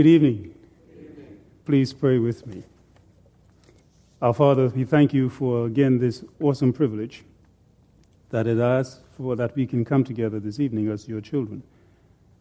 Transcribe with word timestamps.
Good 0.00 0.06
evening. 0.06 0.54
Please 1.66 1.92
pray 1.92 2.18
with 2.18 2.46
me. 2.46 2.62
Our 4.22 4.32
Father, 4.32 4.68
we 4.68 4.84
thank 4.84 5.12
you 5.12 5.28
for 5.28 5.66
again 5.66 5.98
this 5.98 6.24
awesome 6.40 6.72
privilege 6.72 7.22
that 8.30 8.46
it 8.46 8.56
is 8.56 9.00
for 9.18 9.36
that 9.36 9.54
we 9.54 9.66
can 9.66 9.84
come 9.84 10.02
together 10.02 10.40
this 10.40 10.58
evening 10.58 10.88
as 10.88 11.06
your 11.06 11.20
children. 11.20 11.62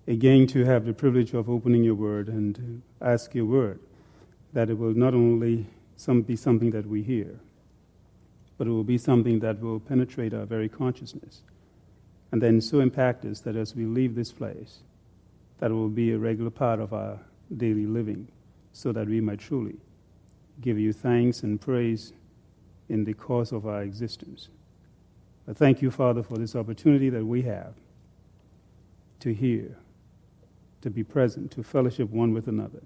Again, 0.07 0.47
to 0.47 0.63
have 0.63 0.85
the 0.85 0.93
privilege 0.93 1.33
of 1.33 1.49
opening 1.49 1.83
your 1.83 1.95
word 1.95 2.29
and 2.29 2.81
ask 3.01 3.35
your 3.35 3.43
word, 3.43 3.81
that 4.53 4.69
it 4.69 4.77
will 4.77 4.93
not 4.93 5.13
only 5.13 5.67
some, 5.97 6.21
be 6.21 6.37
something 6.37 6.71
that 6.71 6.85
we 6.85 7.03
hear, 7.03 7.41
but 8.57 8.67
it 8.67 8.69
will 8.69 8.85
be 8.85 8.97
something 8.97 9.39
that 9.41 9.59
will 9.59 9.81
penetrate 9.81 10.33
our 10.33 10.45
very 10.45 10.69
consciousness 10.69 11.41
and 12.31 12.41
then 12.41 12.61
so 12.61 12.79
impact 12.79 13.25
us 13.25 13.41
that 13.41 13.57
as 13.57 13.75
we 13.75 13.83
leave 13.83 14.15
this 14.15 14.31
place, 14.31 14.79
that 15.57 15.71
it 15.71 15.73
will 15.73 15.89
be 15.89 16.13
a 16.13 16.17
regular 16.17 16.51
part 16.51 16.79
of 16.79 16.93
our 16.93 17.19
daily 17.57 17.85
living 17.85 18.27
so 18.73 18.91
that 18.91 19.07
we 19.07 19.21
might 19.21 19.39
truly 19.39 19.77
give 20.61 20.77
you 20.77 20.93
thanks 20.93 21.43
and 21.43 21.59
praise 21.59 22.13
in 22.89 23.03
the 23.03 23.13
course 23.13 23.51
of 23.51 23.65
our 23.67 23.83
existence. 23.83 24.49
I 25.47 25.53
thank 25.53 25.81
you, 25.81 25.89
Father, 25.91 26.23
for 26.23 26.37
this 26.37 26.55
opportunity 26.55 27.09
that 27.09 27.25
we 27.25 27.41
have 27.43 27.73
to 29.21 29.33
hear, 29.33 29.75
to 30.81 30.89
be 30.89 31.03
present, 31.03 31.51
to 31.51 31.63
fellowship 31.63 32.09
one 32.09 32.33
with 32.33 32.47
another. 32.47 32.81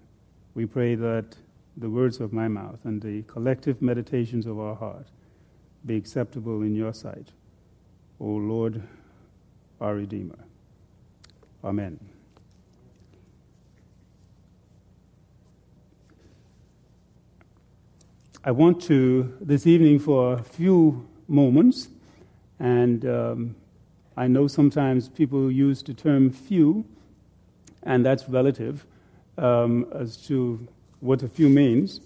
We 0.56 0.66
pray 0.66 0.96
that 0.96 1.36
the 1.78 1.90
words 1.90 2.20
of 2.20 2.32
my 2.32 2.48
mouth 2.48 2.80
and 2.86 3.02
the 3.02 3.24
collective 3.24 3.82
meditations 3.82 4.46
of 4.46 4.60
our 4.60 4.76
heart 4.76 5.08
be 5.86 5.96
acceptable 5.96 6.62
in 6.62 6.76
your 6.76 6.94
sight, 6.94 7.30
O 8.20 8.26
Lord, 8.26 8.82
our 9.82 9.96
Redeemer. 9.96 10.40
Amen. 11.64 12.13
I 18.46 18.52
want 18.52 18.82
to, 18.84 19.38
this 19.40 19.66
evening, 19.66 20.00
for 20.00 20.34
a 20.34 20.44
few 20.44 21.08
moments, 21.30 21.88
and 22.60 23.06
um, 23.06 23.56
I 24.18 24.28
know 24.28 24.48
sometimes 24.48 25.08
people 25.08 25.50
use 25.50 25.82
the 25.82 25.94
term 25.94 26.30
few, 26.30 26.84
and 27.84 28.06
that's 28.06 28.28
relative 28.28 28.86
um, 29.38 29.88
as 29.94 30.18
to 30.28 30.68
what 31.00 31.24
a 31.24 31.30
few 31.30 31.48
means. 31.48 32.02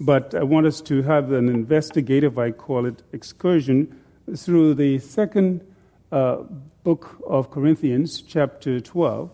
But 0.00 0.34
I 0.34 0.42
want 0.42 0.66
us 0.66 0.82
to 0.82 1.00
have 1.00 1.32
an 1.32 1.48
investigative, 1.48 2.38
I 2.38 2.50
call 2.50 2.84
it, 2.84 3.02
excursion 3.14 3.98
through 4.36 4.74
the 4.74 4.98
second 4.98 5.66
uh, 6.12 6.42
book 6.82 7.22
of 7.26 7.50
Corinthians, 7.50 8.20
chapter 8.20 8.80
12, 8.80 9.30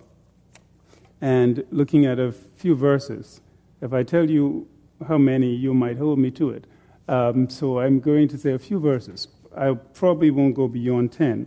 and 1.21 1.65
looking 1.73 2.07
at 2.07 2.21
a 2.21 2.31
few 2.31 2.77
verses. 2.77 3.41
If 3.81 3.93
I 3.93 4.05
tell 4.05 4.31
you 4.31 4.69
how 5.07 5.19
many, 5.19 5.55
you 5.55 5.75
might 5.75 5.99
hold 5.99 6.19
me 6.19 6.31
to 6.33 6.51
it. 6.51 6.67
Um, 7.09 7.49
so 7.49 7.81
I'm 7.81 8.01
going 8.01 8.29
to 8.29 8.39
say 8.39 8.53
a 8.53 8.59
few 8.59 8.79
verses. 8.79 9.29
I 9.57 9.75
probably 9.95 10.31
won't 10.31 10.55
go 10.55 10.69
beyond 10.69 11.13
10 11.13 11.47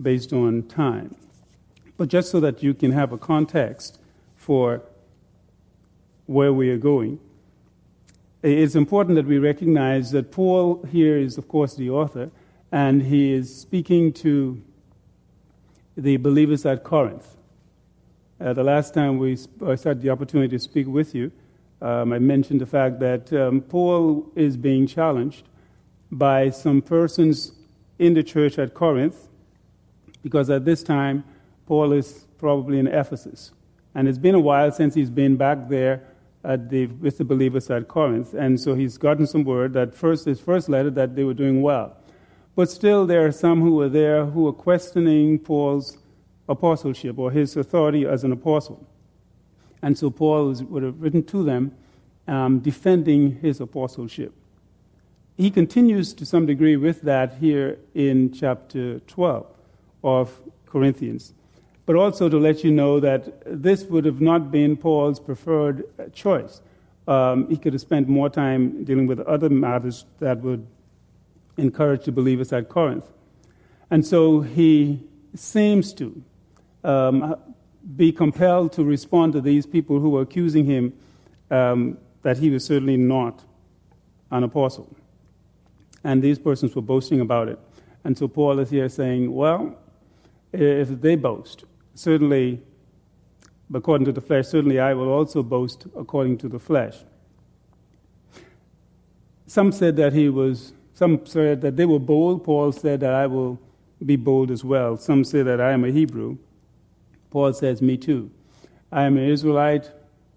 based 0.00 0.32
on 0.32 0.64
time. 0.64 1.16
But 1.96 2.08
just 2.08 2.30
so 2.30 2.40
that 2.40 2.62
you 2.62 2.74
can 2.74 2.92
have 2.92 3.12
a 3.12 3.18
context 3.18 3.98
for 4.36 4.82
where 6.26 6.52
we 6.52 6.70
are 6.70 6.78
going, 6.78 7.18
it's 8.42 8.74
important 8.74 9.16
that 9.16 9.26
we 9.26 9.38
recognize 9.38 10.12
that 10.12 10.30
Paul 10.30 10.82
here 10.90 11.18
is, 11.18 11.36
of 11.36 11.48
course, 11.48 11.74
the 11.74 11.90
author, 11.90 12.30
and 12.72 13.02
he 13.02 13.32
is 13.32 13.54
speaking 13.54 14.12
to 14.14 14.62
the 15.96 16.16
believers 16.16 16.64
at 16.64 16.84
Corinth. 16.84 17.36
Uh, 18.40 18.54
the 18.54 18.64
last 18.64 18.94
time 18.94 19.18
we 19.18 19.36
I 19.66 19.76
had 19.76 20.00
the 20.00 20.08
opportunity 20.08 20.56
to 20.56 20.58
speak 20.58 20.86
with 20.86 21.14
you, 21.14 21.30
um, 21.80 22.12
I 22.12 22.18
mentioned 22.18 22.60
the 22.60 22.66
fact 22.66 23.00
that 23.00 23.32
um, 23.32 23.60
Paul 23.62 24.30
is 24.34 24.56
being 24.56 24.86
challenged 24.86 25.48
by 26.10 26.50
some 26.50 26.82
persons 26.82 27.52
in 27.98 28.14
the 28.14 28.22
church 28.22 28.58
at 28.58 28.74
Corinth, 28.74 29.28
because 30.22 30.50
at 30.50 30.64
this 30.64 30.82
time, 30.82 31.24
Paul 31.66 31.92
is 31.92 32.26
probably 32.38 32.78
in 32.78 32.86
Ephesus. 32.86 33.52
And 33.94 34.08
it's 34.08 34.18
been 34.18 34.34
a 34.34 34.40
while 34.40 34.70
since 34.72 34.94
he's 34.94 35.10
been 35.10 35.36
back 35.36 35.68
there 35.68 36.02
the, 36.42 36.86
with 36.86 37.18
the 37.18 37.24
believers 37.24 37.70
at 37.70 37.88
Corinth. 37.88 38.34
And 38.34 38.58
so 38.60 38.74
he's 38.74 38.98
gotten 38.98 39.26
some 39.26 39.44
word 39.44 39.72
that 39.74 39.94
first, 39.94 40.24
his 40.24 40.40
first 40.40 40.68
letter, 40.68 40.90
that 40.90 41.16
they 41.16 41.24
were 41.24 41.34
doing 41.34 41.62
well. 41.62 41.96
But 42.56 42.70
still, 42.70 43.06
there 43.06 43.26
are 43.26 43.32
some 43.32 43.60
who 43.60 43.80
are 43.80 43.88
there 43.88 44.26
who 44.26 44.46
are 44.48 44.52
questioning 44.52 45.38
Paul's 45.38 45.98
apostleship 46.48 47.18
or 47.18 47.30
his 47.30 47.56
authority 47.56 48.06
as 48.06 48.24
an 48.24 48.32
apostle. 48.32 48.86
And 49.82 49.96
so 49.96 50.10
Paul 50.10 50.54
would 50.68 50.82
have 50.82 51.00
written 51.00 51.22
to 51.24 51.42
them 51.42 51.72
um, 52.28 52.60
defending 52.60 53.36
his 53.40 53.60
apostleship. 53.60 54.32
He 55.36 55.50
continues 55.50 56.12
to 56.14 56.26
some 56.26 56.46
degree 56.46 56.76
with 56.76 57.02
that 57.02 57.34
here 57.40 57.78
in 57.94 58.32
chapter 58.32 59.00
12 59.00 59.46
of 60.04 60.38
Corinthians. 60.66 61.32
But 61.86 61.96
also 61.96 62.28
to 62.28 62.38
let 62.38 62.62
you 62.62 62.70
know 62.70 63.00
that 63.00 63.42
this 63.46 63.84
would 63.84 64.04
have 64.04 64.20
not 64.20 64.50
been 64.50 64.76
Paul's 64.76 65.18
preferred 65.18 65.84
choice. 66.12 66.60
Um, 67.08 67.48
he 67.48 67.56
could 67.56 67.72
have 67.72 67.80
spent 67.80 68.06
more 68.08 68.28
time 68.28 68.84
dealing 68.84 69.06
with 69.06 69.18
other 69.20 69.48
matters 69.48 70.04
that 70.20 70.40
would 70.40 70.66
encourage 71.56 72.04
the 72.04 72.12
believers 72.12 72.52
at 72.52 72.68
Corinth. 72.68 73.10
And 73.90 74.06
so 74.06 74.42
he 74.42 75.00
seems 75.34 75.92
to 75.94 76.22
um, 76.84 77.36
be 77.96 78.12
compelled 78.12 78.72
to 78.72 78.84
respond 78.84 79.32
to 79.32 79.40
these 79.40 79.66
people 79.66 80.00
who 80.00 80.10
were 80.10 80.22
accusing 80.22 80.64
him 80.64 80.92
um, 81.50 81.98
that 82.22 82.38
he 82.38 82.50
was 82.50 82.64
certainly 82.64 82.96
not 82.96 83.42
an 84.30 84.44
apostle. 84.44 84.94
And 86.04 86.22
these 86.22 86.38
persons 86.38 86.74
were 86.74 86.82
boasting 86.82 87.20
about 87.20 87.48
it. 87.48 87.58
And 88.04 88.16
so 88.16 88.28
Paul 88.28 88.58
is 88.58 88.70
here 88.70 88.88
saying, 88.88 89.32
well, 89.32 89.76
if 90.52 90.88
they 91.00 91.16
boast, 91.16 91.64
certainly, 91.94 92.60
according 93.72 94.04
to 94.06 94.12
the 94.12 94.20
flesh, 94.20 94.48
certainly 94.48 94.80
I 94.80 94.94
will 94.94 95.08
also 95.08 95.42
boast 95.42 95.86
according 95.96 96.38
to 96.38 96.48
the 96.48 96.58
flesh. 96.58 96.96
Some 99.46 99.72
said 99.72 99.96
that 99.96 100.12
he 100.12 100.28
was, 100.28 100.72
some 100.94 101.26
said 101.26 101.60
that 101.62 101.76
they 101.76 101.84
were 101.84 101.98
bold. 101.98 102.44
Paul 102.44 102.72
said 102.72 103.00
that 103.00 103.12
I 103.12 103.26
will 103.26 103.58
be 104.04 104.16
bold 104.16 104.50
as 104.50 104.64
well. 104.64 104.96
Some 104.96 105.24
say 105.24 105.42
that 105.42 105.60
I 105.60 105.72
am 105.72 105.84
a 105.84 105.90
Hebrew. 105.90 106.38
Paul 107.30 107.52
says, 107.52 107.80
Me 107.80 107.96
too. 107.96 108.30
I 108.92 109.04
am 109.04 109.16
an 109.16 109.28
Israelite. 109.28 109.90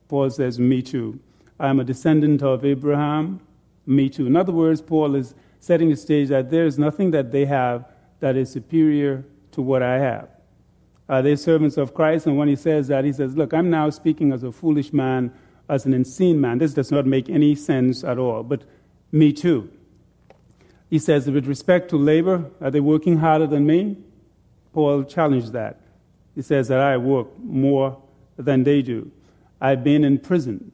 Paul 0.08 0.30
says, 0.30 0.60
Me 0.60 0.82
too. 0.82 1.20
I 1.60 1.70
am 1.70 1.80
a 1.80 1.84
descendant 1.84 2.42
of 2.42 2.64
Abraham. 2.64 3.40
Me 3.86 4.10
too. 4.10 4.28
In 4.28 4.36
other 4.36 4.52
words, 4.52 4.82
Paul 4.82 5.16
is 5.16 5.34
setting 5.60 5.90
the 5.90 5.96
stage 5.96 6.30
that 6.30 6.52
there 6.52 6.66
is 6.66 6.78
nothing 6.78 7.12
that 7.12 7.32
they 7.32 7.46
have 7.46 7.86
that 8.20 8.36
is 8.36 8.52
superior 8.52 9.26
to 9.52 9.62
what 9.62 9.82
I 9.82 10.00
have. 10.00 10.30
Uh, 11.10 11.22
they're 11.22 11.36
servants 11.36 11.78
of 11.78 11.94
Christ, 11.94 12.26
and 12.26 12.38
when 12.38 12.48
he 12.48 12.56
says 12.56 12.88
that, 12.88 13.04
he 13.04 13.12
says, 13.12 13.36
Look, 13.36 13.54
I'm 13.54 13.70
now 13.70 13.90
speaking 13.90 14.32
as 14.32 14.44
a 14.44 14.52
foolish 14.52 14.94
man, 14.94 15.34
as 15.70 15.86
an 15.86 15.94
insane 15.94 16.40
man. 16.40 16.58
This 16.58 16.74
does 16.74 16.92
not 16.92 17.06
make 17.06 17.30
any 17.30 17.56
sense 17.56 18.04
at 18.04 18.18
all, 18.18 18.44
but 18.44 18.64
me 19.12 19.34
too. 19.34 19.70
He 20.90 21.00
says, 21.00 21.30
With 21.30 21.48
respect 21.48 21.90
to 21.90 21.98
labor, 21.98 22.50
are 22.62 22.72
they 22.72 22.80
working 22.80 23.18
harder 23.18 23.48
than 23.48 23.66
me? 23.66 23.98
Paul 24.74 25.04
challenged 25.04 25.54
that. 25.54 25.80
He 26.36 26.42
says 26.42 26.68
that 26.68 26.80
I 26.80 26.98
work 26.98 27.28
more 27.40 28.02
than 28.38 28.64
they 28.64 28.82
do. 28.82 29.12
I've 29.62 29.84
been 29.84 30.04
in 30.04 30.20
prison 30.20 30.72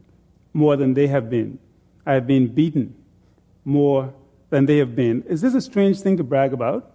more 0.53 0.75
than 0.75 0.93
they 0.93 1.07
have 1.07 1.29
been. 1.29 1.59
I've 2.05 2.25
been 2.25 2.47
beaten 2.47 2.95
more 3.65 4.13
than 4.49 4.65
they 4.65 4.77
have 4.77 4.95
been. 4.95 5.23
Is 5.23 5.41
this 5.41 5.53
a 5.53 5.61
strange 5.61 6.01
thing 6.01 6.17
to 6.17 6.23
brag 6.23 6.53
about? 6.53 6.91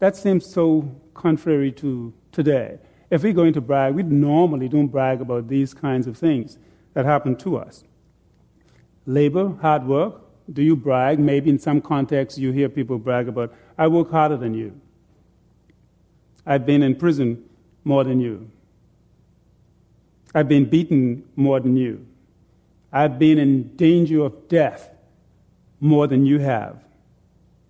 That 0.00 0.16
seems 0.16 0.46
so 0.46 0.90
contrary 1.14 1.70
to 1.72 2.12
today. 2.32 2.78
If 3.10 3.22
we're 3.22 3.32
going 3.32 3.52
to 3.52 3.60
brag, 3.60 3.94
we 3.94 4.02
normally 4.02 4.68
don't 4.68 4.88
brag 4.88 5.20
about 5.20 5.48
these 5.48 5.72
kinds 5.72 6.06
of 6.06 6.18
things 6.18 6.58
that 6.94 7.04
happen 7.04 7.36
to 7.36 7.58
us. 7.58 7.84
Labor, 9.06 9.54
hard 9.60 9.86
work, 9.86 10.20
do 10.52 10.62
you 10.62 10.74
brag? 10.74 11.18
Maybe 11.18 11.50
in 11.50 11.58
some 11.58 11.80
contexts 11.80 12.38
you 12.38 12.50
hear 12.50 12.68
people 12.68 12.98
brag 12.98 13.28
about, 13.28 13.54
I 13.78 13.86
work 13.86 14.10
harder 14.10 14.36
than 14.36 14.54
you. 14.54 14.80
I've 16.46 16.66
been 16.66 16.82
in 16.82 16.96
prison 16.96 17.44
more 17.84 18.02
than 18.04 18.20
you. 18.20 18.50
I've 20.34 20.48
been 20.48 20.64
beaten 20.64 21.24
more 21.36 21.60
than 21.60 21.76
you. 21.76 22.04
I've 22.92 23.18
been 23.18 23.38
in 23.38 23.76
danger 23.76 24.24
of 24.24 24.48
death 24.48 24.94
more 25.80 26.06
than 26.06 26.26
you 26.26 26.38
have. 26.38 26.76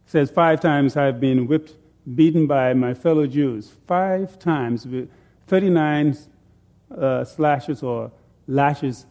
It 0.07 0.11
says 0.11 0.31
five 0.31 0.61
times 0.61 0.97
I've 0.97 1.21
been 1.21 1.47
whipped, 1.47 1.75
beaten 2.15 2.47
by 2.47 2.73
my 2.75 2.95
fellow 2.95 3.27
Jews. 3.27 3.73
Five 3.87 4.39
times, 4.39 4.87
with 4.87 5.11
39 5.47 6.17
uh, 6.97 7.25
slashes 7.25 7.83
or 7.83 8.13
lashes 8.47 9.07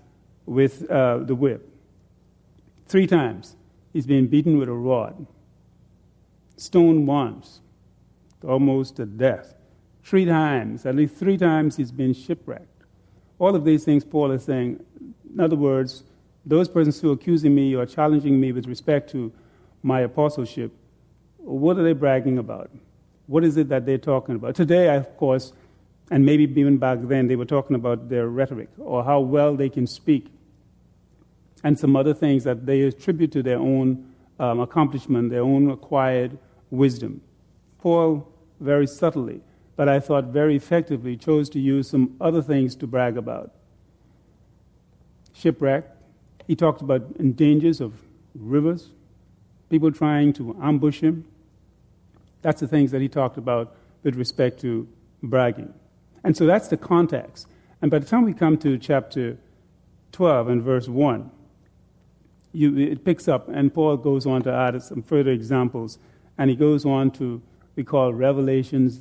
with 0.46 0.90
uh, 0.90 1.18
the 1.20 1.36
whip. 1.36 1.70
Three 2.88 3.08
times 3.08 3.56
he's 3.92 4.06
been 4.06 4.28
beaten 4.28 4.58
with 4.58 4.70
a 4.70 4.74
rod. 4.74 5.26
Stoned 6.58 7.08
once, 7.08 7.60
almost 8.44 8.98
to 8.98 9.06
death. 9.06 9.56
Three 10.04 10.26
times, 10.26 10.86
at 10.86 10.96
least 10.96 11.16
three 11.16 11.38
times, 11.38 11.78
he's 11.78 11.92
been 11.92 12.14
shipwrecked. 12.14 12.68
All 13.40 13.56
of 13.56 13.64
these 13.66 13.84
things 13.86 14.04
Paul 14.04 14.32
is 14.32 14.44
saying. 14.44 14.84
In 15.34 15.40
other 15.40 15.56
words, 15.56 16.04
those 16.46 16.68
persons 16.68 17.00
who 17.00 17.10
are 17.12 17.14
accusing 17.14 17.56
me 17.56 17.76
or 17.76 17.86
challenging 17.86 18.40
me 18.40 18.52
with 18.52 18.68
respect 18.68 19.10
to 19.12 19.32
my 19.82 20.02
apostleship, 20.02 20.72
what 21.38 21.78
are 21.78 21.84
they 21.84 21.94
bragging 21.94 22.38
about? 22.38 22.70
What 23.28 23.44
is 23.44 23.58
it 23.58 23.70
that 23.70 23.86
they're 23.86 23.98
talking 23.98 24.36
about? 24.36 24.56
Today, 24.56 24.94
of 24.96 25.16
course, 25.18 25.54
and 26.12 26.26
maybe 26.26 26.44
even 26.44 26.78
back 26.78 27.00
then, 27.02 27.28
they 27.28 27.36
were 27.36 27.46
talking 27.46 27.76
about 27.76 28.10
their 28.10 28.28
rhetoric 28.28 28.70
or 28.78 29.04
how 29.04 29.22
well 29.22 29.56
they 29.56 29.70
can 29.70 29.88
speak 29.88 30.28
and 31.64 31.80
some 31.80 31.96
other 31.96 32.14
things 32.14 32.44
that 32.44 32.66
they 32.66 32.82
attribute 32.82 33.32
to 33.32 33.42
their 33.42 33.58
own 33.58 34.14
um, 34.40 34.60
accomplishment, 34.60 35.30
their 35.30 35.42
own 35.42 35.72
acquired 35.72 36.38
wisdom. 36.70 37.22
Paul, 37.80 38.28
very 38.60 38.86
subtly, 38.86 39.42
but 39.76 39.90
I 39.90 40.00
thought 40.00 40.26
very 40.26 40.56
effectively, 40.56 41.18
chose 41.18 41.50
to 41.52 41.60
use 41.60 41.90
some 41.90 42.16
other 42.22 42.42
things 42.42 42.76
to 42.78 42.88
brag 42.88 43.18
about. 43.18 43.52
Shipwreck. 45.34 45.86
He 46.48 46.56
talked 46.56 46.82
about 46.82 47.36
dangers 47.36 47.82
of 47.82 47.94
rivers, 48.36 48.90
people 49.70 49.92
trying 49.92 50.34
to 50.34 50.56
ambush 50.62 51.00
him. 51.00 51.26
That's 52.42 52.60
the 52.60 52.68
things 52.68 52.92
that 52.92 53.02
he 53.02 53.08
talked 53.08 53.38
about 53.38 53.76
with 54.04 54.16
respect 54.16 54.60
to 54.62 54.88
bragging. 55.24 55.74
And 56.24 56.36
so 56.36 56.46
that's 56.46 56.68
the 56.68 56.78
context. 56.78 57.48
And 57.82 57.90
by 57.90 58.00
the 58.00 58.06
time 58.06 58.24
we 58.24 58.34
come 58.34 58.58
to 58.60 58.78
chapter 58.78 59.38
12 60.12 60.48
and 60.50 60.62
verse 60.62 60.88
1, 60.88 61.32
you, 62.54 62.78
it 62.78 63.04
picks 63.04 63.28
up, 63.28 63.50
and 63.50 63.74
Paul 63.74 63.98
goes 63.98 64.26
on 64.28 64.44
to 64.44 64.54
add 64.54 64.82
some 64.84 65.02
further 65.02 65.32
examples, 65.32 65.98
and 66.38 66.50
he 66.50 66.56
goes 66.56 66.86
on 66.86 67.10
to 67.12 67.42
we 67.76 67.84
call 67.84 68.14
revelations 68.14 69.00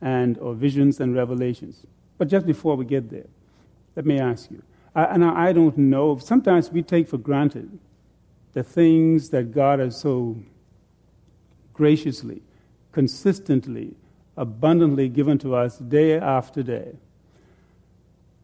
and 0.00 0.38
or 0.38 0.54
visions 0.54 1.00
and 1.00 1.14
revelations. 1.14 1.84
But 2.16 2.28
just 2.28 2.46
before 2.46 2.76
we 2.76 2.84
get 2.84 3.10
there, 3.10 3.26
let 3.96 4.06
me 4.06 4.18
ask 4.18 4.50
you, 4.50 4.62
I, 4.94 5.04
and 5.04 5.24
I, 5.24 5.48
I 5.48 5.52
don't 5.52 5.76
know. 5.76 6.18
Sometimes 6.18 6.70
we 6.70 6.82
take 6.82 7.08
for 7.08 7.18
granted 7.18 7.78
the 8.52 8.62
things 8.62 9.30
that 9.30 9.52
God 9.52 9.78
has 9.78 10.00
so 10.00 10.36
graciously, 11.72 12.42
consistently, 12.92 13.94
abundantly 14.36 15.08
given 15.08 15.38
to 15.38 15.54
us 15.54 15.78
day 15.78 16.18
after 16.18 16.62
day. 16.62 16.96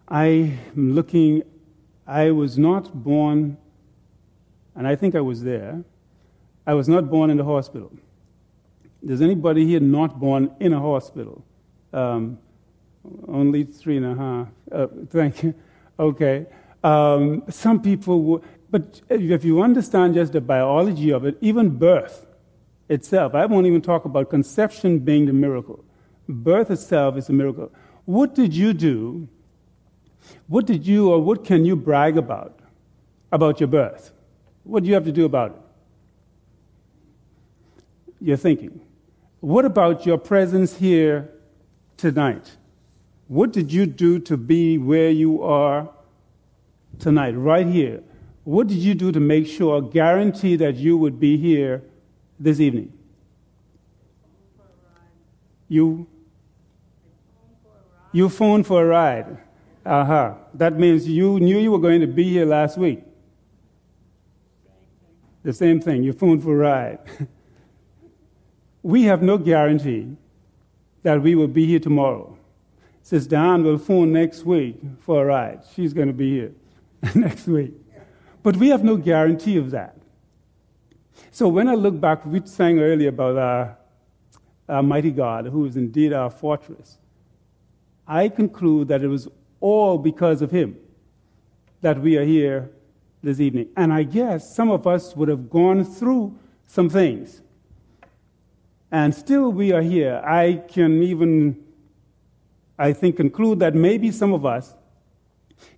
I 0.09 0.59
am 0.77 0.93
looking, 0.95 1.43
I 2.07 2.31
was 2.31 2.59
not 2.59 3.03
born 3.03 3.57
and 4.77 4.87
I 4.87 4.97
think 4.97 5.15
I 5.15 5.21
was 5.21 5.43
there. 5.43 5.83
I 6.67 6.75
was 6.75 6.89
not 6.89 7.11
born 7.11 7.31
in 7.31 7.37
the 7.37 7.45
hospital. 7.45 7.93
Does 9.05 9.21
anybody 9.21 9.67
here 9.67 9.81
not 9.81 10.19
born 10.19 10.51
in 10.61 10.73
a 10.73 10.81
hospital? 10.81 11.45
Um, 11.93 12.39
only 13.29 13.65
three 13.65 13.99
and 13.99 14.07
a 14.07 14.15
half. 14.15 14.49
Uh, 14.73 14.87
thank 15.09 15.43
you. 15.43 15.55
Okay. 15.99 16.47
Um, 16.83 17.45
some 17.49 17.81
people, 17.81 18.43
but 18.71 19.01
if 19.09 19.45
you 19.45 19.63
understand 19.63 20.15
just 20.15 20.33
the 20.33 20.41
biology 20.41 21.11
of 21.11 21.25
it, 21.25 21.37
even 21.41 21.71
birth 21.71 22.27
itself, 22.89 23.35
I 23.35 23.47
won't 23.47 23.67
even 23.67 23.83
talk 23.83 24.05
about 24.05 24.31
conception 24.31 24.99
being 24.99 25.27
the 25.27 25.33
miracle. 25.33 25.85
Birth 26.29 26.71
itself 26.71 27.17
is 27.17 27.29
a 27.29 27.33
miracle. 27.33 27.71
What 28.07 28.35
did 28.35 28.55
you 28.55 28.73
do? 28.73 29.29
What 30.47 30.67
did 30.67 30.87
you 30.87 31.11
or 31.11 31.21
what 31.21 31.45
can 31.45 31.65
you 31.65 31.77
brag 31.77 32.17
about 32.17 32.59
about 33.31 33.61
your 33.61 33.69
birth? 33.69 34.13
What 34.65 34.83
do 34.83 34.89
you 34.89 34.95
have 34.95 35.05
to 35.05 35.13
do 35.13 35.25
about 35.25 35.51
it? 35.53 35.61
You're 38.21 38.37
thinking. 38.37 38.81
What 39.45 39.67
about 39.67 40.07
your 40.07 40.17
presence 40.17 40.79
here 40.79 41.31
tonight? 41.99 42.57
What 43.29 43.53
did 43.53 43.71
you 43.71 43.85
do 43.85 44.19
to 44.21 44.39
be 44.39 44.79
where 44.79 45.11
you 45.11 45.43
are 45.43 45.91
tonight, 46.99 47.33
right 47.33 47.67
here? 47.67 48.03
What 48.45 48.69
did 48.69 48.79
you 48.79 48.95
do 48.95 49.13
to 49.13 49.21
make 49.21 49.47
sure, 49.47 49.83
guarantee 49.83 50.57
that 50.57 50.77
you 50.77 50.97
would 50.97 51.21
be 51.21 51.37
here 51.37 51.83
this 52.41 52.59
evening? 52.59 52.91
You 55.69 56.07
you 58.13 58.31
phoned 58.31 58.67
for 58.67 58.83
a 58.83 58.87
ride. 58.87 59.37
Uh 59.85 60.07
huh. 60.07 60.35
That 60.55 60.79
means 60.79 61.07
you 61.07 61.39
knew 61.39 61.59
you 61.59 61.71
were 61.71 61.81
going 61.81 62.01
to 62.01 62.07
be 62.07 62.25
here 62.31 62.47
last 62.47 62.79
week. 62.79 63.03
The 65.43 65.53
same 65.53 65.83
thing, 65.83 66.03
you 66.03 66.15
phoned 66.15 66.43
for 66.43 66.55
a 66.55 66.57
ride. 66.57 66.99
we 68.85 69.05
have 69.05 69.23
no 69.23 69.39
guarantee 69.39 70.15
that 71.03 71.23
we 71.23 71.35
will 71.35 71.49
be 71.49 71.67
here 71.67 71.81
tomorrow. 71.81 72.39
Says 73.03 73.27
Don 73.27 73.65
will 73.65 73.79
phone 73.79 74.13
next 74.13 74.45
week 74.45 74.77
for 75.01 75.23
a 75.23 75.25
ride. 75.25 75.63
She's 75.75 75.95
going 75.95 76.09
to 76.09 76.15
be 76.15 76.31
here 76.31 76.53
next 77.15 77.47
week. 77.47 77.73
But 78.43 78.57
we 78.59 78.69
have 78.69 78.85
no 78.85 78.97
guarantee 78.97 79.57
of 79.57 79.71
that. 79.71 79.97
So 81.31 81.49
when 81.49 81.67
I 81.67 81.75
look 81.75 81.99
back, 81.99 82.27
we 82.27 82.43
sang 82.45 82.79
earlier 82.79 83.09
about 83.09 83.39
our, 83.39 83.79
our 84.69 84.83
mighty 84.83 85.11
God, 85.11 85.47
who 85.47 85.65
is 85.65 85.79
indeed 85.79 86.13
our 86.13 86.29
fortress. 86.29 86.99
I 88.07 88.29
conclude 88.29 88.89
that 88.89 89.03
it 89.03 89.09
was 89.09 89.29
all 89.61 89.97
because 89.97 90.43
of 90.43 90.51
him 90.51 90.77
that 91.81 91.99
we 91.99 92.19
are 92.19 92.25
here 92.25 92.71
this 93.23 93.41
evening. 93.41 93.69
And 93.79 93.95
I 93.95 94.03
guess 94.03 94.55
some 94.55 94.71
of 94.71 94.87
us 94.87 95.17
would 95.17 95.29
have 95.29 95.49
gone 95.49 95.85
through 95.85 96.39
some 96.67 96.91
things. 96.91 97.41
And 98.95 99.13
still 99.13 99.51
we 99.51 99.73
are 99.73 99.83
here. 99.83 100.23
I 100.25 100.63
can 100.69 101.03
even, 101.03 101.65
I 102.79 102.93
think, 102.93 103.17
conclude 103.17 103.59
that 103.59 103.75
maybe 103.75 104.13
some 104.13 104.33
of 104.33 104.47
us 104.47 104.73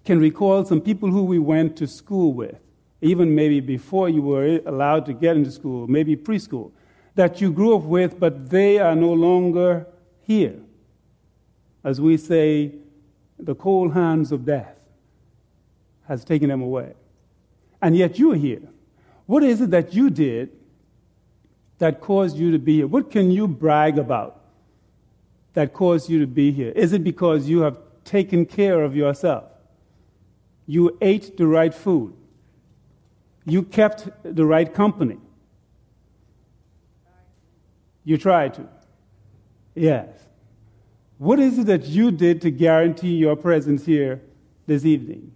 can 0.04 0.20
recall 0.20 0.66
some 0.66 0.82
people 0.82 1.10
who 1.10 1.24
we 1.24 1.38
went 1.38 1.78
to 1.78 1.86
school 1.86 2.34
with, 2.34 2.60
even 3.00 3.34
maybe 3.34 3.60
before 3.60 4.10
you 4.10 4.20
were 4.20 4.60
allowed 4.66 5.06
to 5.06 5.14
get 5.14 5.34
into 5.34 5.50
school, 5.50 5.86
maybe 5.86 6.14
preschool, 6.14 6.72
that 7.14 7.40
you 7.40 7.50
grew 7.50 7.74
up 7.74 7.84
with, 7.84 8.20
but 8.20 8.50
they 8.50 8.78
are 8.78 8.94
no 8.94 9.14
longer 9.14 9.86
here. 10.20 10.56
As 11.84 12.02
we 12.02 12.18
say, 12.18 12.74
the 13.38 13.54
cold 13.54 13.94
hands 13.94 14.30
of 14.30 14.44
death 14.44 14.76
has 16.06 16.22
taken 16.22 16.50
them 16.50 16.60
away 16.60 16.92
and 17.80 17.96
yet 17.96 18.18
you're 18.18 18.34
here. 18.34 18.68
What 19.24 19.42
is 19.42 19.62
it 19.62 19.70
that 19.70 19.94
you 19.94 20.10
did 20.10 20.50
that 21.78 22.00
caused 22.00 22.36
you 22.36 22.50
to 22.52 22.58
be 22.58 22.76
here? 22.76 22.86
What 22.86 23.10
can 23.10 23.30
you 23.30 23.46
brag 23.46 23.98
about 23.98 24.40
that 25.54 25.72
caused 25.72 26.08
you 26.08 26.20
to 26.20 26.26
be 26.26 26.52
here? 26.52 26.70
Is 26.70 26.92
it 26.92 27.04
because 27.04 27.48
you 27.48 27.60
have 27.60 27.78
taken 28.04 28.46
care 28.46 28.82
of 28.82 28.96
yourself? 28.96 29.44
You 30.66 30.96
ate 31.00 31.36
the 31.36 31.46
right 31.46 31.74
food. 31.74 32.14
You 33.44 33.62
kept 33.62 34.08
the 34.22 34.44
right 34.44 34.72
company. 34.72 35.18
You 38.04 38.16
tried 38.16 38.54
to. 38.54 38.68
Yes. 39.74 40.08
What 41.18 41.38
is 41.38 41.58
it 41.58 41.66
that 41.66 41.84
you 41.84 42.10
did 42.10 42.42
to 42.42 42.50
guarantee 42.50 43.14
your 43.14 43.36
presence 43.36 43.86
here 43.86 44.22
this 44.66 44.84
evening? 44.84 45.32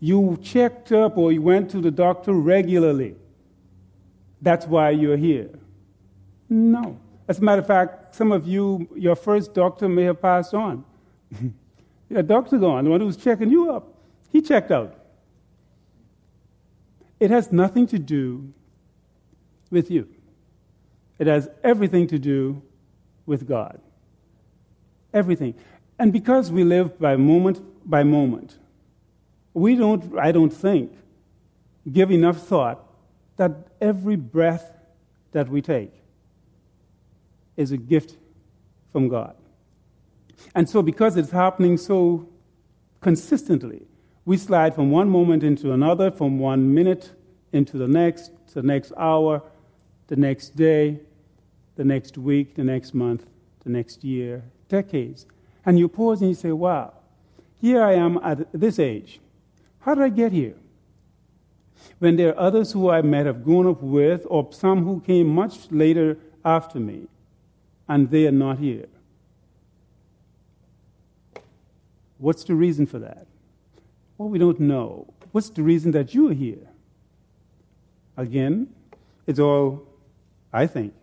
You 0.00 0.38
checked 0.42 0.92
up 0.92 1.16
or 1.16 1.32
you 1.32 1.42
went 1.42 1.70
to 1.70 1.80
the 1.80 1.90
doctor 1.90 2.32
regularly. 2.32 3.16
That's 4.44 4.66
why 4.66 4.90
you're 4.90 5.16
here. 5.16 5.48
No. 6.50 6.98
As 7.26 7.38
a 7.38 7.42
matter 7.42 7.62
of 7.62 7.66
fact, 7.66 8.14
some 8.14 8.30
of 8.30 8.46
you, 8.46 8.86
your 8.94 9.16
first 9.16 9.54
doctor 9.54 9.88
may 9.88 10.02
have 10.04 10.20
passed 10.20 10.52
on. 10.52 10.84
your 12.10 12.22
doctor 12.22 12.58
gone, 12.58 12.84
the 12.84 12.90
one 12.90 13.00
who 13.00 13.06
was 13.06 13.16
checking 13.16 13.48
you 13.48 13.72
up, 13.72 13.88
he 14.30 14.42
checked 14.42 14.70
out. 14.70 14.94
It 17.18 17.30
has 17.30 17.50
nothing 17.50 17.86
to 17.86 17.98
do 17.98 18.52
with 19.70 19.90
you. 19.90 20.08
It 21.18 21.26
has 21.26 21.48
everything 21.62 22.06
to 22.08 22.18
do 22.18 22.60
with 23.24 23.48
God. 23.48 23.80
Everything. 25.14 25.54
And 25.98 26.12
because 26.12 26.52
we 26.52 26.64
live 26.64 26.98
by 26.98 27.16
moment 27.16 27.62
by 27.88 28.02
moment, 28.02 28.58
we 29.54 29.74
don't, 29.74 30.18
I 30.18 30.32
don't 30.32 30.52
think, 30.52 30.92
give 31.90 32.10
enough 32.10 32.46
thought 32.46 32.83
that 33.36 33.68
every 33.80 34.16
breath 34.16 34.72
that 35.32 35.48
we 35.48 35.60
take 35.60 35.92
is 37.56 37.72
a 37.72 37.76
gift 37.76 38.16
from 38.92 39.08
God. 39.08 39.34
And 40.54 40.68
so, 40.68 40.82
because 40.82 41.16
it's 41.16 41.30
happening 41.30 41.76
so 41.76 42.28
consistently, 43.00 43.86
we 44.24 44.36
slide 44.36 44.74
from 44.74 44.90
one 44.90 45.08
moment 45.08 45.42
into 45.42 45.72
another, 45.72 46.10
from 46.10 46.38
one 46.38 46.72
minute 46.72 47.12
into 47.52 47.76
the 47.76 47.88
next, 47.88 48.30
to 48.48 48.54
the 48.54 48.62
next 48.62 48.92
hour, 48.96 49.42
the 50.06 50.16
next 50.16 50.56
day, 50.56 51.00
the 51.76 51.84
next 51.84 52.18
week, 52.18 52.54
the 52.54 52.64
next 52.64 52.94
month, 52.94 53.26
the 53.64 53.70
next 53.70 54.04
year, 54.04 54.42
decades. 54.68 55.26
And 55.66 55.78
you 55.78 55.88
pause 55.88 56.20
and 56.20 56.30
you 56.30 56.34
say, 56.34 56.52
wow, 56.52 56.92
here 57.60 57.82
I 57.82 57.94
am 57.94 58.18
at 58.18 58.52
this 58.52 58.78
age. 58.78 59.20
How 59.80 59.94
did 59.94 60.04
I 60.04 60.08
get 60.08 60.32
here? 60.32 60.54
When 61.98 62.16
there 62.16 62.30
are 62.30 62.38
others 62.38 62.72
who 62.72 62.90
I 62.90 63.02
might 63.02 63.26
have 63.26 63.44
grown 63.44 63.66
up 63.66 63.82
with, 63.82 64.26
or 64.28 64.52
some 64.52 64.84
who 64.84 65.00
came 65.00 65.28
much 65.28 65.70
later 65.70 66.18
after 66.44 66.78
me, 66.78 67.08
and 67.88 68.10
they 68.10 68.26
are 68.26 68.32
not 68.32 68.58
here. 68.58 68.86
What's 72.18 72.44
the 72.44 72.54
reason 72.54 72.86
for 72.86 72.98
that? 73.00 73.26
Well, 74.16 74.28
we 74.28 74.38
don't 74.38 74.60
know. 74.60 75.12
What's 75.32 75.50
the 75.50 75.62
reason 75.62 75.90
that 75.92 76.14
you 76.14 76.30
are 76.30 76.34
here? 76.34 76.68
Again, 78.16 78.68
it's 79.26 79.40
all, 79.40 79.86
I 80.52 80.66
think, 80.66 80.94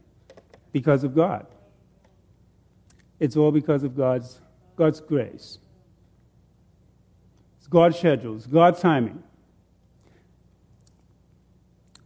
because 0.72 1.04
of 1.04 1.14
God. 1.14 1.46
It's 3.20 3.36
all 3.36 3.52
because 3.52 3.84
of 3.84 3.96
God's, 3.96 4.40
God's 4.76 5.00
grace. 5.00 5.60
It's 7.60 7.68
God's 7.68 7.98
schedules, 7.98 8.48
God's 8.48 8.80
timing. 8.80 9.22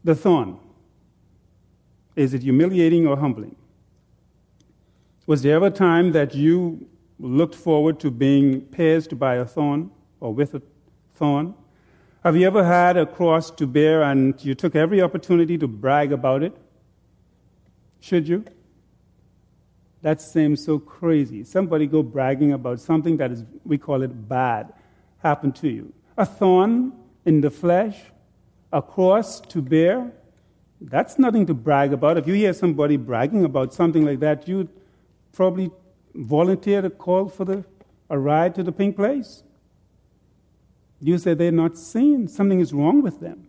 The 0.05 0.13
thorn. 0.13 0.59
Is 2.15 2.35
it 2.35 2.43
humiliating 2.43 3.07
or 3.07 3.17
humbling? 3.17 3.55
Was 5.25 5.41
there 5.41 5.55
ever 5.55 5.65
a 5.65 5.71
time 5.71 6.11
that 6.11 6.35
you 6.35 6.87
looked 7.19 7.55
forward 7.55 7.99
to 8.01 8.11
being 8.11 8.61
pierced 8.61 9.17
by 9.17 9.35
a 9.37 9.45
thorn 9.45 9.89
or 10.19 10.31
with 10.31 10.53
a 10.53 10.61
thorn? 11.15 11.55
Have 12.23 12.37
you 12.37 12.45
ever 12.45 12.63
had 12.63 12.97
a 12.97 13.07
cross 13.07 13.49
to 13.49 13.65
bear 13.65 14.03
and 14.03 14.45
you 14.45 14.53
took 14.53 14.75
every 14.75 15.01
opportunity 15.01 15.57
to 15.57 15.67
brag 15.67 16.11
about 16.11 16.43
it? 16.43 16.55
Should 17.99 18.27
you? 18.27 18.45
That 20.03 20.21
seems 20.21 20.63
so 20.63 20.77
crazy. 20.77 21.43
Somebody 21.43 21.87
go 21.87 22.03
bragging 22.03 22.51
about 22.51 22.79
something 22.79 23.17
that 23.17 23.31
is, 23.31 23.43
we 23.63 23.79
call 23.79 24.03
it 24.03 24.29
bad, 24.29 24.71
happened 25.23 25.55
to 25.55 25.67
you. 25.67 25.91
A 26.15 26.27
thorn 26.27 26.93
in 27.25 27.41
the 27.41 27.49
flesh, 27.49 27.99
a 28.71 28.81
cross 28.81 29.39
to 29.41 29.61
bear, 29.61 30.11
that's 30.81 31.17
nothing 31.17 31.45
to 31.45 31.53
brag 31.53 31.93
about. 31.93 32.17
If 32.17 32.27
you 32.27 32.33
hear 32.33 32.53
somebody 32.53 32.97
bragging 32.97 33.45
about 33.45 33.73
something 33.73 34.05
like 34.05 34.19
that, 34.19 34.47
you'd 34.47 34.69
probably 35.31 35.71
volunteer 36.13 36.81
to 36.81 36.89
call 36.89 37.29
for 37.29 37.45
the, 37.45 37.65
a 38.09 38.17
ride 38.17 38.55
to 38.55 38.63
the 38.63 38.71
pink 38.71 38.95
place. 38.95 39.43
You 40.99 41.17
say 41.17 41.33
they're 41.33 41.51
not 41.51 41.77
seen, 41.77 42.27
something 42.27 42.59
is 42.59 42.73
wrong 42.73 43.01
with 43.01 43.19
them. 43.19 43.47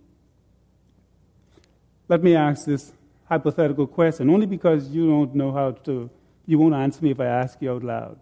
Let 2.09 2.23
me 2.23 2.37
ask 2.37 2.67
this 2.67 2.93
hypothetical 3.29 3.87
question, 3.87 4.31
only 4.31 4.47
because 4.47 4.89
you 4.89 5.09
don't 5.09 5.35
know 5.35 5.53
how 5.53 5.73
to, 5.73 6.09
you 6.47 6.59
won't 6.59 6.75
answer 6.75 7.03
me 7.05 7.11
if 7.11 7.21
I 7.21 7.27
ask 7.27 7.61
you 7.61 7.73
out 7.73 7.83
loud. 7.83 8.19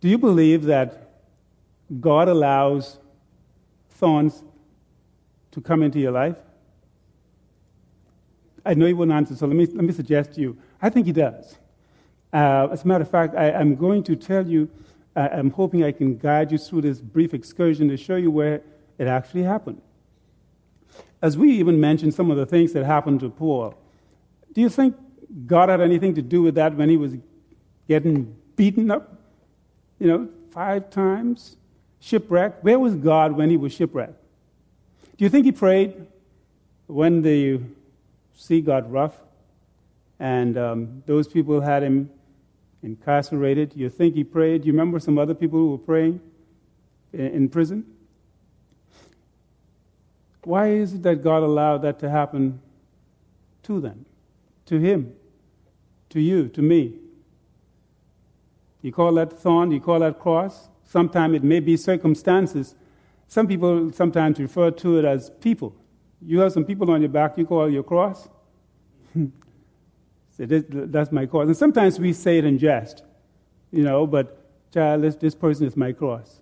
Do 0.00 0.08
you 0.08 0.18
believe 0.18 0.64
that 0.64 1.10
God 2.00 2.28
allows 2.28 2.98
thorns 3.90 4.42
to 5.54 5.60
come 5.60 5.82
into 5.82 5.98
your 5.98 6.12
life? 6.12 6.36
I 8.66 8.74
know 8.74 8.86
you 8.86 8.96
won't 8.96 9.12
answer, 9.12 9.36
so 9.36 9.46
let 9.46 9.56
me, 9.56 9.66
let 9.66 9.84
me 9.84 9.92
suggest 9.92 10.34
to 10.34 10.40
you. 10.40 10.58
I 10.80 10.90
think 10.90 11.06
He 11.06 11.12
does. 11.12 11.56
Uh, 12.32 12.68
as 12.72 12.84
a 12.84 12.88
matter 12.88 13.02
of 13.02 13.10
fact, 13.10 13.34
I, 13.36 13.50
am 13.50 13.76
going 13.76 14.02
to 14.04 14.16
tell 14.16 14.46
you, 14.46 14.68
uh, 15.14 15.28
I'm 15.32 15.50
hoping 15.50 15.84
I 15.84 15.92
can 15.92 16.16
guide 16.16 16.50
you 16.50 16.58
through 16.58 16.80
this 16.82 17.00
brief 17.00 17.32
excursion 17.32 17.88
to 17.88 17.96
show 17.96 18.16
you 18.16 18.30
where 18.30 18.62
it 18.98 19.06
actually 19.06 19.44
happened. 19.44 19.80
As 21.22 21.38
we 21.38 21.52
even 21.52 21.80
mentioned 21.80 22.14
some 22.14 22.30
of 22.30 22.36
the 22.36 22.46
things 22.46 22.72
that 22.72 22.84
happened 22.84 23.20
to 23.20 23.30
Paul, 23.30 23.74
do 24.52 24.60
you 24.60 24.68
think 24.68 24.96
God 25.46 25.68
had 25.68 25.80
anything 25.80 26.14
to 26.16 26.22
do 26.22 26.42
with 26.42 26.56
that 26.56 26.74
when 26.76 26.88
he 26.88 26.96
was 26.96 27.14
getting 27.86 28.36
beaten 28.56 28.90
up? 28.90 29.16
You 29.98 30.08
know, 30.08 30.28
five 30.50 30.90
times? 30.90 31.56
Shipwrecked? 32.00 32.64
Where 32.64 32.78
was 32.78 32.94
God 32.96 33.32
when 33.32 33.48
he 33.48 33.56
was 33.56 33.72
shipwrecked? 33.72 34.23
Do 35.16 35.24
you 35.24 35.28
think 35.28 35.44
he 35.46 35.52
prayed 35.52 36.06
when 36.86 37.22
the 37.22 37.60
sea 38.34 38.60
got 38.60 38.90
rough 38.90 39.16
and 40.18 40.56
um, 40.56 41.02
those 41.06 41.28
people 41.28 41.60
had 41.60 41.82
him 41.82 42.10
incarcerated. 42.82 43.70
Do 43.70 43.80
You 43.80 43.88
think 43.88 44.14
he 44.14 44.24
prayed? 44.24 44.62
Do 44.62 44.66
you 44.66 44.72
remember 44.72 45.00
some 45.00 45.18
other 45.18 45.34
people 45.34 45.58
who 45.58 45.70
were 45.72 45.78
praying 45.78 46.20
in, 47.12 47.26
in 47.26 47.48
prison? 47.48 47.84
Why 50.44 50.68
is 50.68 50.92
it 50.92 51.02
that 51.02 51.22
God 51.22 51.42
allowed 51.42 51.78
that 51.78 51.98
to 52.00 52.10
happen 52.10 52.60
to 53.62 53.80
them, 53.80 54.04
to 54.66 54.78
him, 54.78 55.14
to 56.10 56.20
you, 56.20 56.48
to 56.48 56.60
me? 56.60 56.94
You 58.82 58.92
call 58.92 59.14
that 59.14 59.32
thorn, 59.32 59.70
you 59.72 59.80
call 59.80 60.00
that 60.00 60.20
cross. 60.20 60.68
Sometimes 60.84 61.36
it 61.36 61.42
may 61.42 61.60
be 61.60 61.78
circumstances. 61.78 62.74
Some 63.28 63.46
people 63.46 63.92
sometimes 63.92 64.38
refer 64.38 64.70
to 64.70 64.98
it 64.98 65.04
as 65.04 65.30
people. 65.40 65.74
You 66.20 66.40
have 66.40 66.52
some 66.52 66.64
people 66.64 66.90
on 66.90 67.00
your 67.00 67.10
back, 67.10 67.36
you 67.36 67.46
call 67.46 67.70
your 67.70 67.82
cross. 67.82 68.28
Say, 70.36 70.46
that's 70.46 71.12
my 71.12 71.26
cross. 71.26 71.46
And 71.46 71.56
sometimes 71.56 72.00
we 72.00 72.12
say 72.12 72.38
it 72.38 72.44
in 72.44 72.58
jest, 72.58 73.04
you 73.70 73.84
know, 73.84 74.04
but 74.04 74.72
child, 74.72 75.02
this, 75.02 75.14
this 75.14 75.34
person 75.34 75.64
is 75.64 75.76
my 75.76 75.92
cross. 75.92 76.40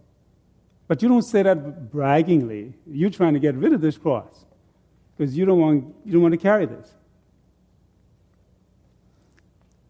But 0.88 1.02
you 1.02 1.08
don't 1.08 1.22
say 1.22 1.42
that 1.42 1.90
braggingly. 1.92 2.72
You're 2.86 3.10
trying 3.10 3.34
to 3.34 3.40
get 3.40 3.54
rid 3.54 3.74
of 3.74 3.82
this 3.82 3.98
cross 3.98 4.46
because 5.16 5.36
you 5.36 5.44
don't 5.44 5.60
want, 5.60 5.94
you 6.06 6.12
don't 6.12 6.22
want 6.22 6.32
to 6.32 6.38
carry 6.38 6.64
this. 6.64 6.90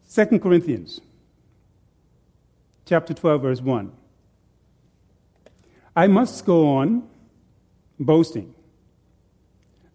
Second 0.02 0.40
Corinthians 0.40 1.00
chapter 2.84 3.14
12, 3.14 3.42
verse 3.42 3.60
1. 3.60 3.92
I 5.94 6.06
must 6.06 6.46
go 6.46 6.76
on 6.76 7.06
boasting, 8.00 8.54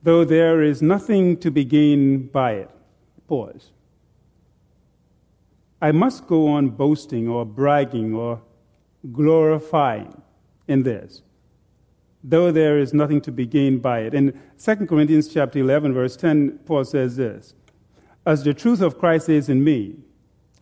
though 0.04 0.24
there 0.24 0.62
is 0.62 0.82
nothing 0.82 1.38
to 1.38 1.50
be 1.50 1.66
gained 1.66 2.32
by 2.32 2.52
it. 2.54 2.70
Pause. 3.28 3.72
I 5.82 5.92
must 5.92 6.28
go 6.28 6.48
on 6.48 6.70
boasting 6.70 7.28
or 7.28 7.46
bragging 7.46 8.14
or 8.14 8.42
glorifying 9.12 10.22
in 10.68 10.84
this, 10.84 11.24
though 12.24 12.52
there 12.52 12.78
is 12.78 12.94
nothing 12.94 13.22
to 13.22 13.32
be 13.32 13.48
gained 13.48 13.82
by 13.82 14.02
it. 14.02 14.14
In 14.14 14.40
2 14.60 14.76
Corinthians 14.88 15.28
chapter 15.28 15.60
11, 15.60 15.94
verse 15.94 16.16
10, 16.16 16.60
Paul 16.66 16.86
says 16.86 17.16
this 17.16 17.56
As 18.26 18.44
the 18.44 18.54
truth 18.54 18.82
of 18.82 19.00
Christ 19.00 19.30
is 19.30 19.50
in 19.50 19.64
me, 19.64 19.96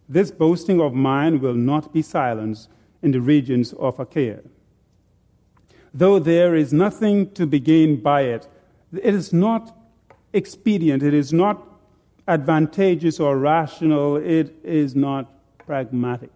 this 0.08 0.32
boasting 0.32 0.80
of 0.80 0.94
mine 0.94 1.42
will 1.42 1.56
not 1.56 1.92
be 1.92 2.02
silenced 2.02 2.70
in 3.02 3.12
the 3.12 3.22
regions 3.22 3.74
of 3.74 4.00
Achaia. 4.00 4.40
Though 5.98 6.20
there 6.20 6.56
is 6.56 6.74
nothing 6.74 7.32
to 7.36 7.48
be 7.48 7.58
gained 7.58 8.04
by 8.04 8.24
it, 8.24 8.50
it 8.92 9.14
is 9.14 9.32
not 9.32 9.74
expedient, 10.34 11.02
it 11.02 11.14
is 11.14 11.32
not 11.32 11.66
advantageous 12.28 13.18
or 13.18 13.38
rational, 13.38 14.18
it 14.18 14.54
is 14.62 14.94
not 14.94 15.32
pragmatic. 15.58 16.32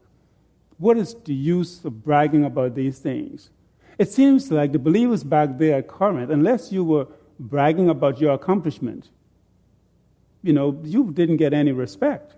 What 0.78 0.98
is 0.98 1.14
the 1.26 1.34
use 1.34 1.84
of 1.84 2.06
bragging 2.06 2.46
about 2.46 2.74
these 2.74 3.00
things? 3.00 3.50
It 3.98 4.10
seems 4.10 4.50
like 4.50 4.72
the 4.72 4.80
believers 4.80 5.26
back 5.26 5.58
there 5.58 5.80
at 5.80 5.90
Corinth, 5.90 6.30
unless 6.30 6.72
you 6.72 6.86
were 6.86 7.08
bragging 7.38 7.90
about 7.90 8.22
your 8.22 8.36
accomplishment, 8.36 9.10
you 10.42 10.54
know, 10.54 10.80
you 10.86 11.12
didn't 11.12 11.36
get 11.36 11.54
any 11.54 11.74
respect. 11.74 12.36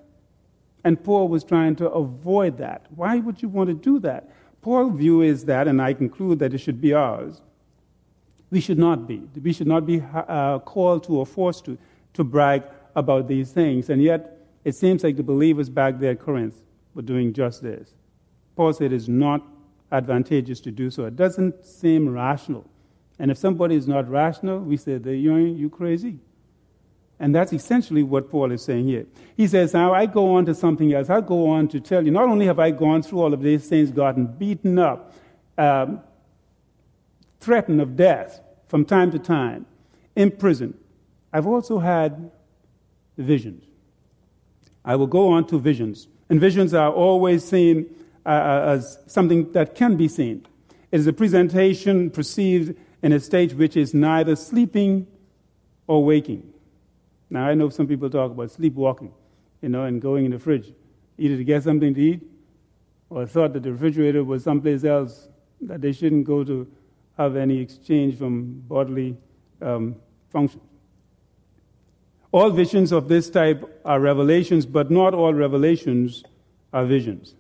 And 0.84 1.04
Paul 1.04 1.28
was 1.28 1.44
trying 1.44 1.76
to 1.76 1.90
avoid 1.92 2.58
that. 2.58 2.88
Why 2.96 3.18
would 3.18 3.44
you 3.44 3.50
want 3.50 3.68
to 3.68 3.76
do 3.76 4.00
that? 4.00 4.28
Paul's 4.62 4.98
view 4.98 5.22
is 5.22 5.46
that, 5.46 5.68
and 5.68 5.82
I 5.82 5.94
conclude 5.94 6.40
that 6.40 6.54
it 6.54 6.60
should 6.60 6.80
be 6.80 6.94
ours. 6.94 7.42
We 8.52 8.60
should 8.60 8.78
not 8.78 9.08
be. 9.08 9.24
We 9.42 9.54
should 9.54 9.68
not 9.68 9.86
be 9.86 10.04
uh, 10.14 10.60
called 10.60 11.06
to 11.06 11.18
or 11.18 11.26
forced 11.26 11.66
to, 11.66 11.78
to 12.14 12.24
brag 12.24 12.64
about 12.96 13.28
these 13.28 13.52
things. 13.52 13.90
And 13.90 14.02
yet, 14.02 14.38
it 14.64 14.76
seems 14.76 15.04
like 15.04 15.16
the 15.16 15.24
believers 15.24 15.70
back 15.70 16.00
there 16.00 16.12
at 16.12 16.20
Corinth 16.20 16.62
were 16.94 17.02
doing 17.02 17.34
just 17.34 17.64
this. 17.64 17.94
Paul 18.56 18.74
said 18.74 18.94
it's 18.94 19.08
not 19.08 19.42
advantageous 19.92 20.60
to 20.62 20.72
do 20.72 20.92
so. 20.92 21.06
It 21.06 21.16
doesn't 21.16 21.66
seem 21.66 22.10
rational. 22.10 22.66
And 23.18 23.32
if 23.32 23.38
somebody 23.38 23.76
is 23.76 23.88
not 23.88 24.10
rational, 24.10 24.60
we 24.60 24.78
say, 24.78 24.94
you 24.98 25.38
you 25.38 25.70
crazy. 25.70 26.20
And 27.22 27.36
that's 27.36 27.54
essentially 27.54 28.02
what 28.02 28.32
Paul 28.32 28.52
is 28.52 28.64
saying 28.64 28.86
here. 28.86 29.06
He 29.38 29.48
says, 29.48 29.76
Now 29.76 29.94
I 29.94 30.08
go 30.08 30.34
on 30.34 30.46
to 30.48 30.56
something 30.56 30.92
else. 30.92 31.08
I 31.08 31.22
go 31.22 31.50
on 31.50 31.68
to 31.68 31.80
tell 31.80 32.04
you, 32.04 32.10
not 32.10 32.28
only 32.28 32.48
have 32.48 32.58
I 32.58 32.72
gone 32.72 33.04
through 33.04 33.22
all 33.22 33.32
of 33.32 33.44
these 33.44 33.70
things, 33.70 33.92
gotten 33.92 34.26
beaten 34.26 34.80
up, 34.80 35.14
um, 35.56 36.02
threatened 37.40 37.80
of 37.80 37.96
death 37.96 38.42
from 38.68 38.86
time 38.86 39.12
to 39.12 39.20
time, 39.20 39.68
in 40.16 40.32
prison, 40.32 40.74
I've 41.32 41.46
also 41.46 41.78
had 41.78 42.32
visions. 43.20 43.66
I 44.84 44.96
will 44.96 45.06
go 45.06 45.30
on 45.30 45.46
to 45.48 45.60
visions. 45.60 46.08
And 46.28 46.42
visions 46.42 46.74
are 46.74 46.92
always 46.92 47.48
seen 47.48 47.86
uh, 48.26 48.30
uh, 48.30 48.66
as 48.78 48.98
something 49.06 49.52
that 49.52 49.76
can 49.76 49.96
be 49.96 50.08
seen. 50.08 50.48
It 50.92 51.00
is 51.00 51.06
a 51.06 51.14
presentation 51.14 52.10
perceived 52.10 52.76
in 53.04 53.14
a 53.14 53.20
state 53.20 53.54
which 53.54 53.78
is 53.78 53.94
neither 53.94 54.36
sleeping 54.36 55.06
or 55.86 56.04
waking. 56.04 56.52
Now, 57.32 57.48
I 57.48 57.56
know 57.56 57.70
some 57.70 57.88
people 57.88 58.10
talk 58.10 58.32
about 58.32 58.52
sleepwalking, 58.52 59.12
you 59.62 59.70
know, 59.70 59.86
and 59.86 60.00
going 60.02 60.26
in 60.26 60.32
the 60.32 60.38
fridge, 60.38 60.74
either 61.18 61.38
to 61.38 61.44
get 61.44 61.64
something 61.64 61.94
to 61.96 62.02
eat 62.02 62.22
or 63.10 63.26
thought 63.26 63.54
that 63.54 63.64
the 63.64 63.72
refrigerator 63.72 64.24
was 64.24 64.44
someplace 64.44 64.84
else 64.84 65.30
that 65.62 65.82
they 65.82 65.94
shouldn't 65.94 66.26
go 66.26 66.44
to 66.44 66.68
have 67.18 67.36
any 67.36 67.58
exchange 67.60 68.18
from 68.18 68.62
bodily 68.68 69.18
um, 69.62 69.96
functions. 70.30 70.64
All 72.34 72.50
visions 72.50 72.92
of 72.92 73.08
this 73.08 73.30
type 73.30 73.82
are 73.86 74.00
revelations, 74.00 74.66
but 74.66 74.92
not 74.92 75.14
all 75.14 75.34
revelations 75.34 76.24
are 76.74 76.86
visions. 76.86 77.36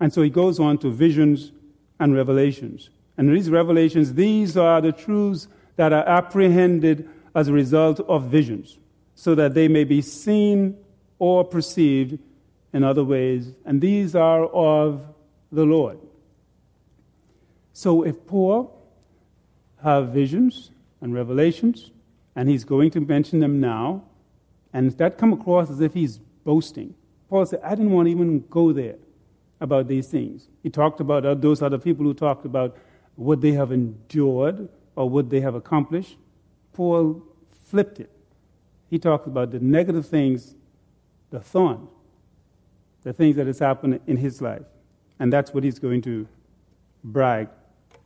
And 0.00 0.12
so 0.12 0.22
he 0.22 0.30
goes 0.30 0.58
on 0.58 0.78
to 0.78 0.90
visions 0.90 1.52
and 1.98 2.14
revelations. 2.14 2.90
And 3.16 3.34
these 3.34 3.50
revelations, 3.50 4.14
these 4.14 4.56
are 4.56 4.80
the 4.80 4.92
truths 4.92 5.48
that 5.76 5.92
are 5.92 6.06
apprehended 6.06 7.08
as 7.34 7.48
a 7.48 7.52
result 7.52 8.00
of 8.00 8.24
visions, 8.24 8.78
so 9.20 9.34
that 9.34 9.52
they 9.52 9.68
may 9.68 9.84
be 9.84 10.00
seen 10.00 10.74
or 11.18 11.44
perceived 11.44 12.18
in 12.72 12.82
other 12.82 13.04
ways. 13.04 13.52
And 13.66 13.78
these 13.78 14.16
are 14.16 14.46
of 14.46 15.04
the 15.52 15.66
Lord. 15.66 15.98
So 17.74 18.02
if 18.02 18.26
Paul 18.26 18.82
have 19.82 20.08
visions 20.08 20.70
and 21.02 21.12
revelations, 21.12 21.90
and 22.34 22.48
he's 22.48 22.64
going 22.64 22.92
to 22.92 23.00
mention 23.00 23.40
them 23.40 23.60
now, 23.60 24.04
and 24.72 24.90
that 24.92 25.18
come 25.18 25.34
across 25.34 25.68
as 25.70 25.82
if 25.82 25.92
he's 25.92 26.16
boasting. 26.46 26.94
Paul 27.28 27.44
said, 27.44 27.60
I 27.62 27.74
didn't 27.74 27.92
want 27.92 28.06
to 28.06 28.12
even 28.12 28.46
go 28.48 28.72
there 28.72 28.96
about 29.60 29.86
these 29.86 30.08
things. 30.08 30.48
He 30.62 30.70
talked 30.70 30.98
about 30.98 31.42
those 31.42 31.60
other 31.60 31.76
people 31.76 32.06
who 32.06 32.14
talked 32.14 32.46
about 32.46 32.74
what 33.16 33.42
they 33.42 33.52
have 33.52 33.70
endured 33.70 34.70
or 34.96 35.10
what 35.10 35.28
they 35.28 35.40
have 35.40 35.54
accomplished. 35.54 36.16
Paul 36.72 37.22
flipped 37.66 38.00
it. 38.00 38.10
He 38.90 38.98
talks 38.98 39.26
about 39.26 39.52
the 39.52 39.60
negative 39.60 40.04
things, 40.06 40.56
the 41.30 41.40
thorn, 41.40 41.86
the 43.02 43.12
things 43.12 43.36
that 43.36 43.46
has 43.46 43.60
happened 43.60 44.00
in 44.06 44.16
his 44.16 44.42
life. 44.42 44.66
And 45.20 45.32
that's 45.32 45.54
what 45.54 45.62
he's 45.62 45.78
going 45.78 46.02
to 46.02 46.26
brag, 47.04 47.48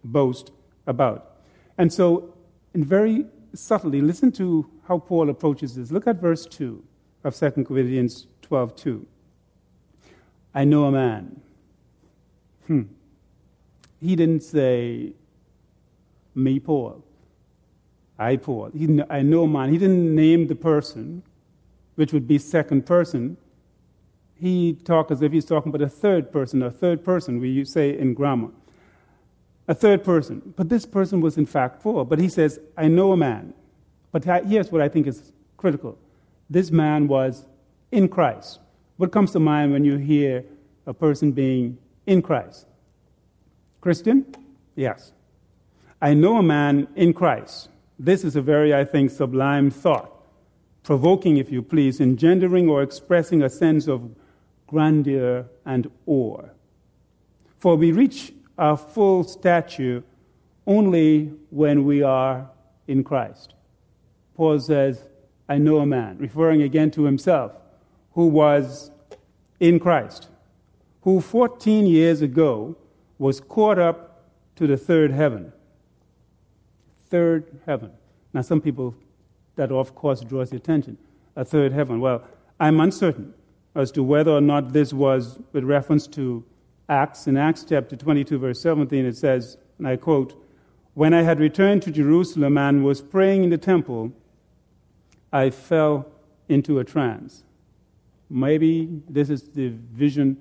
boast 0.04 0.50
about. 0.86 1.38
And 1.78 1.92
so, 1.92 2.34
in 2.74 2.84
very 2.84 3.24
subtly, 3.54 4.02
listen 4.02 4.30
to 4.32 4.70
how 4.86 4.98
Paul 4.98 5.30
approaches 5.30 5.74
this. 5.74 5.90
Look 5.90 6.06
at 6.06 6.20
verse 6.20 6.44
2 6.44 6.84
of 7.24 7.34
2 7.34 7.50
Corinthians 7.64 8.26
12 8.42 8.76
2. 8.76 9.06
I 10.54 10.64
know 10.64 10.84
a 10.84 10.92
man. 10.92 11.40
Hmm. 12.66 12.82
He 14.00 14.14
didn't 14.16 14.42
say, 14.42 15.14
me, 16.34 16.60
Paul. 16.60 17.02
I, 18.18 18.37
Paul. 18.37 18.71
He, 18.76 19.00
I 19.11 19.23
know 19.23 19.44
a 19.44 19.49
man. 19.49 19.71
He 19.71 19.78
didn't 19.78 20.14
name 20.14 20.47
the 20.47 20.54
person, 20.54 21.23
which 21.97 22.12
would 22.12 22.28
be 22.28 22.38
second 22.38 22.87
person. 22.87 23.37
He 24.35 24.75
talked 24.85 25.11
as 25.11 25.23
if 25.23 25.33
he's 25.33 25.44
talking 25.44 25.75
about 25.75 25.85
a 25.85 25.88
third 25.88 26.33
person, 26.33 26.62
a 26.62 26.71
third 26.71 27.04
person, 27.04 27.40
we 27.40 27.64
say 27.64 27.97
in 27.97 28.14
grammar. 28.14 28.50
A 29.66 29.75
third 29.75 30.04
person. 30.04 30.54
But 30.56 30.68
this 30.68 30.85
person 30.85 31.21
was 31.21 31.38
in 31.38 31.47
fact 31.47 31.83
Paul. 31.83 32.04
But 32.04 32.18
he 32.18 32.28
says, 32.28 32.61
I 32.76 32.88
know 32.88 33.12
a 33.12 33.16
man. 33.16 33.54
But 34.12 34.25
here's 34.47 34.71
what 34.71 34.80
I 34.80 34.88
think 34.88 35.06
is 35.06 35.33
critical. 35.56 35.99
This 36.50 36.71
man 36.71 37.09
was 37.09 37.47
in 37.90 38.09
Christ. 38.09 38.61
What 38.97 39.11
comes 39.11 39.33
to 39.33 39.40
mind 39.40 39.73
when 39.73 39.85
you 39.85 39.97
hear 39.97 40.44
a 40.87 40.94
person 40.94 41.33
being 41.33 41.78
in 42.06 42.23
Christ? 42.23 42.66
Christian? 43.80 44.35
Yes. 44.76 45.12
I 46.00 46.14
know 46.14 46.37
a 46.37 46.42
man 46.42 46.87
in 46.94 47.12
Christ. 47.12 47.71
This 47.98 48.24
is 48.24 48.36
a 48.36 48.42
very, 48.42 48.74
I 48.74 48.84
think, 48.84 49.10
sublime 49.10 49.70
thought, 49.70 50.10
provoking, 50.82 51.36
if 51.36 51.50
you 51.50 51.62
please, 51.62 52.00
engendering 52.00 52.68
or 52.68 52.82
expressing 52.82 53.42
a 53.42 53.50
sense 53.50 53.86
of 53.86 54.10
grandeur 54.66 55.46
and 55.64 55.90
awe. 56.06 56.42
For 57.58 57.76
we 57.76 57.92
reach 57.92 58.32
our 58.58 58.76
full 58.76 59.24
stature 59.24 60.02
only 60.66 61.32
when 61.50 61.84
we 61.84 62.02
are 62.02 62.50
in 62.88 63.04
Christ. 63.04 63.54
Paul 64.34 64.59
says, 64.59 65.04
I 65.48 65.59
know 65.59 65.78
a 65.78 65.87
man, 65.87 66.18
referring 66.18 66.62
again 66.62 66.90
to 66.92 67.04
himself, 67.04 67.52
who 68.12 68.26
was 68.26 68.90
in 69.61 69.78
Christ, 69.78 70.28
who 71.02 71.20
14 71.20 71.87
years 71.87 72.22
ago 72.22 72.76
was 73.18 73.40
caught 73.40 73.78
up 73.78 74.24
to 74.57 74.66
the 74.66 74.76
third 74.76 75.11
heaven. 75.11 75.52
Third 77.14 77.61
heaven. 77.64 77.92
Now, 78.33 78.40
some 78.40 78.61
people, 78.61 78.92
that 79.55 79.70
of 79.70 79.94
course 79.94 80.22
draws 80.22 80.50
the 80.50 80.57
attention. 80.57 80.98
A 81.37 81.44
third 81.44 81.70
heaven. 81.70 82.00
Well, 82.00 82.24
I'm 82.59 82.81
uncertain 82.81 83.35
as 83.77 83.92
to 83.92 84.03
whether 84.03 84.33
or 84.33 84.40
not 84.40 84.72
this 84.72 84.92
was 84.92 85.38
with 85.53 85.62
reference 85.62 86.09
to 86.09 86.44
Acts. 86.88 87.29
In 87.29 87.37
Acts 87.37 87.64
chapter 87.68 87.94
22, 87.94 88.37
verse 88.37 88.61
17, 88.61 89.07
it 89.07 89.16
says, 89.16 89.59
and 89.79 89.87
I 89.87 89.94
quote, 89.94 90.35
When 90.94 91.14
I 91.14 91.22
had 91.22 91.38
returned 91.38 91.83
to 91.83 91.92
Jerusalem 91.92 92.59
and 92.59 92.85
was 92.85 93.00
praying 93.00 93.44
in 93.44 93.50
the 93.50 93.59
temple, 93.59 94.11
I 95.33 95.50
fell 95.50 96.09
into 96.48 96.81
a 96.81 96.85
trance. 96.85 97.44
Maybe 98.29 98.88
this 99.09 99.31
is 99.31 99.50
the 99.50 99.68
vision, 99.68 100.37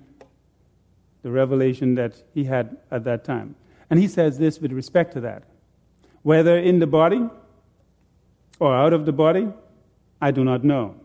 the 1.22 1.30
revelation 1.30 1.94
that 1.94 2.16
he 2.34 2.46
had 2.46 2.78
at 2.90 3.04
that 3.04 3.24
time. 3.24 3.54
And 3.92 4.00
he 4.00 4.08
says 4.08 4.40
this 4.40 4.60
with 4.60 4.72
respect 4.72 5.14
to 5.14 5.22
that. 5.22 5.44
Whether 6.24 6.58
in 6.58 6.80
the 6.80 6.88
body 6.88 7.30
or 8.60 8.76
out 8.76 8.94
of 8.94 9.06
the 9.06 9.14
body, 9.14 9.50
I 10.22 10.32
do 10.32 10.44
not 10.44 10.64
know. 10.64 10.96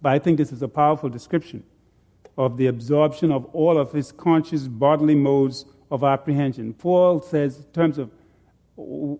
But 0.00 0.12
I 0.12 0.18
think 0.18 0.38
this 0.38 0.52
is 0.52 0.62
a 0.62 0.68
powerful 0.68 1.08
description 1.08 1.64
of 2.36 2.58
the 2.58 2.66
absorption 2.66 3.32
of 3.32 3.46
all 3.46 3.78
of 3.78 3.92
his 3.92 4.12
conscious 4.12 4.68
bodily 4.68 5.14
modes 5.14 5.64
of 5.90 6.04
apprehension. 6.04 6.74
Paul 6.74 7.20
says, 7.20 7.58
in 7.58 7.64
terms 7.72 7.98
of, 7.98 8.10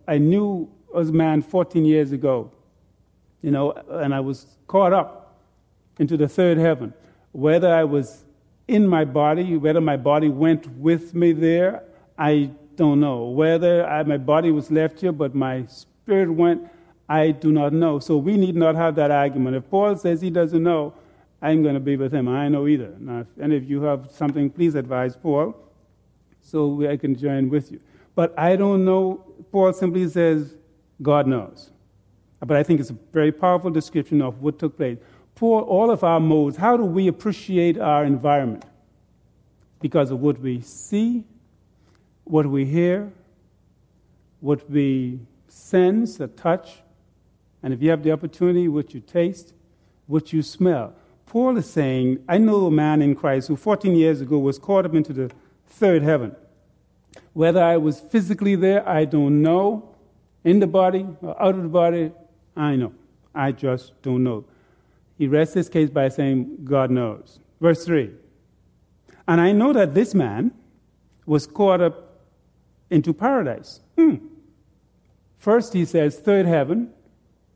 I 0.06 0.18
knew 0.18 0.70
as 0.94 1.08
a 1.08 1.12
man 1.12 1.40
14 1.40 1.84
years 1.84 2.12
ago, 2.12 2.52
you 3.42 3.50
know, 3.50 3.72
and 3.72 4.14
I 4.14 4.20
was 4.20 4.58
caught 4.66 4.92
up 4.92 5.38
into 5.98 6.16
the 6.16 6.28
third 6.28 6.58
heaven. 6.58 6.92
Whether 7.32 7.72
I 7.72 7.84
was 7.84 8.24
in 8.68 8.86
my 8.86 9.04
body, 9.04 9.56
whether 9.56 9.80
my 9.80 9.96
body 9.96 10.28
went 10.28 10.66
with 10.76 11.14
me 11.14 11.32
there, 11.32 11.84
I 12.18 12.50
don't 12.76 13.00
know. 13.00 13.24
Whether 13.24 13.86
I, 13.86 14.02
my 14.02 14.18
body 14.18 14.50
was 14.50 14.70
left 14.70 15.00
here, 15.00 15.12
but 15.12 15.34
my 15.34 15.66
spirit 15.66 16.30
went, 16.30 16.68
I 17.08 17.30
do 17.30 17.52
not 17.52 17.72
know. 17.72 17.98
So 17.98 18.16
we 18.16 18.36
need 18.36 18.56
not 18.56 18.74
have 18.74 18.94
that 18.96 19.10
argument. 19.10 19.56
If 19.56 19.70
Paul 19.70 19.96
says 19.96 20.20
he 20.20 20.30
doesn't 20.30 20.62
know, 20.62 20.94
I'm 21.42 21.62
going 21.62 21.74
to 21.74 21.80
be 21.80 21.96
with 21.96 22.12
him. 22.12 22.28
I 22.28 22.48
know 22.48 22.66
either. 22.66 22.94
Now, 22.98 23.20
if 23.20 23.26
any 23.40 23.56
of 23.56 23.68
you 23.68 23.82
have 23.82 24.10
something, 24.10 24.50
please 24.50 24.74
advise 24.74 25.16
Paul 25.16 25.54
so 26.40 26.88
I 26.88 26.96
can 26.96 27.16
join 27.16 27.48
with 27.48 27.70
you. 27.70 27.80
But 28.14 28.36
I 28.38 28.56
don't 28.56 28.84
know. 28.84 29.24
Paul 29.52 29.72
simply 29.72 30.08
says, 30.08 30.54
God 31.02 31.26
knows. 31.26 31.70
But 32.40 32.56
I 32.56 32.62
think 32.62 32.80
it's 32.80 32.90
a 32.90 32.96
very 33.12 33.32
powerful 33.32 33.70
description 33.70 34.22
of 34.22 34.40
what 34.40 34.58
took 34.58 34.76
place. 34.76 34.98
Paul, 35.34 35.62
all 35.62 35.90
of 35.90 36.02
our 36.02 36.20
modes, 36.20 36.56
how 36.56 36.76
do 36.76 36.84
we 36.84 37.08
appreciate 37.08 37.78
our 37.78 38.04
environment? 38.04 38.64
Because 39.80 40.10
of 40.10 40.20
what 40.20 40.38
we 40.40 40.62
see, 40.62 41.24
what 42.26 42.46
we 42.46 42.64
hear, 42.64 43.12
what 44.40 44.68
we 44.68 45.20
sense, 45.48 46.20
or 46.20 46.26
touch, 46.26 46.82
and 47.62 47.72
if 47.72 47.80
you 47.80 47.90
have 47.90 48.02
the 48.02 48.12
opportunity, 48.12 48.68
what 48.68 48.94
you 48.94 49.00
taste, 49.00 49.54
what 50.06 50.32
you 50.32 50.42
smell. 50.42 50.92
Paul 51.26 51.56
is 51.56 51.68
saying, 51.68 52.22
I 52.28 52.38
know 52.38 52.66
a 52.66 52.70
man 52.70 53.00
in 53.00 53.14
Christ 53.14 53.48
who 53.48 53.56
14 53.56 53.94
years 53.94 54.20
ago 54.20 54.38
was 54.38 54.58
caught 54.58 54.84
up 54.84 54.94
into 54.94 55.12
the 55.12 55.30
third 55.66 56.02
heaven. 56.02 56.34
Whether 57.32 57.62
I 57.62 57.76
was 57.76 58.00
physically 58.00 58.54
there, 58.56 58.88
I 58.88 59.04
don't 59.04 59.42
know. 59.42 59.94
In 60.44 60.60
the 60.60 60.66
body 60.66 61.06
or 61.22 61.40
out 61.42 61.56
of 61.56 61.62
the 61.62 61.68
body, 61.68 62.12
I 62.56 62.76
know. 62.76 62.92
I 63.34 63.52
just 63.52 64.00
don't 64.02 64.22
know. 64.22 64.44
He 65.18 65.26
rests 65.26 65.54
his 65.54 65.68
case 65.68 65.90
by 65.90 66.08
saying, 66.08 66.58
God 66.64 66.90
knows. 66.90 67.40
Verse 67.60 67.84
3 67.84 68.10
And 69.26 69.40
I 69.40 69.52
know 69.52 69.72
that 69.72 69.94
this 69.94 70.14
man 70.14 70.52
was 71.24 71.46
caught 71.46 71.80
up 71.80 72.05
into 72.90 73.12
paradise. 73.12 73.80
Hmm. 73.96 74.16
First, 75.38 75.72
he 75.72 75.84
says 75.84 76.18
third 76.18 76.46
heaven. 76.46 76.92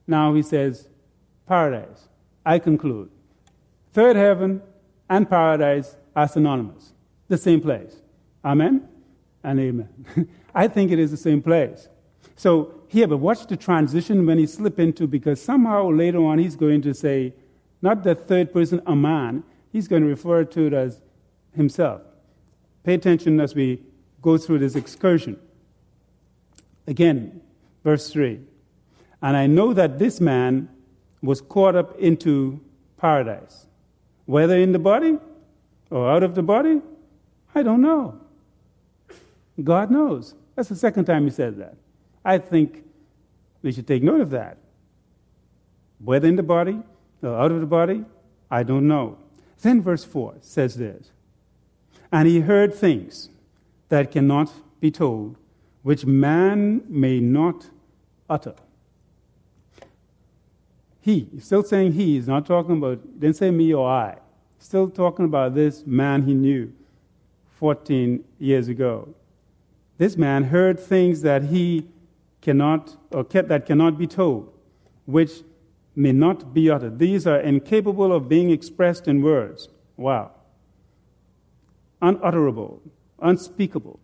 Now 0.06 0.34
he 0.34 0.42
says 0.42 0.88
paradise. 1.46 2.08
I 2.44 2.58
conclude 2.58 3.10
third 3.92 4.16
heaven 4.16 4.62
and 5.08 5.28
paradise 5.28 5.96
are 6.14 6.28
synonymous, 6.28 6.92
the 7.28 7.36
same 7.36 7.60
place. 7.60 7.96
Amen 8.44 8.88
and 9.42 9.60
amen. 9.60 10.28
I 10.54 10.68
think 10.68 10.90
it 10.90 10.98
is 10.98 11.10
the 11.10 11.16
same 11.16 11.42
place. 11.42 11.88
So 12.36 12.74
here, 12.88 13.06
but 13.06 13.18
watch 13.18 13.46
the 13.46 13.56
transition 13.56 14.26
when 14.26 14.38
he 14.38 14.46
slip 14.46 14.78
into, 14.78 15.06
because 15.06 15.40
somehow 15.42 15.90
later 15.90 16.24
on 16.24 16.38
he's 16.38 16.56
going 16.56 16.82
to 16.82 16.94
say, 16.94 17.34
not 17.82 18.02
the 18.02 18.14
third 18.14 18.52
person, 18.52 18.80
a 18.86 18.96
man, 18.96 19.42
he's 19.72 19.88
going 19.88 20.02
to 20.02 20.08
refer 20.08 20.44
to 20.44 20.66
it 20.66 20.72
as 20.72 21.00
himself. 21.54 22.02
Pay 22.84 22.94
attention 22.94 23.40
as 23.40 23.54
we 23.54 23.82
go 24.22 24.38
through 24.38 24.58
this 24.58 24.76
excursion. 24.76 25.38
Again, 26.86 27.40
verse 27.84 28.10
3. 28.10 28.40
And 29.22 29.36
I 29.36 29.46
know 29.46 29.72
that 29.74 29.98
this 29.98 30.20
man 30.20 30.68
was 31.22 31.40
caught 31.40 31.76
up 31.76 31.98
into 31.98 32.60
paradise. 32.96 33.66
Whether 34.26 34.56
in 34.56 34.72
the 34.72 34.78
body 34.78 35.18
or 35.90 36.10
out 36.10 36.22
of 36.22 36.34
the 36.34 36.42
body, 36.42 36.80
I 37.54 37.62
don't 37.62 37.82
know. 37.82 38.20
God 39.62 39.90
knows. 39.90 40.34
That's 40.54 40.68
the 40.68 40.76
second 40.76 41.04
time 41.04 41.24
he 41.24 41.30
said 41.30 41.58
that. 41.58 41.74
I 42.24 42.38
think 42.38 42.84
we 43.62 43.72
should 43.72 43.86
take 43.86 44.02
note 44.02 44.20
of 44.20 44.30
that. 44.30 44.56
Whether 46.02 46.28
in 46.28 46.36
the 46.36 46.42
body 46.42 46.78
or 47.22 47.38
out 47.38 47.52
of 47.52 47.60
the 47.60 47.66
body, 47.66 48.04
I 48.50 48.62
don't 48.62 48.88
know. 48.88 49.18
Then 49.60 49.82
verse 49.82 50.04
4 50.04 50.36
says 50.40 50.76
this 50.76 51.10
And 52.10 52.26
he 52.26 52.40
heard 52.40 52.74
things 52.74 53.28
that 53.90 54.10
cannot 54.10 54.50
be 54.80 54.90
told, 54.90 55.36
which 55.82 56.06
man 56.06 56.82
may 56.88 57.20
not 57.20 57.68
utter. 58.28 58.54
He, 61.02 61.28
still 61.40 61.62
saying 61.62 61.92
he, 61.92 62.14
he's 62.14 62.28
not 62.28 62.46
talking 62.46 62.78
about, 62.78 63.20
didn't 63.20 63.36
say 63.36 63.50
me 63.50 63.74
or 63.74 63.88
I. 63.88 64.16
Still 64.58 64.88
talking 64.88 65.24
about 65.24 65.54
this 65.54 65.86
man 65.86 66.22
he 66.22 66.34
knew 66.34 66.72
14 67.58 68.24
years 68.38 68.68
ago. 68.68 69.14
This 69.98 70.16
man 70.16 70.44
heard 70.44 70.78
things 70.78 71.22
that 71.22 71.44
he 71.44 71.86
cannot, 72.40 72.96
or 73.10 73.24
that 73.24 73.66
cannot 73.66 73.98
be 73.98 74.06
told, 74.06 74.52
which 75.04 75.42
may 75.96 76.12
not 76.12 76.54
be 76.54 76.70
uttered. 76.70 76.98
These 76.98 77.26
are 77.26 77.40
incapable 77.40 78.12
of 78.12 78.28
being 78.28 78.50
expressed 78.50 79.08
in 79.08 79.22
words. 79.22 79.68
Wow. 79.96 80.30
Unutterable, 82.00 82.80
unspeakable, 83.22 83.98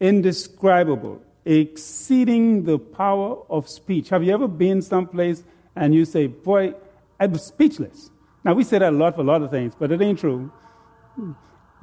indescribable, 0.00 1.22
exceeding 1.44 2.64
the 2.64 2.78
power 2.78 3.38
of 3.48 3.68
speech. 3.68 4.10
Have 4.10 4.22
you 4.22 4.32
ever 4.32 4.48
been 4.48 4.82
someplace 4.82 5.42
and 5.74 5.94
you 5.94 6.04
say, 6.04 6.26
Boy, 6.26 6.74
I 7.18 7.26
was 7.26 7.44
speechless? 7.44 8.10
Now, 8.44 8.54
we 8.54 8.64
say 8.64 8.78
that 8.78 8.92
a 8.92 8.96
lot 8.96 9.14
for 9.14 9.22
a 9.22 9.24
lot 9.24 9.42
of 9.42 9.50
things, 9.50 9.74
but 9.78 9.90
it 9.90 10.00
ain't 10.00 10.18
true. 10.18 10.52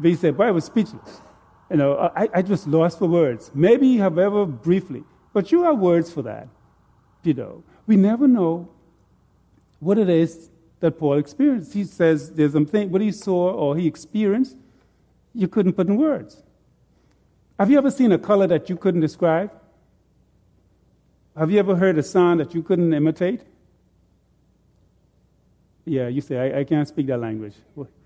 You 0.02 0.16
say, 0.16 0.32
Boy, 0.32 0.46
I 0.46 0.52
was 0.52 0.66
speechless. 0.66 1.22
You 1.70 1.78
know, 1.78 2.12
I, 2.16 2.30
I 2.34 2.42
just 2.42 2.68
lost 2.68 3.00
for 3.00 3.08
words. 3.08 3.52
Maybe, 3.54 3.98
however, 3.98 4.46
briefly. 4.46 5.04
But 5.34 5.52
you 5.52 5.64
have 5.64 5.80
words 5.80 6.12
for 6.12 6.22
that. 6.22 6.48
You 7.24 7.34
know, 7.34 7.64
we 7.88 7.96
never 7.96 8.28
know 8.28 8.70
what 9.80 9.98
it 9.98 10.10
is 10.10 10.50
that 10.80 11.00
Paul 11.00 11.18
experienced. 11.18 11.74
He 11.74 11.84
says 11.84 12.32
there's 12.32 12.54
something, 12.54 12.92
what 12.92 13.02
he 13.02 13.12
saw 13.12 13.52
or 13.52 13.76
he 13.76 13.88
experienced, 13.88 14.56
you 15.34 15.48
couldn't 15.48 15.74
put 15.74 15.88
in 15.88 15.98
words. 15.98 16.44
Have 17.60 17.72
you 17.72 17.78
ever 17.78 17.90
seen 17.90 18.12
a 18.12 18.18
color 18.18 18.48
that 18.48 18.70
you 18.70 18.76
couldn't 18.76 19.02
describe? 19.02 19.52
Have 21.38 21.52
you 21.52 21.60
ever 21.60 21.76
heard 21.76 21.98
a 21.98 22.04
sound 22.04 22.40
that 22.40 22.54
you 22.54 22.62
couldn't 22.62 22.94
imitate? 22.94 23.42
Yeah, 25.86 26.08
you 26.08 26.22
say, 26.22 26.38
I, 26.38 26.60
I 26.60 26.64
can't 26.64 26.88
speak 26.88 27.08
that 27.08 27.20
language. 27.20 27.54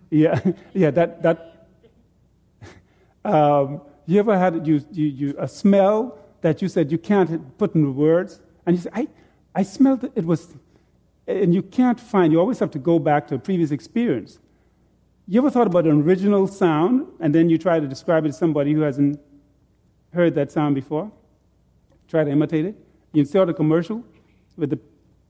Yeah, 0.09 0.39
yeah, 0.73 0.91
that, 0.91 1.23
that. 1.23 1.67
Um, 3.23 3.81
you 4.05 4.19
ever 4.19 4.38
had 4.38 4.65
you, 4.65 4.83
you, 4.91 5.07
you, 5.07 5.35
a 5.38 5.47
smell 5.47 6.17
that 6.41 6.62
you 6.62 6.67
said 6.67 6.91
you 6.91 6.97
can't 6.97 7.57
put 7.57 7.75
in 7.75 7.95
words? 7.95 8.41
And 8.65 8.75
you 8.75 8.81
say, 8.83 8.89
I, 8.93 9.07
I 9.55 9.63
smelled 9.63 10.03
it, 10.03 10.12
it 10.15 10.25
was, 10.25 10.55
and 11.27 11.53
you 11.53 11.62
can't 11.62 11.99
find, 11.99 12.31
you 12.31 12.39
always 12.39 12.59
have 12.59 12.71
to 12.71 12.79
go 12.79 12.99
back 12.99 13.27
to 13.27 13.35
a 13.35 13.39
previous 13.39 13.71
experience. 13.71 14.39
You 15.27 15.41
ever 15.41 15.51
thought 15.51 15.67
about 15.67 15.85
an 15.85 16.01
original 16.01 16.47
sound 16.47 17.07
and 17.19 17.35
then 17.35 17.49
you 17.49 17.57
try 17.57 17.79
to 17.79 17.88
describe 17.88 18.25
it 18.25 18.29
to 18.29 18.33
somebody 18.33 18.73
who 18.73 18.81
hasn't 18.81 19.19
heard 20.13 20.36
that 20.36 20.52
sound 20.52 20.76
before? 20.76 21.12
Try 22.08 22.24
to 22.24 22.32
imitate 22.32 22.65
it? 22.65 22.76
You 23.13 23.26
saw 23.26 23.45
the 23.45 23.54
commercial 23.54 24.04
with 24.58 24.72
the 24.72 24.80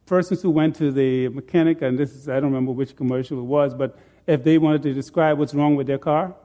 persons 0.05 0.41
who 0.41 0.49
went 0.49 0.75
to 0.77 0.91
the 0.91 1.29
mechanic, 1.29 1.81
and 1.81 1.97
this 1.97 2.13
is, 2.13 2.27
I 2.27 2.35
don't 2.35 2.45
remember 2.45 2.71
which 2.71 2.95
commercial 2.95 3.39
it 3.39 3.43
was, 3.43 3.73
but 3.73 3.97
if 4.27 4.43
they 4.43 4.57
wanted 4.57 4.83
to 4.83 4.93
describe 4.93 5.37
what's 5.37 5.53
wrong 5.53 5.75
with 5.75 5.87
their 5.87 5.97
car, 5.97 6.35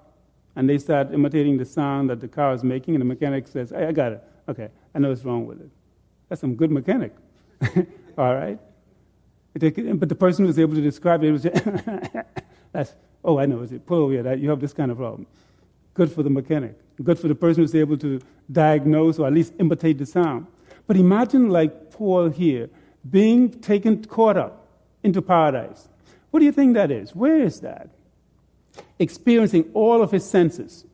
and 0.56 0.68
they 0.68 0.78
start 0.78 1.12
imitating 1.12 1.56
the 1.56 1.64
sound 1.64 2.10
that 2.10 2.20
the 2.20 2.28
car 2.28 2.54
is 2.54 2.62
making, 2.62 2.94
and 2.94 3.00
the 3.00 3.06
mechanic 3.06 3.48
says, 3.48 3.72
I 3.72 3.90
got 3.92 4.12
it. 4.12 4.24
Okay, 4.48 4.68
I 4.94 4.98
know 4.98 5.08
what's 5.08 5.24
wrong 5.24 5.46
with 5.46 5.60
it. 5.60 5.70
That's 6.28 6.40
some 6.40 6.54
good 6.54 6.70
mechanic. 6.70 7.14
All 8.18 8.34
right? 8.34 8.58
But 9.54 10.08
the 10.08 10.16
person 10.16 10.44
who 10.44 10.48
was 10.48 10.58
able 10.58 10.74
to 10.74 10.80
describe 10.80 11.22
it 11.22 11.32
was, 11.32 11.42
that's, 12.72 12.94
oh, 13.24 13.38
I 13.38 13.46
know, 13.46 13.60
is 13.60 13.72
it 13.72 13.86
pull 13.86 14.02
over 14.02 14.12
here, 14.12 14.34
you 14.34 14.50
have 14.50 14.60
this 14.60 14.72
kind 14.72 14.90
of 14.90 14.98
problem. 14.98 15.26
Good 15.94 16.10
for 16.12 16.22
the 16.22 16.30
mechanic. 16.30 16.76
Good 17.02 17.18
for 17.18 17.28
the 17.28 17.34
person 17.34 17.62
who's 17.62 17.74
able 17.74 17.96
to 17.98 18.20
diagnose 18.50 19.18
or 19.18 19.26
at 19.26 19.32
least 19.32 19.52
imitate 19.58 19.98
the 19.98 20.06
sound. 20.06 20.46
But 20.86 20.96
imagine, 20.96 21.50
like 21.50 21.90
Paul 21.90 22.28
here, 22.28 22.70
being 23.10 23.50
taken, 23.60 24.04
caught 24.04 24.36
up 24.36 24.68
into 25.02 25.20
paradise. 25.20 25.88
What 26.30 26.40
do 26.40 26.46
you 26.46 26.52
think 26.52 26.74
that 26.74 26.90
is? 26.90 27.14
Where 27.14 27.40
is 27.40 27.60
that? 27.60 27.90
Experiencing 28.98 29.70
all 29.74 30.02
of 30.02 30.10
his 30.10 30.28
senses 30.28 30.84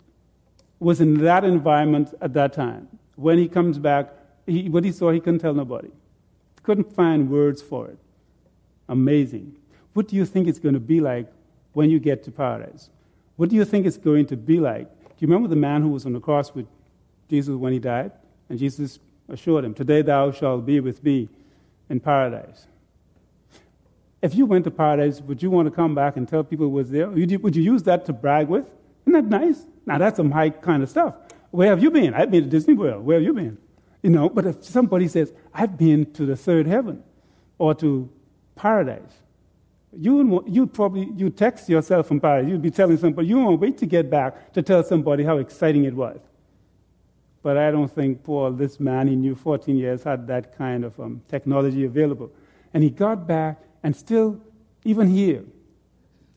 was 0.78 1.00
in 1.00 1.18
that 1.24 1.44
environment 1.44 2.14
at 2.20 2.32
that 2.34 2.52
time. 2.52 2.88
When 3.16 3.38
he 3.38 3.48
comes 3.48 3.78
back, 3.78 4.10
he, 4.46 4.68
what 4.68 4.84
he 4.84 4.92
saw, 4.92 5.10
he 5.10 5.20
couldn't 5.20 5.40
tell 5.40 5.54
nobody. 5.54 5.90
Couldn't 6.62 6.92
find 6.94 7.30
words 7.30 7.60
for 7.62 7.88
it. 7.88 7.98
Amazing. 8.88 9.56
What 9.92 10.08
do 10.08 10.16
you 10.16 10.24
think 10.24 10.48
it's 10.48 10.58
going 10.58 10.74
to 10.74 10.80
be 10.80 11.00
like 11.00 11.30
when 11.72 11.90
you 11.90 11.98
get 11.98 12.24
to 12.24 12.30
paradise? 12.30 12.90
What 13.36 13.48
do 13.48 13.56
you 13.56 13.64
think 13.64 13.86
it's 13.86 13.96
going 13.96 14.26
to 14.26 14.36
be 14.36 14.60
like? 14.60 14.90
Do 15.20 15.26
you 15.26 15.33
remember 15.35 15.48
the 15.54 15.61
man 15.61 15.83
who 15.83 15.90
was 15.90 16.06
on 16.06 16.14
the 16.14 16.20
cross 16.20 16.54
with 16.54 16.66
Jesus 17.28 17.54
when 17.54 17.74
he 17.74 17.78
died? 17.78 18.11
And 18.48 18.59
Jesus 18.59 18.98
assured 19.28 19.66
him, 19.66 19.74
Today 19.74 20.00
thou 20.00 20.33
shalt 20.33 20.64
be 20.64 20.80
with 20.80 21.04
me 21.04 21.28
in 21.90 22.00
paradise. 22.00 22.64
If 24.22 24.35
you 24.35 24.46
went 24.46 24.64
to 24.64 24.70
paradise, 24.70 25.20
would 25.20 25.42
you 25.42 25.50
want 25.50 25.66
to 25.66 25.70
come 25.70 25.94
back 25.94 26.16
and 26.16 26.26
tell 26.26 26.42
people 26.42 26.64
it 26.64 26.70
was 26.70 26.90
there? 26.90 27.11
Would 27.11 27.54
you 27.54 27.62
use 27.62 27.83
that 27.83 28.06
to 28.06 28.14
brag 28.14 28.48
with? 28.48 28.64
Isn't 29.04 29.12
that 29.12 29.26
nice? 29.26 29.66
Now, 29.85 29.98
that's 29.98 30.16
some 30.16 30.30
high 30.30 30.48
kind 30.48 30.83
of 30.83 30.88
stuff. 30.88 31.14
Where 31.50 31.68
have 31.68 31.83
you 31.83 31.90
been? 31.90 32.14
I've 32.14 32.30
been 32.30 32.44
to 32.44 32.48
Disney 32.48 32.72
World. 32.72 33.04
Where 33.04 33.18
have 33.18 33.24
you 33.24 33.35
been? 33.35 33.59
You 34.02 34.09
know, 34.09 34.30
but 34.30 34.46
if 34.46 34.64
somebody 34.64 35.06
says, 35.06 35.35
I've 35.52 35.76
been 35.76 36.11
to 36.14 36.24
the 36.24 36.37
third 36.37 36.66
heaven 36.66 37.02
or 37.59 37.74
to 37.74 38.09
paradise, 38.56 39.19
you 39.96 40.44
you 40.46 40.66
probably 40.66 41.11
you 41.16 41.31
text 41.31 41.68
yourself 41.68 42.07
from 42.07 42.20
paradise. 42.20 42.50
You'd 42.50 42.62
be 42.62 42.70
telling 42.70 42.96
somebody 42.96 43.29
you 43.29 43.38
won't 43.38 43.61
wait 43.61 43.79
to 43.79 43.87
get 43.87 44.09
back 44.09 44.53
to 44.53 44.62
tell 44.62 44.83
somebody 44.85 45.24
how 45.24 45.38
exciting 45.38 45.85
it 45.85 45.94
was. 45.94 46.20
But 47.42 47.57
I 47.57 47.70
don't 47.70 47.90
think 47.90 48.22
Paul, 48.22 48.53
this 48.53 48.79
man 48.79 49.09
he 49.09 49.16
knew 49.16 49.35
14 49.35 49.76
years, 49.76 50.03
had 50.03 50.26
that 50.26 50.57
kind 50.57 50.85
of 50.85 50.98
um, 51.00 51.22
technology 51.29 51.85
available. 51.85 52.31
And 52.74 52.85
he 52.85 52.90
got 52.90 53.26
back, 53.26 53.62
and 53.83 53.96
still, 53.96 54.40
even 54.85 55.09
here, 55.09 55.42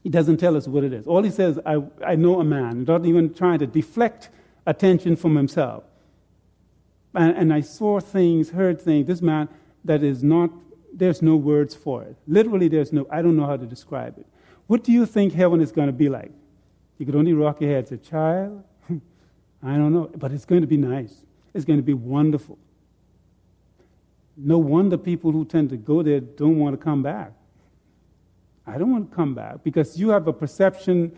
he 0.02 0.10
doesn't 0.10 0.38
tell 0.38 0.56
us 0.56 0.68
what 0.68 0.84
it 0.84 0.94
is. 0.94 1.06
All 1.06 1.22
he 1.22 1.30
says, 1.30 1.60
I, 1.66 1.84
I 2.06 2.16
know 2.16 2.39
a 2.39 2.44
man, 2.44 2.86
not 2.86 3.06
even 3.06 3.34
trying 3.34 3.60
to 3.60 3.68
deflect 3.68 4.30
attention 4.66 5.16
from 5.16 5.36
himself. 5.36 5.84
And, 7.13 7.36
and 7.38 7.54
I 7.54 7.62
saw 7.62 8.00
things, 8.00 8.50
heard 8.50 8.82
things, 8.82 9.08
this 9.08 9.22
man 9.22 9.50
that 9.86 10.04
is 10.04 10.24
not, 10.24 10.50
there's 10.93 11.21
no 11.21 11.36
words 11.36 11.73
for 11.73 12.03
it. 12.03 12.15
Literally, 12.27 12.67
there's 12.67 12.93
no, 12.93 13.08
I 13.10 13.21
don't 13.21 13.36
know 13.36 13.45
how 13.45 13.58
to 13.58 13.65
describe 13.65 14.17
it. 14.17 14.25
What 14.67 14.84
do 14.84 14.91
you 14.91 15.06
think 15.06 15.34
heaven 15.34 15.62
is 15.62 15.71
going 15.71 15.88
to 15.88 15.93
be 15.93 16.10
like? 16.10 16.32
You 16.97 17.06
could 17.06 17.15
only 17.15 17.34
rock 17.34 17.62
your 17.62 17.71
head 17.71 17.86
as 17.86 17.91
a 17.91 17.97
Child, 17.97 18.63
I 18.89 19.75
don't 19.75 19.93
know, 19.93 20.10
but 20.15 20.32
it's 20.32 20.45
going 20.45 20.62
to 20.62 20.67
be 20.67 20.77
nice. 20.77 21.23
It's 21.53 21.65
going 21.65 21.79
to 21.79 21.84
be 21.84 21.93
wonderful. 21.93 22.58
No 24.36 24.58
wonder 24.58 24.97
people 24.97 25.32
who 25.32 25.45
tend 25.45 25.69
to 25.71 25.77
go 25.77 26.01
there 26.01 26.19
don't 26.19 26.58
want 26.58 26.77
to 26.79 26.84
come 26.84 27.03
back. 27.03 27.34
I 28.65 28.77
don't 28.77 28.91
want 28.91 29.10
to 29.10 29.15
come 29.15 29.36
back 29.36 29.63
because 29.63 29.99
you 29.99 30.10
have 30.10 30.27
a 30.27 30.34
perception 30.34 31.12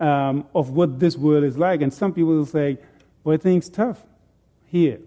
um, 0.00 0.46
of 0.54 0.70
what 0.70 0.98
this 0.98 1.16
world 1.16 1.44
is 1.44 1.56
like, 1.56 1.80
and 1.80 1.92
some 1.92 2.12
people 2.12 2.34
will 2.34 2.46
say, 2.46 2.78
Boy, 3.24 3.36
things 3.36 3.68
tough 3.68 4.04
here 4.66 5.00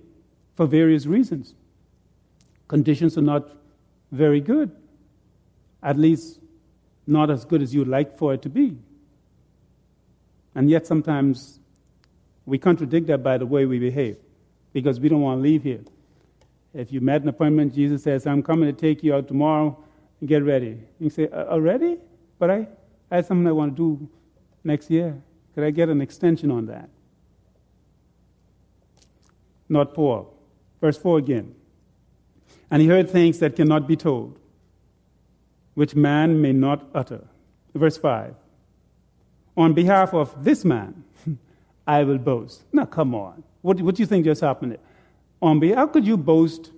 for 0.56 0.66
various 0.66 1.06
reasons. 1.06 1.56
Conditions 2.68 3.18
are 3.18 3.22
not 3.22 3.50
very 4.12 4.42
good, 4.42 4.72
at 5.82 5.98
least 5.98 6.40
not 7.08 7.30
as 7.30 7.46
good 7.46 7.62
as 7.62 7.74
you'd 7.74 7.88
like 7.88 8.18
for 8.18 8.34
it 8.34 8.42
to 8.44 8.50
be. 8.50 8.78
And 10.54 10.70
yet, 10.70 10.86
sometimes 10.86 11.60
we 12.46 12.58
contradict 12.58 13.08
that 13.08 13.24
by 13.24 13.38
the 13.38 13.46
way 13.46 13.66
we 13.66 13.80
behave 13.80 14.18
because 14.74 15.00
we 15.00 15.10
don't 15.10 15.22
want 15.22 15.40
to 15.40 15.42
leave 15.42 15.64
here. 15.64 15.82
If 16.74 16.92
you 16.92 17.02
met 17.02 17.22
an 17.22 17.30
appointment, 17.30 17.74
Jesus 17.74 18.04
says, 18.04 18.28
I'm 18.28 18.44
coming 18.44 18.74
to 18.74 18.80
take 18.80 19.04
you 19.04 19.14
out 19.16 19.28
tomorrow 19.28 19.78
get 20.26 20.44
ready. 20.44 20.78
You 21.00 21.10
say, 21.10 21.28
Already? 21.28 21.98
But 22.38 22.52
I, 22.52 22.68
I 23.10 23.18
have 23.18 23.26
something 23.26 23.48
I 23.48 23.52
want 23.52 23.76
to 23.76 23.98
do 23.98 24.10
next 24.64 24.90
year. 24.90 25.22
Could 25.56 25.64
I 25.64 25.72
get 25.72 25.90
an 25.90 26.02
extension 26.02 26.52
on 26.52 26.68
that? 26.68 26.90
Not 29.68 29.94
Paul. 29.94 30.34
Verse 30.80 30.98
4 30.98 31.20
again. 31.20 31.56
And 32.72 32.82
he 32.82 32.88
heard 32.88 33.10
things 33.10 33.40
that 33.40 33.58
cannot 33.58 33.86
be 33.86 33.98
told, 33.98 34.40
which 35.74 35.94
man 35.94 36.42
may 36.42 36.54
not 36.54 36.88
utter. 36.96 37.28
Verse 37.76 37.98
5. 37.98 38.34
On 39.58 39.74
behalf 39.74 40.14
of 40.14 40.44
this 40.44 40.64
man, 40.64 41.04
I 41.88 42.04
will 42.04 42.18
boast. 42.18 42.64
Now, 42.72 42.86
come 42.86 43.14
on. 43.14 43.44
What, 43.62 43.82
what 43.82 43.96
do 43.96 44.02
you 44.02 44.08
think 44.08 44.24
just 44.24 44.40
happened? 44.40 44.78
On 45.42 45.60
behalf, 45.60 45.78
how 45.78 45.88
could 45.88 46.08
you 46.08 46.16
boast? 46.16 46.72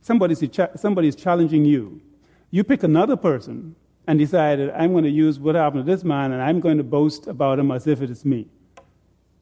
Somebody's, 0.00 0.42
somebody's 0.76 1.16
challenging 1.16 1.64
you. 1.64 2.00
You 2.50 2.62
pick 2.62 2.84
another 2.84 3.16
person 3.16 3.74
and 4.06 4.18
decided, 4.18 4.70
I'm 4.70 4.92
going 4.92 5.04
to 5.04 5.10
use 5.10 5.40
what 5.40 5.56
happened 5.56 5.84
to 5.86 5.90
this 5.90 6.04
man 6.04 6.32
and 6.32 6.42
I'm 6.42 6.60
going 6.60 6.76
to 6.76 6.84
boast 6.84 7.26
about 7.26 7.58
him 7.58 7.70
as 7.70 7.86
if 7.86 8.02
it 8.02 8.10
is 8.10 8.24
me. 8.24 8.46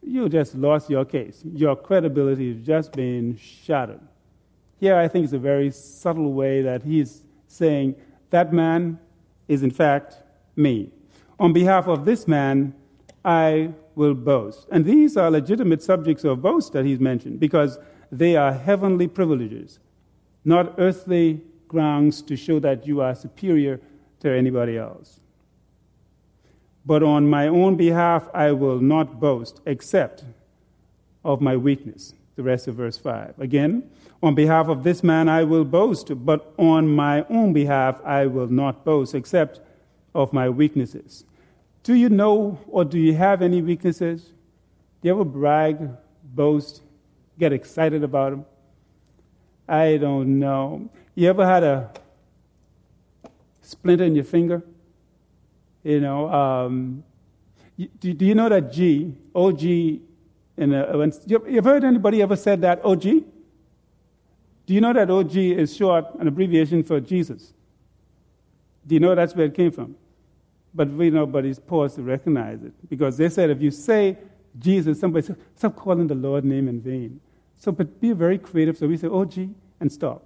You 0.02 0.28
just 0.28 0.54
lost 0.54 0.88
your 0.88 1.04
case. 1.04 1.42
Your 1.44 1.76
credibility 1.76 2.54
has 2.54 2.64
just 2.64 2.92
been 2.92 3.36
shattered. 3.36 4.00
Here, 4.82 4.96
I 4.96 5.06
think 5.06 5.22
it's 5.22 5.32
a 5.32 5.38
very 5.38 5.70
subtle 5.70 6.32
way 6.32 6.60
that 6.62 6.82
he's 6.82 7.22
saying, 7.46 7.94
that 8.30 8.52
man 8.52 8.98
is 9.46 9.62
in 9.62 9.70
fact 9.70 10.16
me. 10.56 10.90
On 11.38 11.52
behalf 11.52 11.86
of 11.86 12.04
this 12.04 12.26
man, 12.26 12.74
I 13.24 13.74
will 13.94 14.14
boast. 14.14 14.66
And 14.72 14.84
these 14.84 15.16
are 15.16 15.30
legitimate 15.30 15.84
subjects 15.84 16.24
of 16.24 16.42
boast 16.42 16.72
that 16.72 16.84
he's 16.84 16.98
mentioned 16.98 17.38
because 17.38 17.78
they 18.10 18.34
are 18.34 18.52
heavenly 18.52 19.06
privileges, 19.06 19.78
not 20.44 20.74
earthly 20.78 21.42
grounds 21.68 22.20
to 22.22 22.34
show 22.34 22.58
that 22.58 22.84
you 22.84 23.00
are 23.00 23.14
superior 23.14 23.80
to 24.18 24.30
anybody 24.32 24.76
else. 24.76 25.20
But 26.84 27.04
on 27.04 27.30
my 27.30 27.46
own 27.46 27.76
behalf, 27.76 28.28
I 28.34 28.50
will 28.50 28.80
not 28.80 29.20
boast 29.20 29.60
except 29.64 30.24
of 31.24 31.40
my 31.40 31.56
weakness. 31.56 32.14
The 32.36 32.42
rest 32.42 32.66
of 32.66 32.76
verse 32.76 32.96
5. 32.96 33.38
Again, 33.38 33.90
on 34.22 34.34
behalf 34.34 34.68
of 34.68 34.84
this 34.84 35.02
man 35.02 35.28
I 35.28 35.44
will 35.44 35.64
boast, 35.64 36.10
but 36.24 36.52
on 36.58 36.88
my 36.88 37.26
own 37.28 37.52
behalf 37.52 38.00
I 38.04 38.26
will 38.26 38.48
not 38.48 38.84
boast 38.84 39.14
except 39.14 39.60
of 40.14 40.32
my 40.32 40.48
weaknesses. 40.48 41.24
Do 41.82 41.94
you 41.94 42.08
know 42.08 42.58
or 42.68 42.84
do 42.84 42.98
you 42.98 43.14
have 43.14 43.42
any 43.42 43.60
weaknesses? 43.60 44.22
Do 45.00 45.08
you 45.08 45.14
ever 45.14 45.24
brag, 45.24 45.90
boast, 46.22 46.82
get 47.38 47.52
excited 47.52 48.04
about 48.04 48.30
them? 48.30 48.46
I 49.68 49.96
don't 49.96 50.38
know. 50.38 50.88
You 51.14 51.28
ever 51.28 51.44
had 51.44 51.64
a 51.64 51.90
splinter 53.62 54.04
in 54.04 54.14
your 54.14 54.24
finger? 54.24 54.62
You 55.82 56.00
know, 56.00 56.32
um, 56.32 57.02
do, 57.98 58.14
do, 58.14 58.24
you 58.24 58.34
know 58.34 58.48
that 58.48 58.72
G, 58.72 59.16
OG, 59.34 59.60
in 60.62 60.72
a, 60.72 60.96
when, 60.96 61.12
you 61.26 61.56
have 61.56 61.64
heard 61.64 61.84
anybody 61.84 62.22
ever 62.22 62.36
said 62.36 62.60
that, 62.62 62.84
OG? 62.84 63.02
Do 63.02 64.74
you 64.74 64.80
know 64.80 64.92
that 64.92 65.10
OG 65.10 65.36
is 65.36 65.76
short, 65.76 66.06
an 66.18 66.28
abbreviation 66.28 66.82
for 66.82 67.00
Jesus? 67.00 67.52
Do 68.86 68.94
you 68.94 69.00
know 69.00 69.14
that's 69.14 69.34
where 69.34 69.46
it 69.46 69.54
came 69.54 69.72
from? 69.72 69.96
But 70.74 70.88
we 70.88 71.10
nobody's 71.10 71.58
paused 71.58 71.96
to 71.96 72.02
recognize 72.02 72.62
it 72.62 72.72
because 72.88 73.16
they 73.16 73.28
said 73.28 73.50
if 73.50 73.60
you 73.60 73.70
say 73.70 74.16
Jesus, 74.58 75.00
somebody 75.00 75.26
said, 75.26 75.36
stop 75.56 75.76
calling 75.76 76.06
the 76.06 76.14
Lord 76.14 76.44
name 76.44 76.68
in 76.68 76.80
vain. 76.80 77.20
So, 77.58 77.72
but 77.72 78.00
be 78.00 78.12
very 78.12 78.38
creative. 78.38 78.76
So 78.76 78.86
we 78.86 78.96
say, 78.96 79.08
OG 79.08 79.50
and 79.80 79.90
stop. 79.90 80.22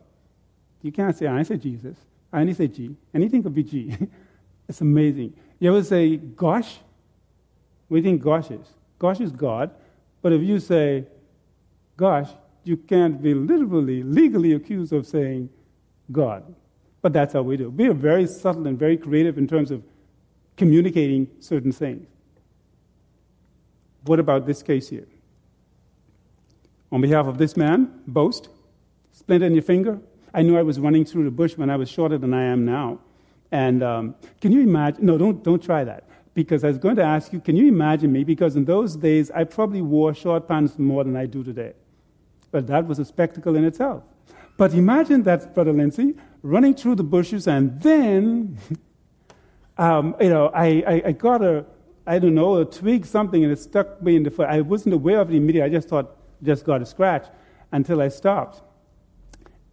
You 0.83 0.93
can't 0.93 1.17
say, 1.17 1.27
I 1.27 1.43
say 1.43 1.57
Jesus. 1.57 1.97
I 2.33 2.41
only 2.41 2.55
say 2.55 2.69
G. 2.69 2.95
Anything 3.15 3.43
could 3.43 3.55
be 3.55 3.63
G. 3.63 3.97
it's 4.69 4.81
amazing. 4.81 5.35
You 5.59 5.71
ever 5.71 5.85
say, 5.85 6.17
gosh? 6.17 6.79
We 7.89 8.03
think 8.03 8.23
gosh 8.23 8.51
is? 8.51 8.67
Gosh 8.99 9.21
is 9.21 9.31
God. 9.31 9.71
But 10.27 10.33
if 10.33 10.43
you 10.43 10.59
say, 10.59 11.05
gosh, 11.97 12.29
you 12.65 12.77
can't 12.77 13.23
be 13.23 13.33
literally, 13.33 14.03
legally 14.03 14.55
accused 14.55 14.93
of 14.93 15.07
saying 15.07 15.51
God. 16.11 16.53
But 17.01 17.13
that's 17.13 17.35
how 17.35 17.43
we 17.43 17.57
do. 17.57 17.71
We 17.71 17.87
are 17.87 17.95
very 17.95 18.27
subtle 18.27 18.67
and 18.67 18.77
very 18.77 18.97
creative 18.97 19.39
in 19.39 19.47
terms 19.47 19.71
of 19.71 19.85
communicating 20.57 21.29
certain 21.39 21.71
things. 21.71 22.09
What 24.03 24.19
about 24.19 24.47
this 24.47 24.65
case 24.65 24.89
here? 24.89 25.07
On 26.91 27.01
behalf 27.01 27.27
of 27.27 27.39
this 27.39 27.57
man, 27.57 28.03
boast, 28.09 28.49
splinter 29.13 29.47
in 29.47 29.55
your 29.55 29.63
finger. 29.63 30.01
I 30.35 30.43
knew 30.43 30.59
I 30.59 30.63
was 30.63 30.81
running 30.81 31.05
through 31.05 31.23
the 31.23 31.31
bush 31.31 31.57
when 31.57 31.71
I 31.71 31.77
was 31.77 31.89
shorter 31.89 32.19
than 32.19 32.35
I 32.35 32.47
am 32.47 32.65
now. 32.65 32.99
And 33.53 33.81
um, 33.85 34.17
can 34.41 34.51
you 34.51 34.63
imagine? 34.63 35.07
No, 35.07 35.19
don't, 35.19 35.45
don't 35.45 35.63
try 35.63 35.85
that. 35.85 36.03
Because 36.37 36.65
I 36.65 36.69
was 36.69 36.77
going 36.77 36.97
to 36.97 37.03
ask 37.03 37.33
you, 37.33 37.41
can 37.41 37.57
you 37.57 37.67
imagine 37.67 38.13
me? 38.13 38.23
Because 38.23 38.57
in 38.57 38.67
those 38.67 38.95
days, 38.95 39.31
I 39.31 39.45
probably 39.45 39.81
wore 39.81 40.13
short 40.13 40.47
pants 40.47 40.79
more 40.79 41.03
than 41.03 41.17
I 41.17 41.25
do 41.25 41.43
today. 41.43 41.73
But 42.51 42.67
that 42.67 42.87
was 42.87 42.99
a 42.99 43.07
spectacle 43.07 43.57
in 43.57 43.65
itself. 43.65 44.03
But 44.59 44.75
imagine 44.75 45.23
that, 45.23 45.55
Brother 45.55 45.73
Lindsay, 45.73 46.15
running 46.43 46.75
through 46.75 46.97
the 46.97 47.05
bushes 47.05 47.49
and 47.49 47.81
then 47.81 48.59
um, 49.79 50.15
you 50.21 50.29
know, 50.29 50.51
I, 50.55 50.85
I, 50.87 51.03
I, 51.07 51.13
got 51.13 51.41
a, 51.41 51.65
I 52.07 52.19
don't 52.19 52.35
know, 52.35 52.57
a 52.57 52.67
twig, 52.67 53.07
something, 53.07 53.43
and 53.43 53.51
it 53.51 53.59
stuck 53.59 54.03
me 54.03 54.17
in 54.17 54.23
the 54.23 54.31
foot. 54.31 54.49
I 54.49 54.61
wasn't 54.61 54.95
aware 54.95 55.21
of 55.21 55.31
it 55.31 55.37
immediately. 55.37 55.71
I 55.71 55.75
just 55.75 55.89
thought, 55.89 56.17
just 56.43 56.67
got 56.67 56.83
a 56.83 56.87
scratch 56.87 57.29
until 57.73 58.03
I 58.03 58.09
stopped. 58.09 58.61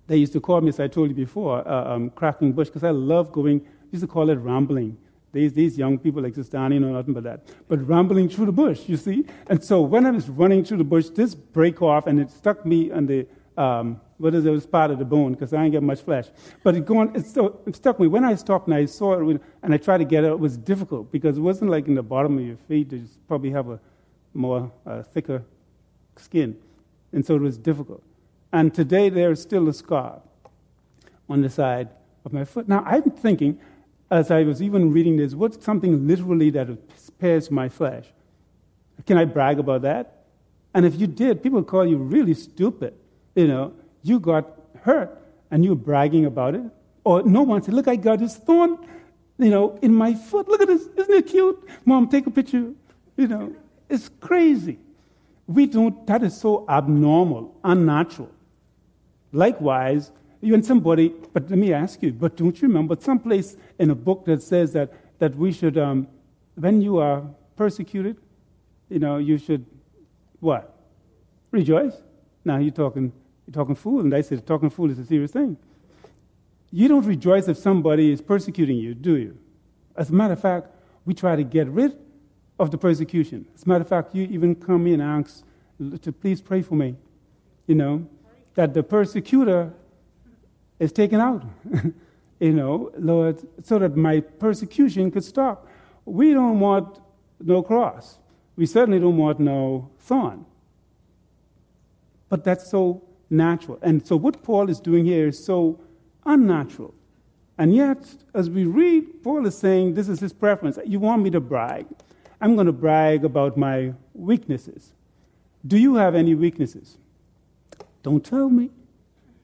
They 0.08 0.16
used 0.16 0.32
to 0.32 0.40
call 0.40 0.62
me, 0.62 0.70
as 0.70 0.80
I 0.80 0.88
told 0.88 1.10
you 1.10 1.16
before, 1.16 1.68
uh, 1.68 1.94
um, 1.94 2.10
cracking 2.12 2.54
bush, 2.54 2.68
because 2.68 2.86
I 2.86 2.92
love 2.92 3.34
going, 3.34 3.66
used 3.92 4.04
to 4.04 4.08
call 4.08 4.30
it 4.30 4.36
rambling. 4.36 4.98
These, 5.34 5.54
these 5.54 5.78
young 5.80 5.98
people 5.98 6.22
like 6.22 6.36
just 6.36 6.52
standing 6.52 6.82
know 6.82 6.94
nothing 6.94 7.16
but 7.16 7.24
that. 7.24 7.42
But 7.68 7.86
rambling 7.88 8.30
through 8.30 8.46
the 8.46 8.52
bush, 8.52 8.88
you 8.88 8.98
see? 8.98 9.26
And 9.48 9.64
so 9.64 9.82
when 9.82 10.06
I 10.06 10.12
was 10.12 10.30
running 10.30 10.64
through 10.64 10.78
the 10.78 10.84
bush, 10.84 11.10
this 11.10 11.34
break 11.34 11.82
off, 11.82 12.06
and 12.06 12.20
it 12.20 12.30
stuck 12.30 12.64
me 12.68 12.92
on 12.92 13.08
the, 13.08 13.26
um, 13.58 14.00
what 14.20 14.36
is 14.36 14.46
it, 14.46 14.50
it 14.50 14.52
was 14.52 14.68
part 14.68 14.92
of 14.92 15.00
the 15.00 15.06
bone 15.06 15.34
because 15.34 15.52
I 15.52 15.64
ain't 15.64 15.74
got 15.74 15.82
much 15.82 16.02
flesh. 16.02 16.28
But 16.62 16.76
it, 16.76 16.86
going, 16.86 17.16
it, 17.16 17.26
so, 17.26 17.60
it 17.66 17.76
stuck 17.76 18.00
me. 18.00 18.06
When 18.06 18.24
I 18.24 18.36
stopped 18.36 18.68
and 18.68 18.76
I 18.76 18.86
saw 18.86 19.20
it 19.20 19.42
and 19.64 19.74
I 19.74 19.78
tried 19.78 19.98
to 19.98 20.06
get 20.06 20.24
it, 20.24 20.28
it 20.28 20.40
was 20.40 20.56
difficult 20.56 21.12
because 21.12 21.40
it 21.40 21.42
wasn't 21.42 21.72
like 21.72 21.88
in 21.88 21.96
the 21.96 22.04
bottom 22.04 22.38
of 22.38 22.46
your 22.46 22.58
feet. 22.68 22.92
You 22.94 23.04
probably 23.28 23.50
have 23.50 23.70
a 23.70 23.80
more 24.36 24.72
uh, 24.86 25.02
thicker 25.02 25.44
skin. 26.16 26.56
And 27.12 27.26
so 27.26 27.36
it 27.36 27.42
was 27.42 27.58
difficult. 27.58 28.04
And 28.52 28.72
today 28.72 29.10
there's 29.10 29.42
still 29.42 29.68
a 29.68 29.74
scar 29.74 30.22
on 31.28 31.42
the 31.42 31.50
side 31.50 31.90
of 32.24 32.34
my 32.34 32.46
foot. 32.46 32.68
Now 32.68 32.84
I'm 32.86 33.10
thinking, 33.10 33.60
as 34.14 34.32
I 34.32 34.44
was 34.44 34.62
even 34.62 34.92
reading 34.92 35.18
this, 35.18 35.34
what's 35.34 35.64
something 35.64 36.08
literally 36.08 36.50
that 36.52 36.68
spares 36.96 37.50
my 37.50 37.68
flesh? 37.68 38.06
Can 39.08 39.18
I 39.18 39.26
brag 39.26 39.60
about 39.60 39.82
that? 39.82 40.26
And 40.74 40.86
if 40.86 41.00
you 41.00 41.08
did, 41.08 41.44
people 41.44 41.64
call 41.64 41.86
you 41.86 41.98
really 41.98 42.34
stupid, 42.34 42.94
you 43.36 43.48
know 43.48 43.74
you 44.04 44.20
got 44.20 44.46
hurt 44.82 45.18
and 45.50 45.66
you're 45.66 45.76
bragging 45.76 46.26
about 46.26 46.56
it. 46.56 46.64
Or 47.04 47.24
no 47.24 47.42
one 47.42 47.64
said, 47.64 47.74
Look, 47.74 47.88
I 47.88 47.96
got 47.96 48.20
this 48.20 48.36
thorn, 48.36 48.78
you 49.40 49.50
know, 49.50 49.80
in 49.82 49.94
my 49.94 50.14
foot. 50.14 50.48
Look 50.48 50.62
at 50.62 50.68
this. 50.68 50.88
Isn't 50.96 51.14
it 51.14 51.28
cute? 51.28 51.68
Mom, 51.86 52.08
take 52.08 52.28
a 52.28 52.32
picture. 52.32 52.72
You 53.18 53.28
know, 53.28 53.56
it's 53.90 54.10
crazy. 54.20 54.78
We 55.48 55.66
don't, 55.66 56.06
that 56.08 56.24
is 56.24 56.40
so 56.40 56.66
abnormal, 56.70 57.56
unnatural. 57.64 58.32
Likewise, 59.32 60.12
even 60.44 60.62
somebody, 60.62 61.14
but 61.32 61.50
let 61.50 61.58
me 61.58 61.74
ask 61.74 62.04
you, 62.04 62.12
but 62.12 62.36
don't 62.36 62.62
you 62.62 62.68
remember 62.68 62.96
someplace 63.00 63.56
in 63.80 63.90
a 63.90 63.96
book 63.96 64.26
that 64.26 64.44
says 64.44 64.74
that, 64.74 64.92
that 65.20 65.36
we 65.36 65.52
should, 65.52 65.78
um, 65.78 66.08
when 66.56 66.82
you 66.82 66.98
are 66.98 67.24
persecuted, 67.56 68.18
you 68.90 69.00
know, 69.00 69.18
you 69.18 69.38
should 69.38 69.66
what? 70.40 70.78
Rejoice. 71.52 71.94
Now 72.44 72.58
you're 72.58 72.72
talking 72.72 73.14
you're 73.48 73.54
talking 73.54 73.76
fool. 73.76 74.02
And 74.02 74.14
I 74.14 74.22
said, 74.22 74.46
talking 74.46 74.70
fool 74.70 74.92
is 74.92 75.00
a 75.00 75.06
serious 75.06 75.32
thing. 75.32 75.58
You 76.72 76.88
don't 76.88 77.06
rejoice 77.06 77.48
if 77.48 77.58
somebody 77.58 78.12
is 78.12 78.22
persecuting 78.22 78.78
you, 78.78 78.94
do 78.94 79.18
you? 79.18 79.38
As 79.96 80.10
a 80.10 80.14
matter 80.14 80.34
of 80.34 80.42
fact, 80.42 80.68
we 81.06 81.14
try 81.14 81.36
to 81.36 81.44
get 81.44 81.68
rid 81.68 81.98
of 82.60 82.72
the 82.72 82.78
persecution. 82.78 83.46
As 83.56 83.64
a 83.64 83.70
matter 83.70 83.82
of 83.82 83.90
fact, 83.90 84.16
you 84.16 84.24
even 84.24 84.56
come 84.56 84.88
in 84.88 85.02
and 85.02 85.26
ask 85.26 85.44
to 86.02 86.12
please 86.12 86.42
pray 86.42 86.62
for 86.62 86.76
me, 86.76 86.96
you 87.68 87.76
know, 87.76 88.08
that 88.56 88.74
the 88.74 88.84
persecutor 88.84 89.74
is 90.84 90.92
taken 90.92 91.20
out, 91.20 91.44
you 92.40 92.54
know, 92.54 92.92
Lord, 92.98 93.42
so 93.64 93.80
that 93.80 93.96
my 93.96 94.20
persecution 94.20 95.10
could 95.12 95.24
stop. 95.24 95.68
We 96.06 96.34
don't 96.34 96.60
want 96.60 97.00
no 97.40 97.64
cross. 97.64 98.20
We 98.56 98.66
certainly 98.66 99.00
don't 99.00 99.18
want 99.18 99.40
no 99.40 99.90
thorn. 100.00 100.46
But 102.30 102.44
that's 102.44 102.70
so 102.70 103.02
natural. 103.30 103.80
And 103.82 104.06
so 104.06 104.18
what 104.18 104.44
Paul 104.44 104.70
is 104.70 104.80
doing 104.80 105.06
here 105.06 105.28
is 105.28 105.44
so 105.44 105.80
unnatural. 106.26 106.94
And 107.58 107.74
yet, 107.74 108.16
as 108.34 108.50
we 108.50 108.66
read, 108.66 109.24
Paul 109.24 109.46
is 109.46 109.58
saying 109.58 109.94
this 109.94 110.10
is 110.10 110.20
his 110.20 110.34
preference. 110.34 110.78
You 110.86 111.00
want 111.00 111.22
me 111.22 111.30
to 111.30 111.40
brag? 111.40 111.86
I'm 112.42 112.56
going 112.56 112.68
to 112.68 112.74
brag 112.74 113.24
about 113.24 113.56
my 113.56 113.94
weaknesses. 114.14 114.92
Do 115.66 115.78
you 115.78 115.96
have 115.96 116.14
any 116.14 116.36
weaknesses? 116.36 116.98
Don't 118.02 118.26
tell 118.26 118.50
me. 118.50 118.70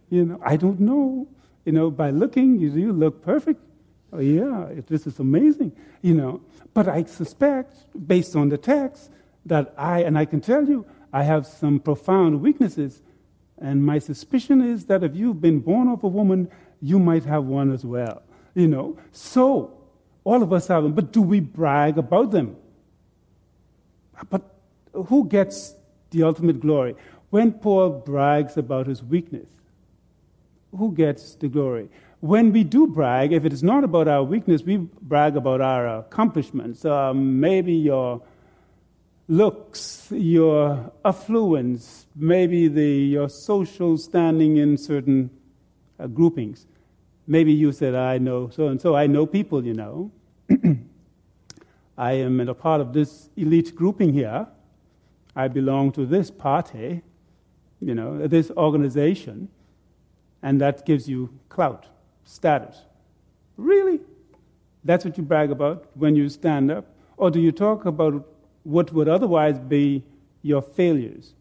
You 0.09 0.25
know, 0.25 0.39
I 0.43 0.57
don't 0.57 0.79
know. 0.79 1.27
You 1.65 1.71
know, 1.71 1.91
by 1.91 2.09
looking, 2.09 2.59
you, 2.59 2.71
you 2.71 2.93
look 2.93 3.23
perfect. 3.23 3.61
Oh, 4.11 4.19
yeah, 4.19 4.69
this 4.87 5.05
is 5.05 5.19
amazing. 5.19 5.71
You 6.01 6.15
know, 6.15 6.41
but 6.73 6.87
I 6.87 7.03
suspect, 7.03 7.75
based 8.07 8.35
on 8.35 8.49
the 8.49 8.57
text, 8.57 9.11
that 9.45 9.73
I, 9.77 10.01
and 10.01 10.17
I 10.17 10.25
can 10.25 10.41
tell 10.41 10.67
you, 10.67 10.85
I 11.13 11.23
have 11.23 11.45
some 11.45 11.79
profound 11.79 12.41
weaknesses 12.41 13.01
and 13.61 13.85
my 13.85 13.99
suspicion 13.99 14.61
is 14.61 14.85
that 14.85 15.03
if 15.03 15.15
you've 15.15 15.41
been 15.41 15.59
born 15.59 15.89
of 15.89 16.03
a 16.03 16.07
woman, 16.07 16.49
you 16.81 16.97
might 16.97 17.25
have 17.25 17.43
one 17.45 17.71
as 17.71 17.85
well. 17.85 18.23
You 18.55 18.67
know, 18.67 18.97
so 19.11 19.77
all 20.23 20.41
of 20.41 20.53
us 20.53 20.67
have 20.67 20.83
them, 20.83 20.93
but 20.93 21.11
do 21.11 21.21
we 21.21 21.39
brag 21.39 21.97
about 21.97 22.31
them? 22.31 22.55
But 24.29 24.41
who 24.93 25.27
gets 25.27 25.75
the 26.11 26.23
ultimate 26.23 26.59
glory? 26.59 26.95
When 27.29 27.51
Paul 27.51 27.89
brags 27.89 28.57
about 28.57 28.87
his 28.87 29.03
weakness, 29.03 29.47
who 30.77 30.91
gets 30.93 31.35
the 31.35 31.47
glory? 31.47 31.89
When 32.21 32.51
we 32.51 32.63
do 32.63 32.85
brag, 32.85 33.31
if 33.31 33.45
it 33.45 33.53
is 33.53 33.63
not 33.63 33.83
about 33.83 34.07
our 34.07 34.23
weakness, 34.23 34.63
we 34.63 34.77
brag 34.77 35.37
about 35.37 35.61
our 35.61 35.99
accomplishments. 35.99 36.83
Um, 36.83 37.39
maybe 37.39 37.73
your 37.73 38.21
looks, 39.29 40.07
your 40.11 40.91
affluence, 41.05 42.07
maybe 42.15 42.67
the, 42.67 42.87
your 42.87 43.29
social 43.29 43.97
standing 43.97 44.57
in 44.57 44.77
certain 44.77 45.29
uh, 45.99 46.07
groupings. 46.07 46.65
Maybe 47.27 47.53
you 47.53 47.71
said, 47.71 47.95
I 47.95 48.17
know 48.17 48.49
so 48.49 48.67
and 48.67 48.81
so. 48.81 48.95
I 48.95 49.07
know 49.07 49.25
people, 49.25 49.63
you 49.63 49.75
know. 49.75 50.11
I 51.97 52.13
am 52.13 52.39
a 52.39 52.53
part 52.53 52.81
of 52.81 52.93
this 52.93 53.29
elite 53.37 53.75
grouping 53.75 54.13
here. 54.13 54.47
I 55.35 55.47
belong 55.47 55.91
to 55.93 56.05
this 56.05 56.31
party, 56.31 57.03
you 57.79 57.93
know, 57.93 58.27
this 58.27 58.51
organization, 58.51 59.47
and 60.41 60.59
that 60.61 60.85
gives 60.85 61.09
you 61.09 61.29
clout, 61.49 61.87
status. 62.23 62.81
Really? 63.57 63.99
That's 64.83 65.03
what 65.03 65.17
you 65.17 65.23
brag 65.23 65.51
about 65.51 65.87
when 65.95 66.15
you 66.15 66.29
stand 66.29 66.71
up? 66.71 66.85
Or 67.17 67.29
do 67.29 67.39
you 67.39 67.51
talk 67.51 67.85
about 67.85 68.25
what 68.63 68.93
would 68.93 69.09
otherwise 69.09 69.59
be 69.59 70.03
your 70.41 70.61
failures? 70.61 71.33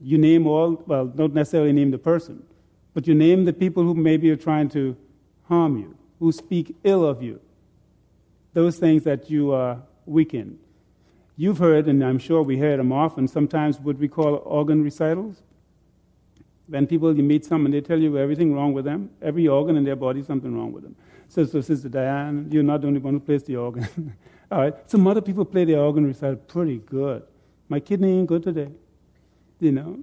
You 0.00 0.18
name 0.18 0.46
all, 0.46 0.82
well, 0.86 1.06
don't 1.06 1.34
necessarily 1.34 1.72
name 1.72 1.92
the 1.92 1.98
person, 1.98 2.42
but 2.92 3.06
you 3.06 3.14
name 3.14 3.44
the 3.44 3.52
people 3.52 3.84
who 3.84 3.94
maybe 3.94 4.30
are 4.30 4.36
trying 4.36 4.68
to 4.70 4.96
harm 5.44 5.78
you, 5.78 5.96
who 6.18 6.32
speak 6.32 6.74
ill 6.82 7.04
of 7.04 7.22
you, 7.22 7.40
those 8.52 8.78
things 8.78 9.04
that 9.04 9.30
you 9.30 9.52
are 9.52 9.82
weak 10.06 10.34
in. 10.34 10.58
You've 11.36 11.58
heard, 11.58 11.86
and 11.86 12.02
I'm 12.04 12.18
sure 12.18 12.42
we 12.42 12.56
hear 12.56 12.76
them 12.76 12.92
often, 12.92 13.26
sometimes 13.28 13.80
what 13.80 13.98
we 13.98 14.08
call 14.08 14.36
organ 14.44 14.82
recitals. 14.82 15.42
When 16.66 16.86
people, 16.86 17.14
you 17.14 17.22
meet 17.22 17.44
someone, 17.44 17.70
they 17.70 17.80
tell 17.80 17.98
you 17.98 18.16
everything 18.18 18.54
wrong 18.54 18.72
with 18.72 18.84
them, 18.84 19.10
every 19.20 19.48
organ 19.48 19.76
in 19.76 19.84
their 19.84 19.96
body, 19.96 20.22
something 20.22 20.56
wrong 20.56 20.72
with 20.72 20.82
them. 20.82 20.96
So, 21.28 21.44
so 21.44 21.60
Sister 21.60 21.88
Diane, 21.88 22.48
you're 22.50 22.62
not 22.62 22.80
the 22.80 22.86
only 22.86 23.00
one 23.00 23.14
who 23.14 23.20
plays 23.20 23.42
the 23.42 23.56
organ. 23.56 24.16
All 24.50 24.60
right. 24.60 24.74
Some 24.90 25.06
other 25.06 25.20
people 25.20 25.44
play 25.44 25.64
the 25.64 25.76
organ 25.76 26.06
recital 26.06 26.36
pretty 26.36 26.78
good. 26.78 27.22
My 27.68 27.80
kidney 27.80 28.18
ain't 28.18 28.28
good 28.28 28.42
today, 28.42 28.70
you 29.58 29.72
know. 29.72 29.98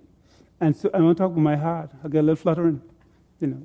And 0.59 0.75
so 0.75 0.89
I 0.93 0.99
want 0.99 1.17
to 1.17 1.23
talk 1.23 1.31
about 1.31 1.41
my 1.41 1.55
heart. 1.55 1.91
I 2.03 2.07
get 2.07 2.19
a 2.19 2.21
little 2.21 2.35
fluttering, 2.35 2.81
you 3.39 3.47
know, 3.47 3.63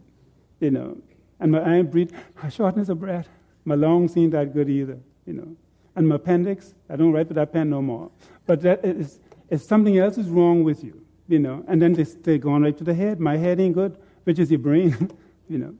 you 0.60 0.70
know. 0.70 0.96
And 1.40 1.52
my 1.52 1.60
iron 1.60 1.86
breathe, 1.86 2.12
my 2.42 2.48
shortness 2.48 2.88
of 2.88 3.00
breath. 3.00 3.28
My 3.64 3.74
lungs 3.74 4.16
ain't 4.16 4.32
that 4.32 4.54
good 4.54 4.70
either, 4.70 4.98
you 5.26 5.34
know. 5.34 5.56
And 5.96 6.08
my 6.08 6.16
appendix, 6.16 6.74
I 6.88 6.96
don't 6.96 7.12
write 7.12 7.28
with 7.28 7.36
that 7.36 7.52
pen 7.52 7.70
no 7.70 7.82
more. 7.82 8.10
But 8.46 8.60
that 8.62 8.84
is, 8.84 9.18
if 9.50 9.62
something 9.62 9.98
else 9.98 10.18
is 10.18 10.28
wrong 10.28 10.62
with 10.62 10.84
you, 10.84 11.05
you 11.28 11.38
know, 11.38 11.64
and 11.66 11.80
then 11.80 11.92
they, 11.92 12.04
they 12.04 12.38
go 12.38 12.52
on 12.52 12.62
right 12.62 12.76
to 12.76 12.84
the 12.84 12.94
head. 12.94 13.20
My 13.20 13.36
head 13.36 13.60
ain't 13.60 13.74
good, 13.74 13.96
which 14.24 14.38
is 14.38 14.50
your 14.50 14.60
brain, 14.60 15.10
you 15.48 15.58
know. 15.58 15.74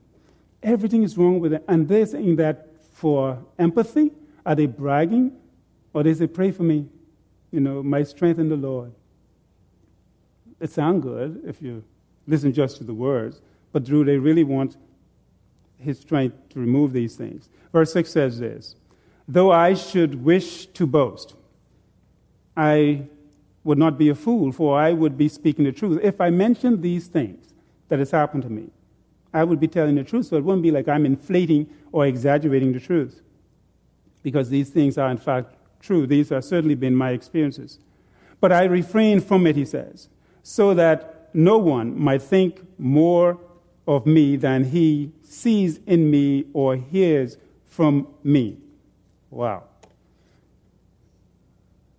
Everything 0.63 1.03
is 1.03 1.17
wrong 1.17 1.39
with 1.39 1.53
it. 1.53 1.63
And 1.67 1.87
they're 1.87 2.05
saying 2.05 2.35
that 2.37 2.67
for 2.93 3.37
empathy. 3.57 4.11
Are 4.45 4.55
they 4.55 4.65
bragging? 4.65 5.37
Or 5.93 6.03
they 6.03 6.13
say, 6.13 6.27
pray 6.27 6.51
for 6.51 6.63
me, 6.63 6.87
you 7.51 7.59
know, 7.59 7.81
my 7.81 8.03
strength 8.03 8.39
in 8.39 8.49
the 8.49 8.55
Lord. 8.55 8.91
It 10.59 10.71
sounds 10.71 11.03
good 11.03 11.41
if 11.45 11.61
you 11.61 11.83
listen 12.27 12.51
just 12.51 12.77
to 12.77 12.83
the 12.83 12.93
words, 12.93 13.41
but 13.71 13.83
do 13.83 14.03
they 14.03 14.17
really 14.17 14.43
want 14.43 14.75
his 15.79 15.99
strength 15.99 16.35
to 16.49 16.59
remove 16.59 16.93
these 16.93 17.15
things? 17.15 17.49
Verse 17.71 17.93
6 17.93 18.09
says 18.09 18.39
this 18.39 18.75
Though 19.27 19.51
I 19.51 19.73
should 19.73 20.23
wish 20.23 20.65
to 20.67 20.87
boast, 20.87 21.35
I 22.55 23.07
would 23.67 23.77
not 23.77 23.97
be 23.97 24.07
a 24.07 24.15
fool, 24.15 24.53
for 24.53 24.79
I 24.79 24.93
would 24.93 25.17
be 25.17 25.27
speaking 25.27 25.65
the 25.65 25.73
truth. 25.73 25.99
If 26.01 26.21
I 26.21 26.29
mentioned 26.29 26.81
these 26.81 27.07
things 27.07 27.53
that 27.89 27.99
has 27.99 28.11
happened 28.11 28.43
to 28.43 28.49
me, 28.49 28.69
I 29.33 29.43
would 29.43 29.59
be 29.59 29.67
telling 29.67 29.95
the 29.95 30.05
truth, 30.05 30.27
so 30.27 30.37
it 30.37 30.45
wouldn't 30.45 30.63
be 30.63 30.71
like 30.71 30.87
I'm 30.87 31.05
inflating 31.05 31.69
or 31.91 32.05
exaggerating 32.05 32.71
the 32.71 32.79
truth. 32.79 33.21
Because 34.23 34.49
these 34.49 34.69
things 34.69 34.97
are, 34.97 35.11
in 35.11 35.17
fact, 35.17 35.53
true. 35.81 36.07
These 36.07 36.29
have 36.29 36.45
certainly 36.45 36.75
been 36.75 36.95
my 36.95 37.11
experiences. 37.11 37.77
But 38.39 38.53
I 38.53 38.63
refrain 38.63 39.19
from 39.19 39.45
it, 39.45 39.57
he 39.57 39.65
says, 39.65 40.07
so 40.43 40.73
that 40.73 41.29
no 41.33 41.57
one 41.57 41.99
might 41.99 42.21
think 42.21 42.61
more 42.79 43.37
of 43.85 44.05
me 44.05 44.37
than 44.37 44.63
he 44.63 45.11
sees 45.23 45.81
in 45.85 46.09
me 46.09 46.45
or 46.53 46.77
hears 46.77 47.35
from 47.65 48.07
me. 48.23 48.59
Wow. 49.29 49.63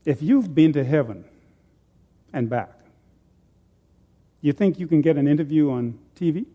If 0.06 0.22
you've 0.22 0.54
been 0.54 0.72
to 0.72 0.82
heaven 0.82 1.26
and 2.32 2.48
back, 2.48 2.78
you 4.40 4.52
think 4.52 4.78
you 4.78 4.86
can 4.86 5.00
get 5.00 5.16
an 5.16 5.26
interview 5.26 5.70
on 5.70 5.98
TV? 6.18 6.46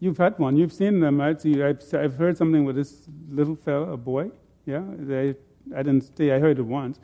You've 0.00 0.18
had 0.18 0.38
one. 0.38 0.56
You've 0.56 0.72
seen 0.72 1.00
them, 1.00 1.20
right? 1.20 1.40
So 1.40 1.48
I've, 1.66 1.94
I've 1.94 2.14
heard 2.14 2.36
something 2.38 2.64
with 2.64 2.76
this 2.76 3.08
little 3.30 3.56
fellow, 3.56 3.92
a 3.92 3.96
boy. 3.96 4.30
Yeah, 4.64 4.84
they, 4.96 5.34
I 5.74 5.82
didn't 5.82 6.02
stay. 6.02 6.32
I 6.32 6.38
heard 6.38 6.58
it 6.58 6.62
once. 6.62 6.98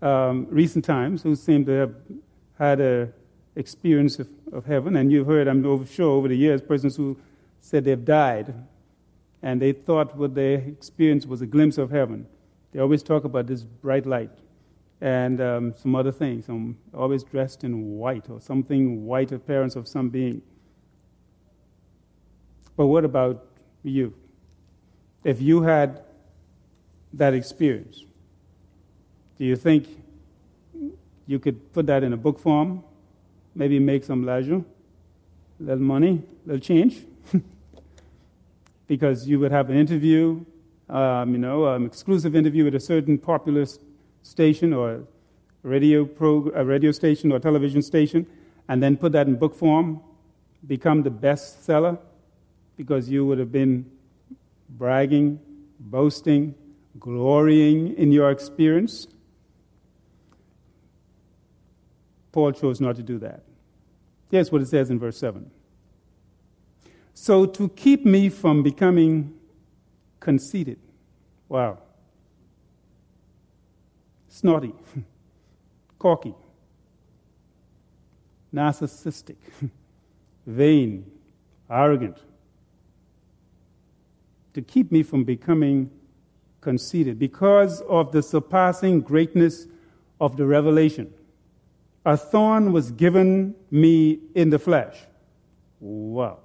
Um, 0.00 0.46
recent 0.50 0.84
times, 0.84 1.22
who 1.22 1.34
seem 1.34 1.64
to 1.66 1.72
have 1.72 1.94
had 2.58 2.80
a 2.80 3.12
experience 3.56 4.18
of, 4.18 4.28
of 4.52 4.64
heaven, 4.64 4.96
and 4.96 5.12
you've 5.12 5.26
heard, 5.26 5.48
I'm 5.48 5.86
sure, 5.86 6.10
over 6.10 6.28
the 6.28 6.36
years, 6.36 6.62
persons 6.62 6.96
who 6.96 7.18
said 7.60 7.84
they've 7.84 8.04
died, 8.04 8.54
and 9.42 9.60
they 9.60 9.72
thought 9.72 10.16
what 10.16 10.34
they 10.34 10.54
experienced 10.54 11.28
was 11.28 11.42
a 11.42 11.46
glimpse 11.46 11.76
of 11.76 11.90
heaven. 11.90 12.26
They 12.72 12.80
always 12.80 13.02
talk 13.02 13.24
about 13.24 13.46
this 13.46 13.62
bright 13.62 14.06
light 14.06 14.30
and 15.00 15.40
um, 15.40 15.74
some 15.76 15.94
other 15.94 16.12
things. 16.12 16.46
Some 16.46 16.76
always 16.92 17.22
dressed 17.22 17.64
in 17.64 17.96
white 17.96 18.28
or 18.28 18.40
something 18.40 19.04
white 19.04 19.32
appearance 19.32 19.76
of 19.76 19.86
some 19.86 20.08
being. 20.08 20.42
But 22.76 22.86
what 22.86 23.04
about 23.04 23.46
you? 23.82 24.14
If 25.24 25.40
you 25.40 25.62
had 25.62 26.02
that 27.12 27.34
experience, 27.34 28.04
do 29.38 29.44
you 29.44 29.56
think 29.56 29.86
you 31.26 31.38
could 31.38 31.72
put 31.72 31.86
that 31.86 32.02
in 32.02 32.12
a 32.12 32.16
book 32.16 32.38
form? 32.38 32.82
Maybe 33.54 33.78
make 33.78 34.04
some 34.04 34.24
leisure, 34.24 34.62
a 35.60 35.62
little 35.62 35.82
money, 35.82 36.22
a 36.44 36.48
little 36.48 36.60
change? 36.60 37.04
because 38.86 39.28
you 39.28 39.38
would 39.38 39.52
have 39.52 39.70
an 39.70 39.76
interview, 39.76 40.44
um, 40.88 41.32
you 41.32 41.38
know, 41.38 41.66
an 41.66 41.84
exclusive 41.84 42.34
interview 42.34 42.66
at 42.66 42.74
a 42.74 42.80
certain 42.80 43.18
popular 43.18 43.66
station 44.22 44.72
or 44.72 45.04
radio, 45.62 46.04
pro- 46.04 46.50
a 46.54 46.64
radio 46.64 46.92
station 46.92 47.32
or 47.32 47.38
television 47.38 47.82
station, 47.82 48.26
and 48.68 48.82
then 48.82 48.96
put 48.96 49.12
that 49.12 49.26
in 49.26 49.36
book 49.36 49.54
form, 49.54 50.00
become 50.66 51.02
the 51.02 51.10
bestseller, 51.10 51.98
because 52.76 53.08
you 53.08 53.26
would 53.26 53.38
have 53.38 53.50
been 53.50 53.90
bragging, 54.68 55.40
boasting, 55.80 56.54
glorying 56.98 57.94
in 57.96 58.12
your 58.12 58.30
experience. 58.30 59.08
Paul 62.32 62.52
chose 62.52 62.80
not 62.80 62.96
to 62.96 63.02
do 63.02 63.18
that. 63.18 63.42
Here's 64.30 64.52
what 64.52 64.62
it 64.62 64.68
says 64.68 64.90
in 64.90 64.98
verse 64.98 65.16
7. 65.18 65.50
So, 67.14 67.46
to 67.46 67.68
keep 67.70 68.04
me 68.04 68.28
from 68.28 68.62
becoming 68.62 69.34
conceited, 70.20 70.78
wow, 71.48 71.78
snotty, 74.38 74.72
cocky, 75.98 76.34
narcissistic, 78.54 79.36
vain, 80.46 81.10
arrogant, 81.68 82.18
to 84.54 84.62
keep 84.62 84.92
me 84.92 85.02
from 85.02 85.24
becoming 85.24 85.90
conceited 86.60 87.18
because 87.18 87.80
of 87.82 88.12
the 88.12 88.22
surpassing 88.22 89.00
greatness 89.00 89.66
of 90.20 90.36
the 90.36 90.46
revelation. 90.46 91.12
A 92.04 92.16
thorn 92.16 92.72
was 92.72 92.92
given 92.92 93.56
me 93.70 94.20
in 94.34 94.50
the 94.50 94.58
flesh. 94.58 94.96
Wow. 95.80 96.38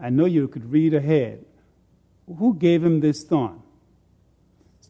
I 0.00 0.10
know 0.10 0.26
you 0.26 0.46
could 0.48 0.70
read 0.70 0.94
ahead. 0.94 1.44
Who 2.38 2.54
gave 2.54 2.84
him 2.84 3.00
this 3.00 3.24
thorn? 3.24 3.62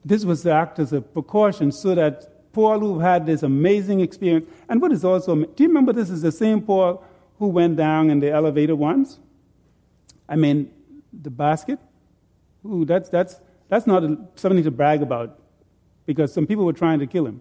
This 0.05 0.25
was 0.25 0.43
to 0.43 0.53
act 0.53 0.79
as 0.79 0.93
a 0.93 1.01
precaution 1.01 1.73
so 1.73 1.95
that 1.95 2.53
Paul, 2.53 2.81
who 2.81 2.99
had 2.99 3.27
this 3.27 3.43
amazing 3.43 4.01
experience, 4.01 4.49
and 4.69 4.81
what 4.81 4.93
is 4.93 5.05
also, 5.05 5.35
do 5.37 5.63
you 5.63 5.69
remember 5.69 5.93
this 5.93 6.11
is 6.11 6.23
the 6.23 6.33
same 6.33 6.61
Paul 6.63 7.05
who 7.39 7.49
went 7.49 7.77
down 7.77 8.11
in 8.11 8.21
the 8.21 8.31
elevator 8.31 8.75
once? 8.75 9.19
I 10.29 10.37
mean, 10.37 10.71
the 11.13 11.31
basket. 11.31 11.79
Ooh, 12.65 12.85
that's, 12.85 13.09
that's, 13.09 13.41
that's 13.69 13.87
not 13.87 14.03
something 14.35 14.65
to 14.65 14.71
brag 14.71 15.03
about 15.03 15.39
because 16.07 16.33
some 16.33 16.47
people 16.47 16.65
were 16.65 16.73
trying 16.73 16.99
to 16.99 17.07
kill 17.07 17.27
him. 17.27 17.41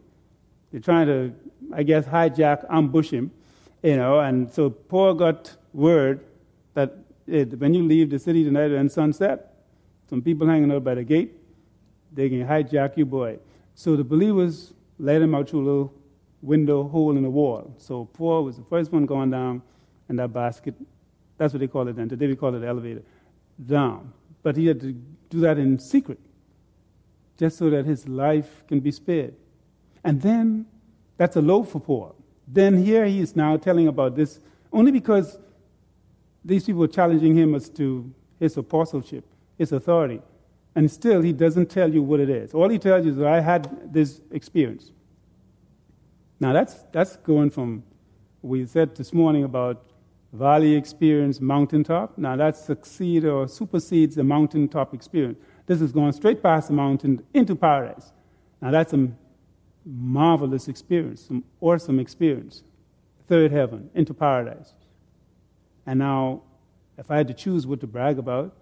They're 0.71 0.81
trying 0.81 1.07
to, 1.07 1.33
I 1.73 1.83
guess, 1.83 2.05
hijack, 2.05 2.65
ambush 2.69 3.09
him, 3.09 3.31
you 3.81 3.97
know. 3.97 4.19
And 4.19 4.51
so 4.51 4.69
Paul 4.69 5.15
got 5.15 5.55
word 5.73 6.23
that 6.75 6.95
it, 7.25 7.59
when 7.59 7.73
you 7.73 7.83
leave 7.83 8.09
the 8.09 8.19
city 8.19 8.43
tonight 8.43 8.71
and 8.71 8.91
sunset, 8.91 9.53
some 10.09 10.21
people 10.21 10.47
hanging 10.47 10.71
out 10.71 10.83
by 10.83 10.95
the 10.95 11.03
gate, 11.03 11.33
they 12.11 12.29
can 12.29 12.45
hijack 12.45 12.97
your 12.97 13.05
boy. 13.05 13.37
So 13.75 13.95
the 13.95 14.03
believers 14.03 14.73
led 14.97 15.21
him 15.21 15.35
out 15.35 15.49
through 15.49 15.61
a 15.61 15.65
little 15.65 15.93
window 16.41 16.87
hole 16.87 17.15
in 17.15 17.23
the 17.23 17.29
wall. 17.29 17.73
So 17.77 18.05
Paul 18.05 18.43
was 18.45 18.57
the 18.57 18.63
first 18.63 18.91
one 18.91 19.05
going 19.05 19.31
down 19.31 19.61
in 20.09 20.15
that 20.17 20.33
basket. 20.33 20.75
That's 21.37 21.53
what 21.53 21.59
they 21.59 21.67
call 21.67 21.87
it 21.87 21.95
then. 21.95 22.09
Today 22.09 22.27
we 22.27 22.35
call 22.35 22.53
it 22.55 22.59
the 22.59 22.67
elevator 22.67 23.03
down. 23.65 24.13
But 24.43 24.55
he 24.55 24.67
had 24.67 24.79
to 24.81 24.93
do 25.29 25.39
that 25.41 25.57
in 25.57 25.79
secret, 25.79 26.19
just 27.37 27.57
so 27.57 27.69
that 27.69 27.85
his 27.85 28.07
life 28.07 28.63
can 28.67 28.79
be 28.79 28.91
spared. 28.91 29.35
And 30.03 30.21
then, 30.21 30.65
that's 31.17 31.35
a 31.35 31.41
low 31.41 31.63
for 31.63 31.79
Paul. 31.79 32.15
Then 32.47 32.83
here 32.83 33.05
he 33.05 33.19
is 33.19 33.35
now 33.35 33.57
telling 33.57 33.87
about 33.87 34.15
this, 34.15 34.39
only 34.71 34.91
because 34.91 35.37
these 36.43 36.65
people 36.65 36.79
were 36.79 36.87
challenging 36.87 37.35
him 37.35 37.53
as 37.53 37.69
to 37.71 38.11
his 38.39 38.55
apostleship, 38.57 39.25
his 39.57 39.71
authority. 39.71 40.21
And 40.75 40.89
still, 40.89 41.21
he 41.21 41.33
doesn't 41.33 41.69
tell 41.69 41.91
you 41.91 42.01
what 42.03 42.19
it 42.19 42.29
is. 42.29 42.53
All 42.53 42.69
he 42.69 42.77
tells 42.77 43.05
you 43.05 43.11
is, 43.11 43.17
that 43.17 43.27
I 43.27 43.41
had 43.41 43.93
this 43.93 44.21
experience. 44.31 44.91
Now, 46.39 46.53
that's, 46.53 46.75
that's 46.91 47.17
going 47.17 47.49
from, 47.49 47.83
we 48.41 48.65
said 48.65 48.95
this 48.95 49.13
morning 49.13 49.43
about 49.43 49.83
valley 50.31 50.75
experience, 50.75 51.41
mountaintop. 51.41 52.17
Now, 52.17 52.35
that 52.35 52.55
succeeds 52.55 53.25
or 53.25 53.47
supersedes 53.47 54.15
the 54.15 54.23
mountaintop 54.23 54.93
experience. 54.93 55.39
This 55.65 55.81
is 55.81 55.91
going 55.91 56.13
straight 56.13 56.41
past 56.41 56.67
the 56.67 56.73
mountain 56.73 57.23
into 57.33 57.55
paradise. 57.55 58.11
Now, 58.61 58.71
that's 58.71 58.93
a 58.93 59.09
marvelous 59.85 60.67
experience, 60.67 61.25
some 61.27 61.43
awesome 61.61 61.99
experience. 61.99 62.63
Third 63.27 63.51
heaven, 63.51 63.89
into 63.93 64.13
paradise. 64.13 64.73
And 65.85 65.99
now, 65.99 66.43
if 66.97 67.09
I 67.09 67.17
had 67.17 67.27
to 67.27 67.33
choose 67.33 67.65
what 67.65 67.79
to 67.81 67.87
brag 67.87 68.17
about, 68.19 68.55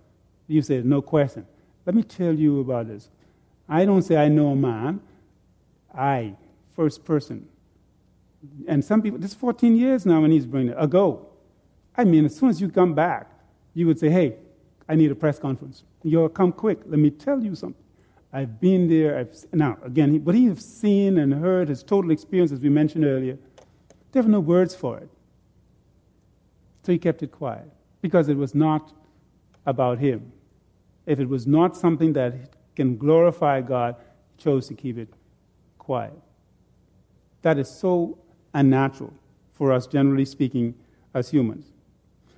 you 0.47 0.61
say, 0.61 0.81
no 0.81 1.01
question. 1.01 1.45
Let 1.87 1.95
me 1.95 2.03
tell 2.03 2.33
you 2.33 2.59
about 2.59 2.89
this. 2.89 3.09
I 3.69 3.85
don't 3.85 4.01
say 4.01 4.17
I 4.17 4.27
know 4.27 4.49
a 4.49 4.55
man. 4.57 4.99
I, 5.95 6.35
first 6.75 7.05
person. 7.05 7.47
And 8.67 8.83
some 8.83 9.01
people, 9.01 9.17
this 9.17 9.31
is 9.31 9.37
14 9.37 9.73
years 9.73 10.05
now 10.05 10.21
when 10.21 10.31
he's 10.31 10.45
bringing 10.45 10.73
it, 10.73 10.75
ago. 10.77 11.29
I 11.95 12.03
mean, 12.03 12.25
as 12.25 12.35
soon 12.35 12.49
as 12.49 12.59
you 12.59 12.69
come 12.69 12.93
back, 12.93 13.31
you 13.73 13.87
would 13.87 13.97
say, 13.97 14.09
hey, 14.09 14.35
I 14.89 14.95
need 14.95 15.11
a 15.11 15.15
press 15.15 15.39
conference. 15.39 15.85
You'll 16.03 16.27
come 16.27 16.51
quick. 16.51 16.79
Let 16.85 16.99
me 16.99 17.09
tell 17.09 17.41
you 17.41 17.55
something. 17.55 17.81
I've 18.33 18.59
been 18.59 18.89
there. 18.89 19.17
I've, 19.17 19.33
now, 19.53 19.77
again, 19.81 20.25
what 20.25 20.35
he 20.35 20.47
has 20.47 20.59
seen 20.59 21.17
and 21.17 21.33
heard, 21.33 21.69
his 21.69 21.83
total 21.83 22.11
experience, 22.11 22.51
as 22.51 22.59
we 22.59 22.67
mentioned 22.67 23.05
earlier, 23.05 23.37
there 24.11 24.23
were 24.23 24.29
no 24.29 24.41
words 24.41 24.75
for 24.75 24.97
it. 24.97 25.09
So 26.83 26.91
he 26.91 26.97
kept 26.97 27.23
it 27.23 27.31
quiet 27.31 27.71
because 28.01 28.27
it 28.27 28.35
was 28.35 28.53
not 28.53 28.91
about 29.65 29.99
him. 29.99 30.33
If 31.07 31.19
it 31.19 31.27
was 31.27 31.47
not 31.47 31.75
something 31.75 32.13
that 32.13 32.35
can 32.75 32.97
glorify 32.97 33.61
God, 33.61 33.95
chose 34.37 34.67
to 34.67 34.75
keep 34.75 34.99
it 34.99 35.09
quiet. 35.79 36.13
That 37.41 37.57
is 37.57 37.69
so 37.69 38.19
unnatural 38.53 39.13
for 39.53 39.71
us, 39.71 39.87
generally 39.87 40.25
speaking, 40.25 40.75
as 41.13 41.31
humans. 41.31 41.71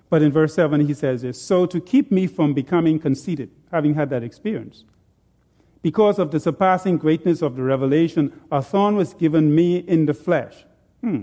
But 0.09 0.22
in 0.22 0.32
verse 0.32 0.53
7, 0.53 0.88
he 0.88 0.93
says 0.93 1.24
this 1.24 1.41
So 1.41 1.65
to 1.65 1.82
keep 1.82 2.11
me 2.11 2.28
from 2.28 2.53
becoming 2.53 2.99
conceited, 2.99 3.49
having 3.72 3.95
had 3.95 4.09
that 4.11 4.24
experience, 4.24 4.86
because 5.82 6.20
of 6.20 6.32
the 6.32 6.39
surpassing 6.39 6.97
greatness 6.97 7.41
of 7.41 7.55
the 7.55 7.63
revelation, 7.63 8.39
a 8.51 8.61
thorn 8.61 8.95
was 8.95 9.13
given 9.13 9.53
me 9.53 9.78
in 9.78 10.05
the 10.05 10.13
flesh. 10.13 10.65
Hmm. 11.01 11.22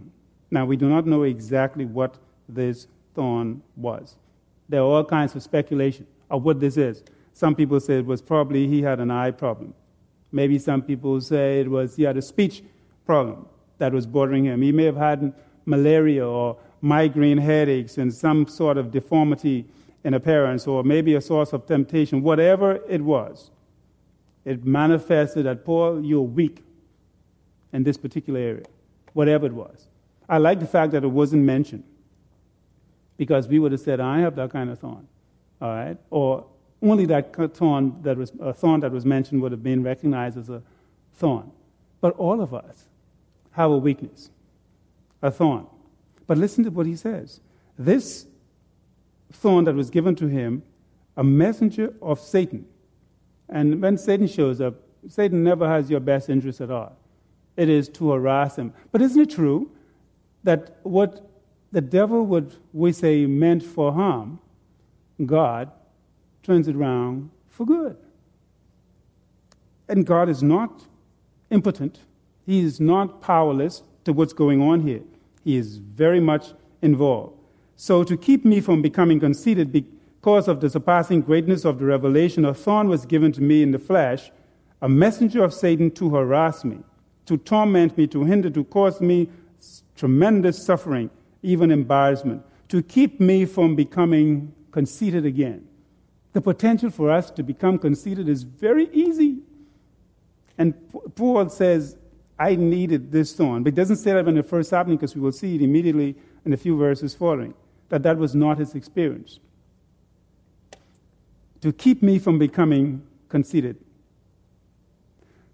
Now, 0.50 0.64
we 0.64 0.76
do 0.76 0.88
not 0.88 1.06
know 1.06 1.24
exactly 1.24 1.84
what 1.84 2.16
this 2.48 2.86
thorn 3.14 3.62
was. 3.76 4.16
There 4.68 4.80
are 4.80 4.84
all 4.84 5.04
kinds 5.04 5.34
of 5.34 5.42
speculation 5.42 6.06
of 6.30 6.44
what 6.44 6.60
this 6.60 6.76
is. 6.76 7.02
Some 7.36 7.54
people 7.54 7.78
say 7.80 7.98
it 7.98 8.06
was 8.06 8.22
probably 8.22 8.66
he 8.66 8.80
had 8.80 8.98
an 8.98 9.10
eye 9.10 9.30
problem. 9.30 9.74
Maybe 10.32 10.58
some 10.58 10.80
people 10.80 11.20
say 11.20 11.60
it 11.60 11.70
was 11.70 11.94
he 11.94 12.04
had 12.04 12.16
a 12.16 12.22
speech 12.22 12.62
problem 13.04 13.46
that 13.76 13.92
was 13.92 14.06
bothering 14.06 14.44
him. 14.44 14.62
He 14.62 14.72
may 14.72 14.84
have 14.84 14.96
had 14.96 15.34
malaria 15.66 16.26
or 16.26 16.56
migraine 16.80 17.36
headaches 17.36 17.98
and 17.98 18.10
some 18.10 18.46
sort 18.46 18.78
of 18.78 18.90
deformity 18.90 19.66
in 20.02 20.14
appearance 20.14 20.66
or 20.66 20.82
maybe 20.82 21.14
a 21.14 21.20
source 21.20 21.52
of 21.52 21.66
temptation. 21.66 22.22
Whatever 22.22 22.80
it 22.88 23.02
was, 23.02 23.50
it 24.46 24.64
manifested 24.64 25.44
that, 25.44 25.62
Paul, 25.62 26.02
you're 26.02 26.22
weak 26.22 26.64
in 27.74 27.82
this 27.82 27.98
particular 27.98 28.40
area, 28.40 28.64
whatever 29.12 29.44
it 29.44 29.52
was. 29.52 29.88
I 30.26 30.38
like 30.38 30.58
the 30.58 30.66
fact 30.66 30.92
that 30.92 31.04
it 31.04 31.10
wasn't 31.10 31.42
mentioned 31.42 31.84
because 33.18 33.46
we 33.46 33.58
would 33.58 33.72
have 33.72 33.82
said, 33.82 34.00
I 34.00 34.20
have 34.20 34.36
that 34.36 34.50
kind 34.52 34.70
of 34.70 34.78
thorn, 34.78 35.06
all 35.60 35.68
right? 35.68 35.98
Or 36.08 36.46
only 36.82 37.06
that 37.06 37.34
thorn 37.54 38.02
that 38.02 38.16
was, 38.16 38.32
a 38.40 38.52
thorn 38.52 38.80
that 38.80 38.92
was 38.92 39.04
mentioned 39.04 39.40
would 39.42 39.52
have 39.52 39.62
been 39.62 39.82
recognized 39.82 40.36
as 40.36 40.50
a 40.50 40.62
thorn. 41.14 41.50
But 42.00 42.16
all 42.16 42.40
of 42.40 42.52
us 42.52 42.84
have 43.52 43.70
a 43.70 43.76
weakness, 43.76 44.30
a 45.22 45.30
thorn. 45.30 45.66
But 46.26 46.38
listen 46.38 46.64
to 46.64 46.70
what 46.70 46.86
he 46.86 46.96
says. 46.96 47.40
This 47.78 48.26
thorn 49.32 49.64
that 49.64 49.74
was 49.74 49.90
given 49.90 50.14
to 50.16 50.26
him, 50.26 50.62
a 51.16 51.24
messenger 51.24 51.94
of 52.02 52.20
Satan. 52.20 52.66
And 53.48 53.80
when 53.80 53.96
Satan 53.96 54.26
shows 54.26 54.60
up, 54.60 54.74
Satan 55.08 55.42
never 55.42 55.68
has 55.68 55.90
your 55.90 56.00
best 56.00 56.28
interest 56.28 56.60
at 56.60 56.70
all. 56.70 56.96
It 57.56 57.68
is 57.68 57.88
to 57.90 58.10
harass 58.10 58.56
him. 58.56 58.74
But 58.92 59.02
isn't 59.02 59.20
it 59.20 59.30
true 59.30 59.70
that 60.44 60.76
what 60.82 61.28
the 61.72 61.80
devil 61.80 62.24
would, 62.26 62.54
we 62.72 62.92
say, 62.92 63.26
meant 63.26 63.62
for 63.62 63.92
harm, 63.92 64.40
God 65.24 65.70
turns 66.46 66.68
it 66.68 66.76
around 66.76 67.28
for 67.48 67.66
good? 67.66 67.96
And 69.88 70.06
God 70.06 70.28
is 70.28 70.42
not 70.42 70.86
impotent, 71.50 71.98
He 72.44 72.60
is 72.60 72.78
not 72.80 73.20
powerless 73.20 73.82
to 74.04 74.12
what's 74.12 74.32
going 74.32 74.62
on 74.62 74.82
here. 74.82 75.02
He 75.42 75.56
is 75.56 75.78
very 75.78 76.20
much 76.20 76.52
involved. 76.82 77.36
So, 77.74 78.04
to 78.04 78.16
keep 78.16 78.44
me 78.44 78.60
from 78.60 78.80
becoming 78.80 79.18
conceited 79.18 79.72
because 79.72 80.46
of 80.48 80.60
the 80.60 80.70
surpassing 80.70 81.20
greatness 81.20 81.64
of 81.64 81.78
the 81.78 81.84
revelation, 81.84 82.44
a 82.44 82.54
thorn 82.54 82.88
was 82.88 83.04
given 83.04 83.32
to 83.32 83.42
me 83.42 83.62
in 83.62 83.72
the 83.72 83.78
flesh, 83.78 84.30
a 84.80 84.88
messenger 84.88 85.42
of 85.42 85.52
Satan 85.52 85.90
to 85.92 86.14
harass 86.14 86.64
me, 86.64 86.78
to 87.26 87.36
torment 87.36 87.98
me, 87.98 88.06
to 88.06 88.24
hinder, 88.24 88.50
to 88.50 88.64
cause 88.64 89.00
me 89.00 89.28
tremendous 89.96 90.64
suffering, 90.64 91.10
even 91.42 91.70
embarrassment, 91.70 92.42
to 92.68 92.82
keep 92.82 93.20
me 93.20 93.44
from 93.44 93.74
becoming 93.74 94.52
conceited 94.70 95.26
again. 95.26 95.66
The 96.36 96.42
potential 96.42 96.90
for 96.90 97.10
us 97.10 97.30
to 97.30 97.42
become 97.42 97.78
conceited 97.78 98.28
is 98.28 98.42
very 98.42 98.90
easy. 98.92 99.38
And 100.58 100.74
Paul 101.14 101.48
says, 101.48 101.96
I 102.38 102.56
needed 102.56 103.10
this 103.10 103.32
thorn. 103.32 103.62
But 103.62 103.72
it 103.72 103.76
doesn't 103.76 103.96
say 103.96 104.12
that 104.12 104.26
when 104.26 104.36
it 104.36 104.44
first 104.44 104.70
happened 104.70 104.98
because 104.98 105.14
we 105.14 105.22
will 105.22 105.32
see 105.32 105.54
it 105.54 105.62
immediately 105.62 106.14
in 106.44 106.52
a 106.52 106.58
few 106.58 106.76
verses 106.76 107.14
following, 107.14 107.54
that 107.88 108.02
that 108.02 108.18
was 108.18 108.34
not 108.34 108.58
his 108.58 108.74
experience. 108.74 109.40
To 111.62 111.72
keep 111.72 112.02
me 112.02 112.18
from 112.18 112.38
becoming 112.38 113.02
conceited. 113.30 113.78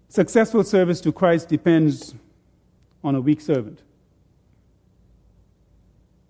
Successful 0.09 0.65
service 0.65 0.99
to 0.99 1.13
Christ 1.13 1.47
depends 1.47 2.13
on 3.05 3.15
a 3.15 3.21
weak 3.21 3.39
servant. 3.39 3.83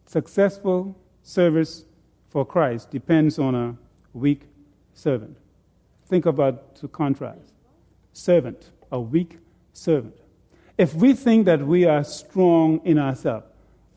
Successful 0.06 0.96
service 1.24 1.86
for 2.30 2.46
Christ 2.46 2.92
depends 2.92 3.40
on 3.40 3.56
a 3.56 3.78
weak 4.14 4.44
servant. 4.94 5.38
Think 6.06 6.26
about 6.26 6.76
the 6.76 6.88
contrast 6.88 7.54
servant, 8.14 8.70
a 8.92 9.00
weak 9.00 9.40
servant. 9.74 10.16
If 10.78 10.94
we 10.94 11.14
think 11.14 11.46
that 11.46 11.66
we 11.66 11.86
are 11.86 12.04
strong 12.04 12.80
in 12.86 12.98
ourselves, 12.98 13.48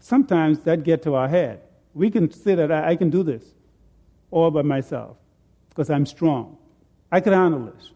sometimes 0.01 0.61
that 0.61 0.83
gets 0.83 1.05
to 1.05 1.15
our 1.15 1.29
head. 1.29 1.61
We 1.95 2.11
can 2.11 2.31
say 2.31 2.55
that 2.55 2.71
I, 2.71 2.91
I 2.91 2.97
can 2.97 3.11
do 3.11 3.23
this 3.23 3.45
all 4.31 4.51
by 4.51 4.63
myself 4.63 5.17
because 5.71 5.91
I'm 5.91 6.07
strong. 6.07 6.59
I 7.11 7.21
can 7.21 7.33
handle 7.33 7.65
this. 7.65 7.91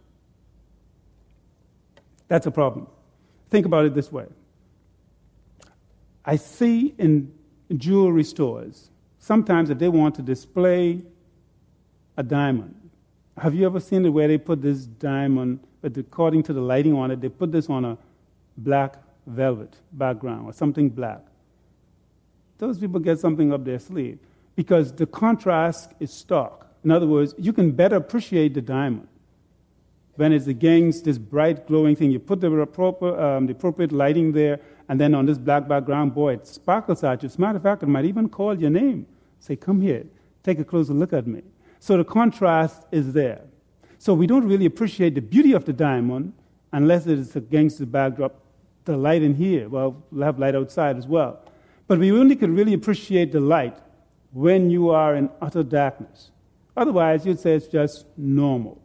That's 2.29 2.47
a 2.47 2.51
problem. 2.51 2.87
Think 3.51 3.67
about 3.67 3.85
it 3.85 3.95
this 3.95 4.13
way 4.13 4.27
I 6.25 6.37
see 6.37 6.95
in 6.99 7.33
jewelry 7.77 8.25
stores, 8.25 8.91
sometimes 9.19 9.71
if 9.71 9.79
they 9.79 9.89
want 9.89 10.15
to 10.17 10.23
display 10.23 11.03
a 12.21 12.23
diamond, 12.23 12.75
have 13.39 13.55
you 13.55 13.65
ever 13.65 13.81
seen 13.81 14.05
it 14.05 14.11
where 14.11 14.29
they 14.29 14.39
put 14.39 14.61
this 14.61 14.85
diamond, 14.85 15.61
but 15.81 15.97
according 15.97 16.43
to 16.45 16.53
the 16.53 16.61
lighting 16.61 16.95
on 16.95 17.11
it, 17.11 17.21
they 17.21 17.31
put 17.31 17.51
this 17.51 17.71
on 17.71 17.85
a 17.85 17.99
black 18.59 18.97
velvet 19.27 19.75
background 19.93 20.47
or 20.47 20.53
something 20.53 20.91
black. 20.91 21.23
Those 22.59 22.79
people 22.79 23.01
get 23.01 23.19
something 23.19 23.53
up 23.55 23.65
their 23.65 23.79
sleeve 23.79 24.19
because 24.55 24.93
the 24.93 25.07
contrast 25.07 25.95
is 25.99 26.13
stark. 26.13 26.67
In 26.85 26.91
other 26.91 27.07
words, 27.07 27.35
you 27.39 27.55
can 27.55 27.73
better 27.73 27.97
appreciate 27.97 28.53
the 28.53 28.61
diamond 28.61 29.09
when 30.17 30.33
it's 30.35 30.47
against 30.47 31.05
this 31.05 31.17
bright 31.17 31.67
glowing 31.67 31.97
thing. 31.97 32.11
You 32.11 32.19
put 32.19 32.43
the, 32.43 32.53
appropriate, 32.53 33.19
um, 33.19 33.47
the 33.47 33.53
appropriate 33.53 33.93
lighting 33.93 34.33
there, 34.33 34.61
and 34.91 35.01
then 35.01 35.15
on 35.15 35.25
this 35.25 35.39
black 35.39 35.67
background, 35.67 36.15
boy, 36.15 36.35
it 36.35 36.47
sparkles 36.47 37.03
at 37.03 37.23
you. 37.23 37.29
As 37.29 37.37
a 37.37 37.41
matter 37.41 37.57
of 37.57 37.63
fact, 37.63 37.83
it 37.83 37.87
might 37.87 38.05
even 38.05 38.29
call 38.29 38.59
your 38.61 38.69
name. 38.69 39.07
Say, 39.39 39.57
come 39.57 39.81
here, 39.81 40.05
take 40.43 40.59
a 40.59 40.65
closer 40.65 40.93
look 40.93 41.15
at 41.15 41.27
me. 41.27 41.43
So 41.81 41.97
the 41.97 42.05
contrast 42.05 42.85
is 42.93 43.15
there. 43.15 43.41
So 43.99 44.15
we 44.15 44.27
don't 44.27 44.47
really 44.47 44.67
appreciate 44.67 45.15
the 45.15 45.23
beauty 45.23 45.53
of 45.53 45.65
the 45.65 45.73
diamond 45.73 46.35
unless 46.73 47.07
it 47.07 47.19
is 47.19 47.35
against 47.35 47.79
the 47.79 47.87
backdrop, 47.87 48.41
the 48.85 48.97
light 48.97 49.23
in 49.23 49.35
here. 49.35 49.69
Well, 49.69 50.03
we'll 50.11 50.25
have 50.25 50.39
light 50.39 50.55
outside 50.55 50.97
as 50.97 51.07
well. 51.07 51.41
But 51.89 51.99
we 51.99 52.13
only 52.13 52.37
can 52.37 52.55
really 52.55 52.75
appreciate 52.75 53.33
the 53.33 53.41
light 53.41 53.79
when 54.33 54.71
you 54.71 54.91
are 54.91 55.17
in 55.17 55.31
utter 55.41 55.63
darkness. 55.63 56.31
Otherwise, 56.77 57.27
you'd 57.27 57.41
say 57.41 57.55
it's 57.55 57.67
just 57.67 58.07
normal. 58.17 58.81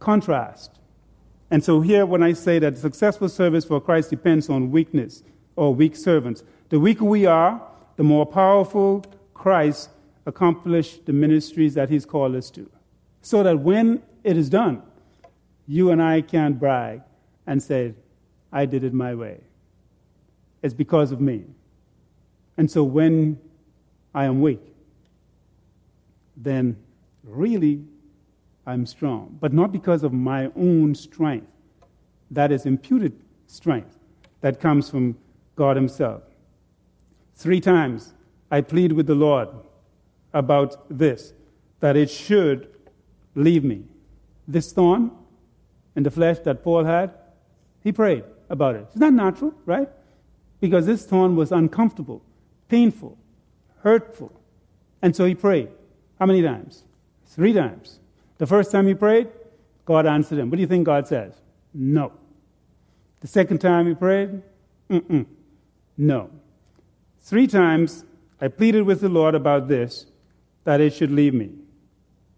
Contrast. 0.00 0.72
And 1.50 1.62
so, 1.62 1.80
here, 1.80 2.04
when 2.04 2.22
I 2.22 2.32
say 2.32 2.58
that 2.58 2.76
successful 2.78 3.28
service 3.28 3.64
for 3.64 3.80
Christ 3.80 4.10
depends 4.10 4.48
on 4.48 4.70
weakness 4.70 5.22
or 5.54 5.74
weak 5.74 5.96
servants, 5.96 6.42
the 6.68 6.80
weaker 6.80 7.04
we 7.04 7.26
are, 7.26 7.62
the 7.96 8.02
more 8.02 8.26
powerful 8.26 9.04
Christ 9.34 9.90
accomplished 10.28 11.06
the 11.06 11.12
ministries 11.12 11.72
that 11.74 11.88
He's 11.88 12.04
called 12.04 12.34
us 12.36 12.50
to. 12.50 12.70
So 13.22 13.42
that 13.42 13.58
when 13.58 14.02
it 14.22 14.36
is 14.36 14.50
done, 14.50 14.82
you 15.66 15.90
and 15.90 16.02
I 16.02 16.20
can't 16.20 16.58
brag 16.60 17.00
and 17.46 17.62
say, 17.62 17.94
I 18.52 18.66
did 18.66 18.84
it 18.84 18.92
my 18.92 19.14
way. 19.14 19.40
It's 20.62 20.74
because 20.74 21.12
of 21.12 21.20
me. 21.20 21.44
And 22.58 22.70
so 22.70 22.84
when 22.84 23.40
I 24.14 24.24
am 24.24 24.42
weak, 24.42 24.60
then 26.36 26.76
really 27.24 27.82
I'm 28.66 28.84
strong. 28.84 29.38
But 29.40 29.54
not 29.54 29.72
because 29.72 30.02
of 30.04 30.12
my 30.12 30.50
own 30.56 30.94
strength. 30.94 31.46
That 32.30 32.52
is 32.52 32.66
imputed 32.66 33.18
strength 33.46 33.96
that 34.42 34.60
comes 34.60 34.90
from 34.90 35.16
God 35.56 35.76
Himself. 35.76 36.22
Three 37.34 37.62
times 37.62 38.12
I 38.50 38.60
plead 38.60 38.92
with 38.92 39.06
the 39.06 39.14
Lord 39.14 39.48
about 40.32 40.86
this, 40.90 41.32
that 41.80 41.96
it 41.96 42.10
should 42.10 42.68
leave 43.34 43.64
me. 43.64 43.84
This 44.46 44.72
thorn 44.72 45.10
in 45.94 46.02
the 46.02 46.10
flesh 46.10 46.38
that 46.40 46.62
Paul 46.62 46.84
had, 46.84 47.12
he 47.82 47.92
prayed 47.92 48.24
about 48.48 48.76
it. 48.76 48.86
It's 48.88 48.96
not 48.96 49.12
natural, 49.12 49.54
right? 49.64 49.88
Because 50.60 50.86
this 50.86 51.04
thorn 51.06 51.36
was 51.36 51.52
uncomfortable, 51.52 52.22
painful, 52.68 53.16
hurtful. 53.82 54.32
And 55.02 55.14
so 55.14 55.24
he 55.24 55.34
prayed. 55.34 55.68
How 56.18 56.26
many 56.26 56.42
times? 56.42 56.82
Three 57.26 57.52
times. 57.52 58.00
The 58.38 58.46
first 58.46 58.72
time 58.72 58.86
he 58.86 58.94
prayed, 58.94 59.28
God 59.84 60.06
answered 60.06 60.38
him. 60.38 60.50
What 60.50 60.56
do 60.56 60.62
you 60.62 60.66
think 60.66 60.84
God 60.84 61.06
says? 61.06 61.34
No. 61.72 62.12
The 63.20 63.26
second 63.26 63.58
time 63.58 63.86
he 63.86 63.94
prayed, 63.94 64.42
Mm-mm. 64.90 65.26
no. 65.96 66.30
Three 67.20 67.46
times 67.46 68.04
I 68.40 68.48
pleaded 68.48 68.82
with 68.82 69.00
the 69.00 69.08
Lord 69.08 69.34
about 69.34 69.68
this, 69.68 70.06
that 70.64 70.80
it 70.80 70.92
should 70.92 71.10
leave 71.10 71.34
me. 71.34 71.50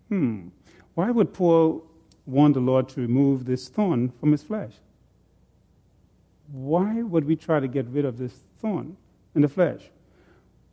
Hmm. 0.08 0.48
Why 0.94 1.10
would 1.10 1.32
Paul 1.32 1.84
want 2.26 2.54
the 2.54 2.60
Lord 2.60 2.88
to 2.90 3.00
remove 3.00 3.44
this 3.44 3.68
thorn 3.68 4.12
from 4.20 4.32
his 4.32 4.42
flesh? 4.42 4.72
Why 6.52 7.02
would 7.02 7.24
we 7.24 7.36
try 7.36 7.60
to 7.60 7.68
get 7.68 7.86
rid 7.88 8.04
of 8.04 8.18
this 8.18 8.42
thorn 8.58 8.96
in 9.34 9.42
the 9.42 9.48
flesh? 9.48 9.90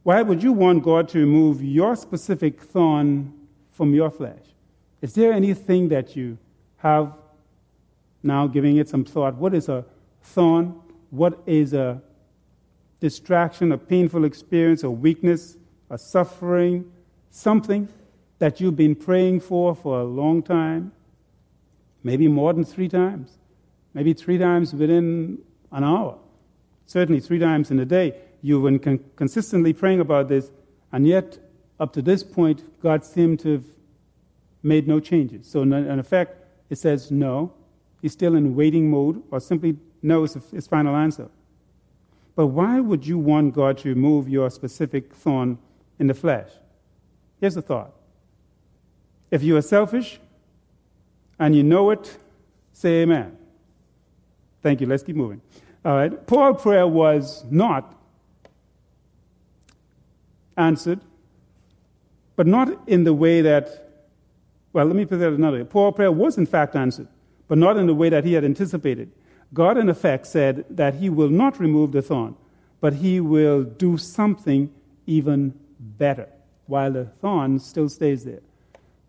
Why 0.04 0.22
would 0.22 0.42
you 0.42 0.54
want 0.54 0.84
God 0.84 1.08
to 1.10 1.20
remove 1.20 1.64
your 1.64 1.96
specific 1.96 2.62
thorn 2.62 3.34
from 3.72 3.94
your 3.94 4.10
flesh? 4.10 4.42
Is 5.02 5.14
there 5.14 5.34
anything 5.34 5.90
that 5.90 6.16
you 6.16 6.38
have 6.78 7.14
now 8.24 8.48
giving 8.48 8.78
it 8.78 8.90
some 8.90 9.06
thought? 9.06 9.36
What 9.36 9.54
is 9.54 9.70
a 9.70 9.86
thorn? 10.22 10.80
What 11.10 11.40
is 11.46 11.74
a 11.74 12.02
distraction, 13.00 13.72
a 13.72 13.78
painful 13.78 14.26
experience, 14.26 14.84
a 14.84 14.90
weakness, 14.90 15.58
a 15.90 15.98
suffering, 15.98 16.92
something 17.30 17.90
that 18.40 18.60
you've 18.60 18.76
been 18.76 18.96
praying 18.96 19.42
for 19.42 19.76
for 19.76 20.00
a 20.00 20.04
long 20.04 20.42
time? 20.42 20.92
Maybe 22.04 22.28
more 22.28 22.54
than 22.54 22.64
three 22.64 22.88
times. 22.88 23.38
Maybe 23.94 24.14
three 24.14 24.38
times 24.38 24.74
within 24.74 25.40
an 25.72 25.84
hour. 25.84 26.18
Certainly 26.86 27.22
three 27.22 27.40
times 27.40 27.72
in 27.72 27.80
a 27.80 27.86
day. 27.86 28.16
You've 28.42 28.64
been 28.64 28.80
con- 28.80 29.04
consistently 29.16 29.74
praying 29.74 30.00
about 30.00 30.30
this, 30.30 30.52
and 30.92 31.08
yet, 31.08 31.40
up 31.80 31.94
to 31.94 32.02
this 32.02 32.24
point, 32.24 32.64
God 32.82 33.04
seemed 33.04 33.40
to 33.42 33.54
have 33.54 33.66
made 34.64 34.88
no 34.88 35.00
changes. 35.00 35.48
So, 35.48 35.64
in 35.64 36.00
effect, 36.00 36.46
it 36.70 36.78
says 36.78 37.12
no. 37.12 37.54
He's 38.02 38.14
still 38.14 38.36
in 38.36 38.56
waiting 38.56 38.90
mode, 38.90 39.24
or 39.32 39.40
simply 39.40 39.78
no 40.02 40.24
is 40.24 40.38
his 40.52 40.68
final 40.68 40.96
answer. 40.96 41.30
But 42.36 42.48
why 42.48 42.80
would 42.80 43.06
you 43.08 43.18
want 43.18 43.56
God 43.56 43.80
to 43.80 43.90
remove 43.90 44.30
your 44.30 44.50
specific 44.52 45.14
thorn 45.14 45.58
in 45.98 46.08
the 46.08 46.14
flesh? 46.14 46.50
Here's 47.40 47.56
the 47.56 47.62
thought 47.62 47.94
if 49.30 49.44
you 49.44 49.58
are 49.58 49.62
selfish 49.62 50.20
and 51.40 51.56
you 51.56 51.64
know 51.64 51.92
it, 51.92 52.18
say 52.74 53.02
amen. 53.02 53.38
Thank 54.62 54.82
you. 54.82 54.88
Let's 54.88 55.04
keep 55.04 55.16
moving. 55.16 55.42
All 55.86 55.96
right. 55.96 56.28
Paul's 56.28 56.62
prayer 56.62 56.88
was 56.88 57.44
not 57.50 57.94
answered, 60.58 61.00
but 62.36 62.48
not 62.48 62.88
in 62.88 63.04
the 63.04 63.14
way 63.14 63.42
that, 63.42 64.04
well, 64.74 64.86
let 64.86 64.96
me 64.96 65.06
put 65.06 65.20
that 65.20 65.34
another 65.34 65.60
way. 65.60 65.64
Paul's 65.64 65.96
prayer 65.96 66.12
was 66.12 66.38
in 66.38 66.46
fact 66.46 66.76
answered, 66.76 67.08
but 67.48 67.58
not 67.58 67.78
in 67.78 67.86
the 67.86 67.94
way 67.94 68.10
that 68.10 68.26
he 68.26 68.34
had 68.34 68.44
anticipated. 68.44 69.12
God, 69.54 69.78
in 69.78 69.88
effect, 69.88 70.28
said 70.28 70.66
that 70.70 70.96
he 70.96 71.10
will 71.10 71.30
not 71.30 71.60
remove 71.60 71.92
the 71.92 72.02
thorn, 72.02 72.36
but 72.82 72.94
he 72.94 73.20
will 73.20 73.64
do 73.64 73.98
something 73.98 74.74
even 75.06 75.54
better 75.80 76.28
while 76.68 76.92
the 76.92 77.06
thorn 77.06 77.60
still 77.60 77.90
stays 77.90 78.24
there. 78.24 78.42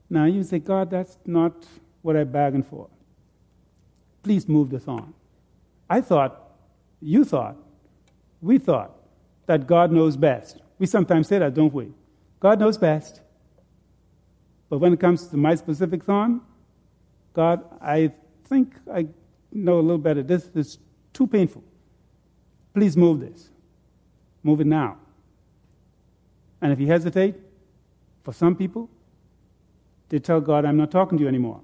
Now 0.09 0.25
you 0.25 0.43
say, 0.43 0.59
God, 0.59 0.91
that's 0.91 1.19
not 1.27 1.67
what 2.03 2.17
I 2.17 2.25
bargained 2.25 2.67
for. 2.67 2.89
Please 4.23 4.49
move 4.49 4.71
the 4.71 4.81
thorn. 4.81 5.13
I 5.91 6.01
thought, 6.01 6.51
you 7.01 7.25
thought, 7.25 7.57
we 8.41 8.59
thought 8.59 8.93
that 9.47 9.67
God 9.67 9.93
knows 9.93 10.17
best. 10.17 10.61
We 10.79 10.87
sometimes 10.87 11.29
say 11.29 11.39
that, 11.39 11.55
don't 11.55 11.73
we? 11.73 11.93
God 12.41 12.61
knows 12.61 12.79
best. 12.79 13.21
But 14.69 14.79
when 14.79 14.93
it 14.93 15.01
comes 15.01 15.27
to 15.29 15.37
my 15.37 15.55
specific 15.55 16.05
thorn, 16.05 16.41
God, 17.33 17.65
I 17.81 18.13
think 18.45 18.75
I 18.93 19.09
know 19.53 19.79
a 19.79 19.81
little 19.81 19.99
better. 19.99 20.23
This 20.23 20.51
is 20.55 20.79
too 21.13 21.27
painful. 21.27 21.65
Please 22.75 22.97
move 22.97 23.21
this. 23.21 23.51
Move 24.43 24.61
it 24.61 24.67
now. 24.67 24.99
And 26.61 26.73
if 26.73 26.81
you 26.81 26.87
hesitate, 26.87 27.37
for 28.29 28.35
some 28.35 28.55
people, 28.55 28.91
they 30.11 30.19
tell 30.19 30.39
God, 30.39 30.67
I'm 30.67 30.77
not 30.77 30.91
talking 30.91 31.17
to 31.17 31.23
you 31.23 31.29
anymore. 31.29 31.63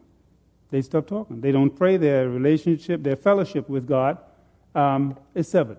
They 0.70 0.80
stop 0.80 1.06
talking. 1.06 1.42
They 1.42 1.52
don't 1.52 1.68
pray. 1.68 1.98
Their 1.98 2.30
relationship, 2.30 3.02
their 3.02 3.16
fellowship 3.16 3.68
with 3.68 3.86
God 3.86 4.16
um, 4.74 5.14
is 5.34 5.46
severed. 5.46 5.76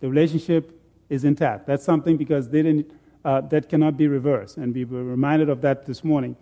The 0.00 0.08
relationship 0.08 0.76
is 1.08 1.22
intact. 1.22 1.64
That's 1.68 1.84
something 1.84 2.16
because 2.16 2.48
they 2.48 2.62
didn't, 2.62 2.90
uh, 3.24 3.42
that 3.42 3.68
cannot 3.68 3.96
be 3.96 4.08
reversed. 4.08 4.56
And 4.56 4.74
we 4.74 4.84
were 4.84 5.04
reminded 5.04 5.48
of 5.48 5.60
that 5.60 5.86
this 5.86 6.02
morning 6.02 6.34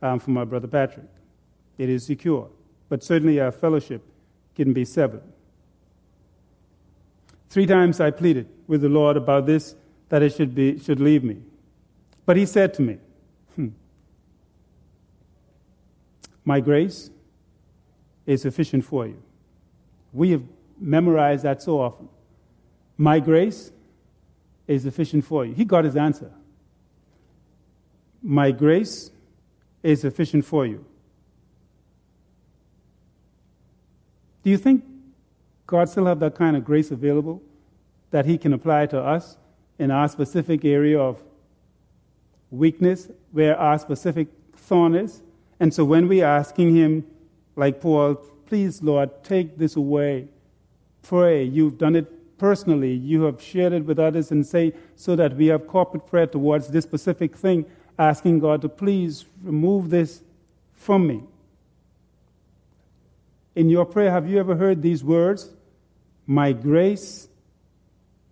um, 0.00 0.20
from 0.20 0.36
our 0.36 0.46
brother 0.46 0.68
Patrick. 0.68 1.06
It 1.78 1.88
is 1.88 2.06
secure 2.06 2.48
but 2.88 3.02
certainly 3.02 3.40
our 3.40 3.50
fellowship 3.50 4.02
can 4.54 4.72
be 4.72 4.84
severed. 4.84 5.22
Three 7.50 7.66
times 7.66 7.98
I 7.98 8.12
pleaded 8.12 8.48
with 8.68 8.82
the 8.82 8.88
Lord 8.88 9.16
about 9.16 9.46
this, 9.46 9.74
that 10.10 10.22
it 10.22 10.32
should, 10.36 10.54
be, 10.54 10.78
should 10.78 11.00
leave 11.00 11.24
me. 11.24 11.38
But 12.24 12.36
he 12.36 12.46
said 12.46 12.74
to 12.74 12.82
me, 12.82 12.98
hmm, 13.56 13.68
My 16.44 16.60
grace 16.60 17.10
is 18.26 18.42
sufficient 18.42 18.84
for 18.84 19.06
you. 19.06 19.20
We 20.12 20.30
have 20.30 20.42
memorized 20.78 21.44
that 21.44 21.62
so 21.62 21.80
often. 21.80 22.08
My 22.96 23.18
grace 23.18 23.72
is 24.66 24.82
sufficient 24.82 25.24
for 25.24 25.44
you. 25.44 25.54
He 25.54 25.64
got 25.64 25.84
his 25.84 25.96
answer. 25.96 26.30
My 28.22 28.52
grace 28.52 29.10
is 29.82 30.00
sufficient 30.02 30.44
for 30.44 30.64
you. 30.64 30.84
Do 34.42 34.50
you 34.50 34.56
think 34.56 34.84
God 35.66 35.88
still 35.88 36.06
have 36.06 36.20
that 36.20 36.34
kind 36.34 36.56
of 36.56 36.64
grace 36.64 36.90
available 36.90 37.42
that 38.10 38.26
He 38.26 38.36
can 38.36 38.52
apply 38.52 38.86
to 38.86 39.00
us 39.00 39.38
in 39.78 39.90
our 39.90 40.08
specific 40.08 40.64
area 40.64 41.00
of 41.00 41.22
weakness, 42.52 43.08
where 43.32 43.58
our 43.58 43.78
specific 43.78 44.28
thorn 44.54 44.94
is? 44.94 45.22
And 45.58 45.74
so 45.74 45.84
when 45.84 46.06
we're 46.06 46.24
asking 46.24 46.76
Him, 46.76 47.04
like 47.56 47.80
Paul, 47.80 48.14
please, 48.46 48.82
Lord, 48.82 49.24
take 49.24 49.58
this 49.58 49.74
away, 49.74 50.28
pray. 51.02 51.42
You've 51.42 51.78
done 51.78 51.96
it 51.96 52.38
personally, 52.38 52.92
you 52.92 53.22
have 53.22 53.42
shared 53.42 53.72
it 53.72 53.84
with 53.84 53.98
others, 53.98 54.30
and 54.30 54.46
say, 54.46 54.72
so 54.96 55.16
that 55.16 55.36
we 55.36 55.46
have 55.46 55.66
corporate 55.66 56.06
prayer 56.06 56.26
towards 56.26 56.68
this 56.68 56.84
specific 56.84 57.36
thing, 57.36 57.64
asking 57.98 58.38
God 58.38 58.62
to 58.62 58.68
please 58.68 59.24
remove 59.42 59.90
this 59.90 60.22
from 60.74 61.06
me 61.06 61.22
in 63.54 63.68
your 63.68 63.84
prayer, 63.84 64.10
have 64.10 64.28
you 64.28 64.38
ever 64.38 64.56
heard 64.56 64.82
these 64.82 65.04
words? 65.04 65.50
My 66.26 66.52
grace 66.52 67.28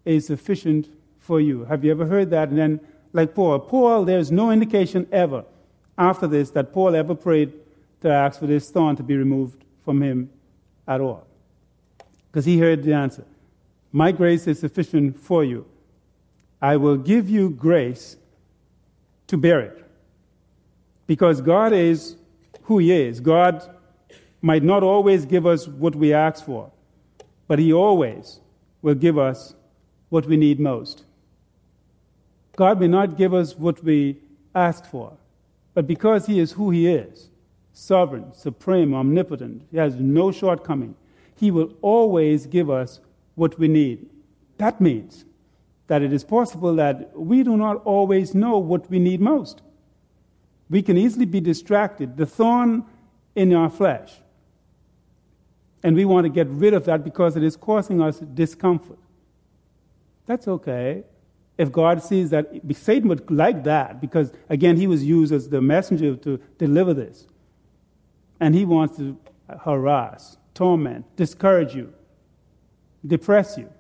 is 0.05 0.27
sufficient 0.27 0.89
for 1.19 1.41
you. 1.41 1.65
Have 1.65 1.85
you 1.85 1.91
ever 1.91 2.07
heard 2.07 2.31
that? 2.31 2.49
And 2.49 2.59
then, 2.59 2.81
like 3.13 3.35
Paul, 3.35 3.59
Paul, 3.59 4.05
there's 4.05 4.31
no 4.31 4.51
indication 4.51 5.07
ever 5.11 5.45
after 5.99 6.27
this 6.27 6.51
that 6.51 6.73
Paul 6.73 6.95
ever 6.95 7.15
prayed 7.15 7.53
to 8.03 8.09
ask 8.11 8.41
for 8.41 8.47
this 8.47 8.71
thorn 8.71 8.97
to 8.97 9.03
be 9.03 9.17
removed 9.17 9.65
from 9.85 10.01
him 10.01 10.31
at 10.87 11.01
all. 11.01 11.27
Because 12.31 12.45
he 12.45 12.59
heard 12.59 12.83
the 12.83 12.93
answer 12.93 13.25
My 13.93 14.13
grace 14.13 14.47
is 14.47 14.61
sufficient 14.61 15.19
for 15.19 15.45
you. 15.45 15.67
I 16.63 16.77
will 16.77 16.97
give 16.97 17.29
you 17.29 17.51
grace 17.51 18.17
to 19.27 19.37
bear 19.37 19.61
it. 19.61 19.85
Because 21.07 21.41
God 21.41 21.73
is 21.73 22.17
who 22.63 22.79
He 22.79 22.93
is. 22.93 23.19
God 23.19 23.69
might 24.41 24.63
not 24.63 24.83
always 24.83 25.25
give 25.25 25.47
us 25.47 25.67
what 25.67 25.95
we 25.97 26.13
ask 26.13 26.45
for, 26.45 26.71
but 27.49 27.59
He 27.59 27.73
always 27.73 28.41
will 28.81 28.95
give 28.95 29.19
us 29.19 29.55
what 30.09 30.27
we 30.27 30.37
need 30.37 30.61
most. 30.61 31.05
God 32.61 32.79
may 32.79 32.89
not 32.89 33.17
give 33.17 33.33
us 33.33 33.57
what 33.57 33.83
we 33.83 34.19
ask 34.55 34.85
for, 34.85 35.17
But 35.73 35.87
because 35.87 36.27
He 36.27 36.39
is 36.39 36.53
who 36.53 36.69
He 36.69 36.89
is, 36.89 37.31
sovereign, 37.73 38.35
supreme, 38.35 38.93
omnipotent, 38.93 39.63
He 39.71 39.79
has 39.79 39.95
no 39.95 40.31
shortcoming, 40.31 40.95
He 41.35 41.51
will 41.51 41.73
always 41.81 42.45
give 42.45 42.69
us 42.69 43.01
what 43.35 43.59
we 43.59 43.67
need. 43.67 44.11
That 44.59 44.79
means 44.79 45.25
that 45.87 46.03
it 46.03 46.13
is 46.13 46.23
possible 46.23 46.75
that 46.75 47.19
we 47.19 47.43
do 47.43 47.57
not 47.57 47.77
always 47.87 48.35
know 48.35 48.59
what 48.59 48.91
we 48.91 48.99
need 48.99 49.23
most. 49.23 49.63
We 50.69 50.83
can 50.83 50.99
easily 50.99 51.25
be 51.25 51.41
distracted. 51.41 52.19
The 52.19 52.27
thorn 52.27 52.85
in 53.35 53.55
our 53.55 53.71
flesh. 53.71 54.13
And 55.83 55.97
we 55.97 56.05
want 56.05 56.27
to 56.27 56.29
get 56.29 56.47
rid 56.49 56.75
of 56.75 56.85
that 56.85 57.05
because 57.05 57.39
it 57.39 57.43
is 57.43 57.57
causing 57.57 58.03
us 58.03 58.19
discomfort. 58.19 58.99
That's 60.27 60.47
okay. 60.47 61.05
If 61.61 61.71
God 61.71 62.03
sees 62.03 62.31
that, 62.31 62.47
Satan 62.73 63.07
would 63.11 63.31
like 63.31 63.65
that 63.65 64.01
because, 64.01 64.33
again, 64.49 64.79
he 64.79 64.87
was 64.87 65.05
used 65.05 65.31
as 65.31 65.51
the 65.51 65.61
messenger 65.61 66.17
to 66.17 66.41
deliver 66.57 66.95
this. 66.95 67.27
And 68.41 68.55
he 68.55 68.65
wants 68.65 68.97
to 68.97 69.19
harass, 69.63 70.39
torment, 70.55 71.05
discourage 71.17 71.75
you, 71.75 71.93
depress 73.07 73.59
you. 73.59 73.71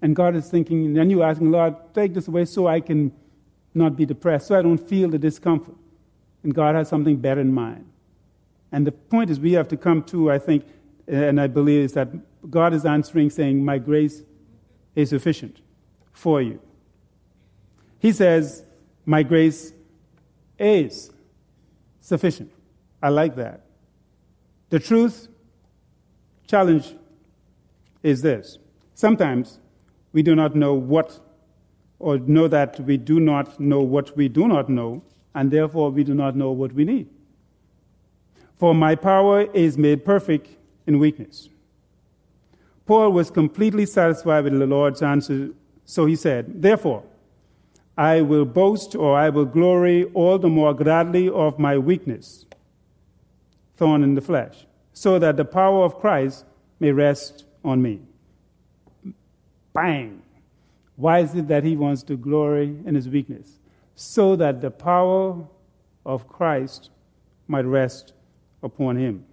And 0.00 0.16
God 0.16 0.34
is 0.34 0.48
thinking, 0.48 0.86
and 0.86 0.96
then 0.96 1.10
you're 1.10 1.22
asking, 1.22 1.50
Lord, 1.50 1.76
take 1.92 2.14
this 2.14 2.28
away 2.28 2.46
so 2.46 2.66
I 2.66 2.80
can 2.80 3.12
not 3.74 3.94
be 3.94 4.06
depressed, 4.06 4.46
so 4.46 4.58
I 4.58 4.62
don't 4.62 4.78
feel 4.78 5.10
the 5.10 5.18
discomfort. 5.18 5.76
And 6.42 6.54
God 6.54 6.74
has 6.76 6.88
something 6.88 7.18
better 7.18 7.42
in 7.42 7.52
mind. 7.52 7.84
And 8.72 8.86
the 8.86 8.92
point 8.92 9.28
is, 9.28 9.38
we 9.38 9.52
have 9.52 9.68
to 9.68 9.76
come 9.76 10.02
to, 10.04 10.30
I 10.30 10.38
think, 10.38 10.64
and 11.06 11.38
I 11.38 11.46
believe, 11.46 11.84
is 11.84 11.92
that 11.92 12.08
God 12.50 12.72
is 12.72 12.86
answering, 12.86 13.28
saying, 13.28 13.62
My 13.62 13.76
grace 13.76 14.22
is 14.94 15.10
sufficient 15.10 15.60
for 16.14 16.40
you. 16.40 16.58
He 18.02 18.10
says, 18.10 18.64
My 19.06 19.22
grace 19.22 19.72
is 20.58 21.12
sufficient. 22.00 22.50
I 23.00 23.10
like 23.10 23.36
that. 23.36 23.60
The 24.70 24.80
truth 24.80 25.28
challenge 26.48 26.96
is 28.02 28.20
this 28.20 28.58
sometimes 28.94 29.60
we 30.12 30.20
do 30.24 30.34
not 30.34 30.56
know 30.56 30.74
what, 30.74 31.20
or 32.00 32.18
know 32.18 32.48
that 32.48 32.80
we 32.80 32.96
do 32.96 33.20
not 33.20 33.60
know 33.60 33.80
what 33.80 34.16
we 34.16 34.28
do 34.28 34.48
not 34.48 34.68
know, 34.68 35.04
and 35.36 35.52
therefore 35.52 35.90
we 35.90 36.02
do 36.02 36.12
not 36.12 36.34
know 36.34 36.50
what 36.50 36.72
we 36.72 36.84
need. 36.84 37.08
For 38.58 38.74
my 38.74 38.96
power 38.96 39.42
is 39.52 39.78
made 39.78 40.04
perfect 40.04 40.56
in 40.88 40.98
weakness. 40.98 41.48
Paul 42.84 43.12
was 43.12 43.30
completely 43.30 43.86
satisfied 43.86 44.42
with 44.42 44.58
the 44.58 44.66
Lord's 44.66 45.02
answer, 45.02 45.50
so 45.84 46.06
he 46.06 46.16
said, 46.16 46.60
Therefore, 46.60 47.04
I 47.96 48.22
will 48.22 48.44
boast 48.44 48.94
or 48.94 49.16
I 49.16 49.28
will 49.28 49.44
glory 49.44 50.04
all 50.14 50.38
the 50.38 50.48
more 50.48 50.72
gladly 50.72 51.28
of 51.28 51.58
my 51.58 51.76
weakness, 51.76 52.46
thorn 53.76 54.02
in 54.02 54.14
the 54.14 54.20
flesh, 54.20 54.66
so 54.92 55.18
that 55.18 55.36
the 55.36 55.44
power 55.44 55.84
of 55.84 55.98
Christ 55.98 56.44
may 56.80 56.92
rest 56.92 57.44
on 57.64 57.82
me. 57.82 58.00
Bang! 59.74 60.22
Why 60.96 61.20
is 61.20 61.34
it 61.34 61.48
that 61.48 61.64
he 61.64 61.76
wants 61.76 62.02
to 62.04 62.16
glory 62.16 62.76
in 62.86 62.94
his 62.94 63.08
weakness? 63.08 63.58
So 63.94 64.36
that 64.36 64.60
the 64.60 64.70
power 64.70 65.46
of 66.04 66.28
Christ 66.28 66.90
might 67.46 67.64
rest 67.64 68.12
upon 68.62 68.96
him. 68.96 69.24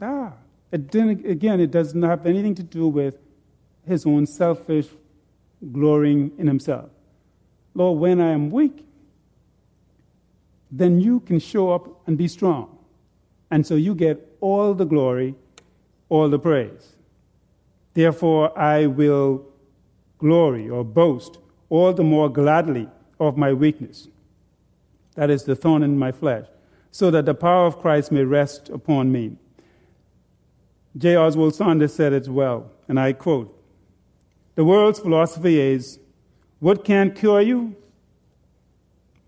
Ah, 0.00 0.32
it 0.70 0.94
again, 0.94 1.60
it 1.60 1.70
does 1.70 1.94
not 1.94 2.10
have 2.10 2.26
anything 2.26 2.54
to 2.54 2.62
do 2.62 2.88
with 2.88 3.18
his 3.86 4.06
own 4.06 4.26
selfish 4.26 4.88
glorying 5.72 6.30
in 6.38 6.46
himself. 6.46 6.90
Lord, 7.78 8.00
when 8.00 8.20
I 8.20 8.32
am 8.32 8.50
weak, 8.50 8.84
then 10.68 10.98
you 11.00 11.20
can 11.20 11.38
show 11.38 11.70
up 11.70 12.08
and 12.08 12.18
be 12.18 12.26
strong. 12.26 12.76
And 13.52 13.64
so 13.64 13.76
you 13.76 13.94
get 13.94 14.36
all 14.40 14.74
the 14.74 14.84
glory, 14.84 15.36
all 16.08 16.28
the 16.28 16.40
praise. 16.40 16.96
Therefore, 17.94 18.58
I 18.58 18.86
will 18.86 19.46
glory 20.18 20.68
or 20.68 20.82
boast 20.82 21.38
all 21.70 21.92
the 21.92 22.02
more 22.02 22.28
gladly 22.28 22.88
of 23.20 23.36
my 23.36 23.52
weakness. 23.52 24.08
That 25.14 25.30
is 25.30 25.44
the 25.44 25.54
thorn 25.54 25.84
in 25.84 25.96
my 25.96 26.10
flesh, 26.10 26.46
so 26.90 27.12
that 27.12 27.26
the 27.26 27.34
power 27.34 27.66
of 27.66 27.78
Christ 27.78 28.10
may 28.10 28.24
rest 28.24 28.70
upon 28.70 29.12
me. 29.12 29.36
J. 30.96 31.14
Oswald 31.14 31.54
Sanders 31.54 31.94
said 31.94 32.12
it 32.12 32.26
well, 32.26 32.72
and 32.88 32.98
I 32.98 33.12
quote 33.12 33.56
The 34.56 34.64
world's 34.64 34.98
philosophy 34.98 35.60
is 35.60 36.00
what 36.60 36.84
can't 36.84 37.14
cure 37.14 37.40
you 37.40 37.76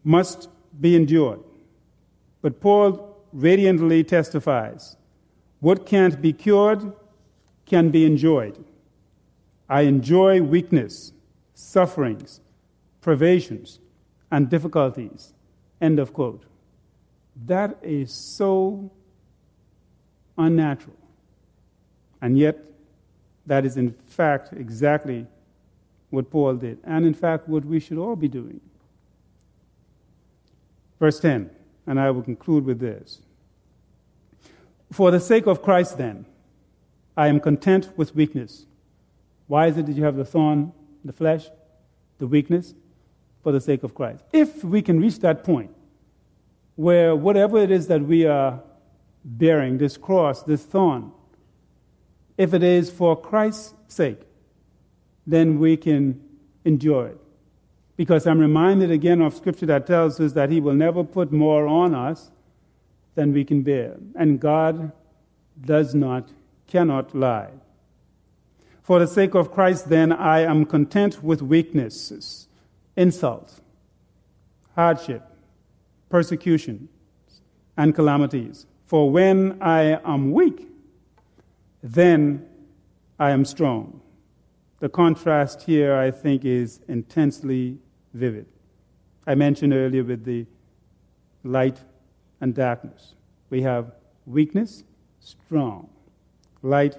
must 0.03 0.49
be 0.81 0.97
endured. 0.97 1.41
But 2.43 2.61
Paul 2.61 3.17
radiantly 3.33 4.03
testifies 4.03 4.97
what 5.61 5.87
can't 5.87 6.21
be 6.21 6.33
cured 6.33 6.93
can 7.67 7.91
be 7.91 8.05
enjoyed. 8.05 8.65
I 9.69 9.83
enjoy 9.83 10.43
weakness, 10.43 11.13
sufferings, 11.55 12.41
privations, 13.01 13.79
and 14.31 14.49
difficulties. 14.49 15.33
End 15.81 15.99
of 15.99 16.13
quote. 16.13 16.45
That 17.47 17.79
is 17.83 18.13
so 18.13 18.91
unnatural. 20.37 20.97
And 22.21 22.37
yet, 22.37 22.59
that 23.47 23.65
is 23.65 23.77
in 23.77 23.93
fact 23.93 24.53
exactly 24.53 25.27
what 26.11 26.31
Paul 26.31 26.57
did, 26.57 26.79
and 26.85 27.07
in 27.07 27.15
fact, 27.15 27.49
what 27.49 27.65
we 27.65 27.81
should 27.81 27.99
all 27.99 28.17
be 28.17 28.29
doing. 28.29 28.61
Verse 30.99 31.19
10, 31.21 31.51
and 31.87 31.99
I 31.99 32.11
will 32.11 32.23
conclude 32.23 32.65
with 32.65 32.81
this. 32.81 33.21
For 34.93 35.11
the 35.11 35.21
sake 35.21 35.47
of 35.47 35.63
Christ, 35.63 35.97
then, 35.99 36.27
I 37.17 37.29
am 37.29 37.41
content 37.41 37.91
with 37.97 38.15
weakness. 38.15 38.67
Why 39.47 39.69
is 39.69 39.77
it 39.77 39.87
that 39.87 39.93
you 39.93 40.05
have 40.05 40.17
the 40.17 40.25
thorn, 40.25 40.73
the 41.05 41.13
flesh, 41.13 41.47
the 42.19 42.27
weakness? 42.27 42.75
For 43.43 43.53
the 43.53 43.61
sake 43.61 43.83
of 43.83 43.95
Christ. 43.95 44.23
If 44.33 44.63
we 44.63 44.83
can 44.83 45.01
reach 45.01 45.21
that 45.21 45.45
point 45.45 45.75
where 46.77 47.17
whatever 47.17 47.59
it 47.59 47.71
is 47.71 47.87
that 47.87 48.03
we 48.03 48.27
are 48.27 48.61
bearing, 49.25 49.79
this 49.79 49.97
cross, 49.97 50.43
this 50.43 50.63
thorn, 50.63 51.13
if 52.37 52.53
it 52.53 52.63
is 52.63 52.91
for 52.91 53.19
Christ's 53.19 53.75
sake, 53.89 54.21
then 55.27 55.59
we 55.59 55.77
can 55.77 56.21
endure 56.65 57.09
it. 57.09 57.19
Because 57.97 58.27
I'm 58.27 58.39
reminded 58.39 58.91
again 58.91 59.21
of 59.21 59.35
scripture 59.35 59.67
that 59.67 59.87
tells 59.87 60.19
us 60.21 60.33
that 60.33 60.51
He 60.51 60.61
will 60.61 60.75
never 60.75 61.05
put 61.05 61.33
more 61.33 61.67
on 61.67 61.95
us 61.95 62.31
than 63.15 63.33
we 63.33 63.45
can 63.45 63.63
bear. 63.63 63.97
And 64.15 64.41
God 64.41 64.93
does 65.61 65.95
not 65.95 66.29
cannot 66.67 67.15
lie. 67.15 67.51
For 68.83 68.99
the 68.99 69.07
sake 69.07 69.35
of 69.35 69.53
Christ, 69.53 69.89
then, 69.89 70.13
I 70.13 70.41
am 70.41 70.65
content 70.65 71.23
with 71.23 71.43
weaknesses, 71.43 72.49
insults, 72.97 73.61
hardship, 74.75 75.23
persecution, 76.09 76.89
and 77.77 77.95
calamities. 77.95 78.67
For 78.87 79.11
when 79.11 79.61
I 79.61 80.01
am 80.05 80.33
weak, 80.33 80.69
then 81.83 82.47
I 83.19 83.31
am 83.31 83.45
strong. 83.45 84.01
The 84.81 84.89
contrast 84.89 85.63
here, 85.63 85.95
I 85.95 86.11
think, 86.11 86.45
is 86.45 86.81
intensely 86.89 87.79
vivid. 88.15 88.47
I 89.27 89.35
mentioned 89.35 89.75
earlier 89.75 90.03
with 90.03 90.25
the 90.25 90.47
light 91.45 91.79
and 92.41 92.55
darkness. 92.55 93.15
We 93.51 93.63
have 93.63 93.93
weakness, 94.27 94.85
strong 95.21 95.91
light 96.63 96.97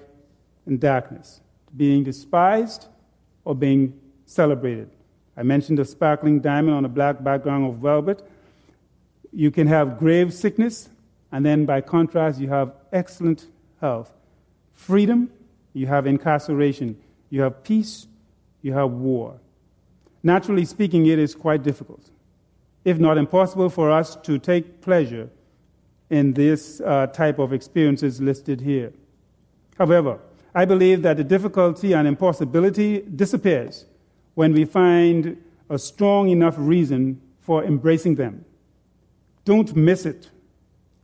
and 0.66 0.80
darkness, 0.80 1.40
being 1.76 2.04
despised 2.04 2.86
or 3.44 3.54
being 3.54 3.98
celebrated. 4.26 4.90
I 5.36 5.42
mentioned 5.42 5.78
the 5.78 5.84
sparkling 5.84 6.40
diamond 6.40 6.76
on 6.76 6.84
a 6.84 6.88
black 6.88 7.22
background 7.22 7.66
of 7.66 7.76
velvet. 7.76 8.22
You 9.32 9.50
can 9.50 9.66
have 9.66 9.98
grave 9.98 10.32
sickness, 10.32 10.88
and 11.32 11.44
then 11.44 11.64
by 11.64 11.80
contrast, 11.80 12.38
you 12.38 12.48
have 12.48 12.74
excellent 12.92 13.48
health. 13.80 14.12
Freedom, 14.74 15.30
you 15.72 15.86
have 15.86 16.06
incarceration. 16.06 16.96
You 17.32 17.40
have 17.40 17.64
peace, 17.64 18.08
you 18.60 18.74
have 18.74 18.90
war. 18.90 19.40
Naturally 20.22 20.66
speaking, 20.66 21.06
it 21.06 21.18
is 21.18 21.34
quite 21.34 21.62
difficult, 21.62 22.10
if 22.84 22.98
not 22.98 23.16
impossible, 23.16 23.70
for 23.70 23.90
us 23.90 24.16
to 24.16 24.38
take 24.38 24.82
pleasure 24.82 25.30
in 26.10 26.34
this 26.34 26.82
uh, 26.82 27.06
type 27.06 27.38
of 27.38 27.54
experiences 27.54 28.20
listed 28.20 28.60
here. 28.60 28.92
However, 29.78 30.18
I 30.54 30.66
believe 30.66 31.00
that 31.02 31.16
the 31.16 31.24
difficulty 31.24 31.94
and 31.94 32.06
impossibility 32.06 33.00
disappears 33.00 33.86
when 34.34 34.52
we 34.52 34.66
find 34.66 35.42
a 35.70 35.78
strong 35.78 36.28
enough 36.28 36.56
reason 36.58 37.18
for 37.40 37.64
embracing 37.64 38.16
them. 38.16 38.44
Don't 39.46 39.74
miss 39.74 40.04
it. 40.04 40.28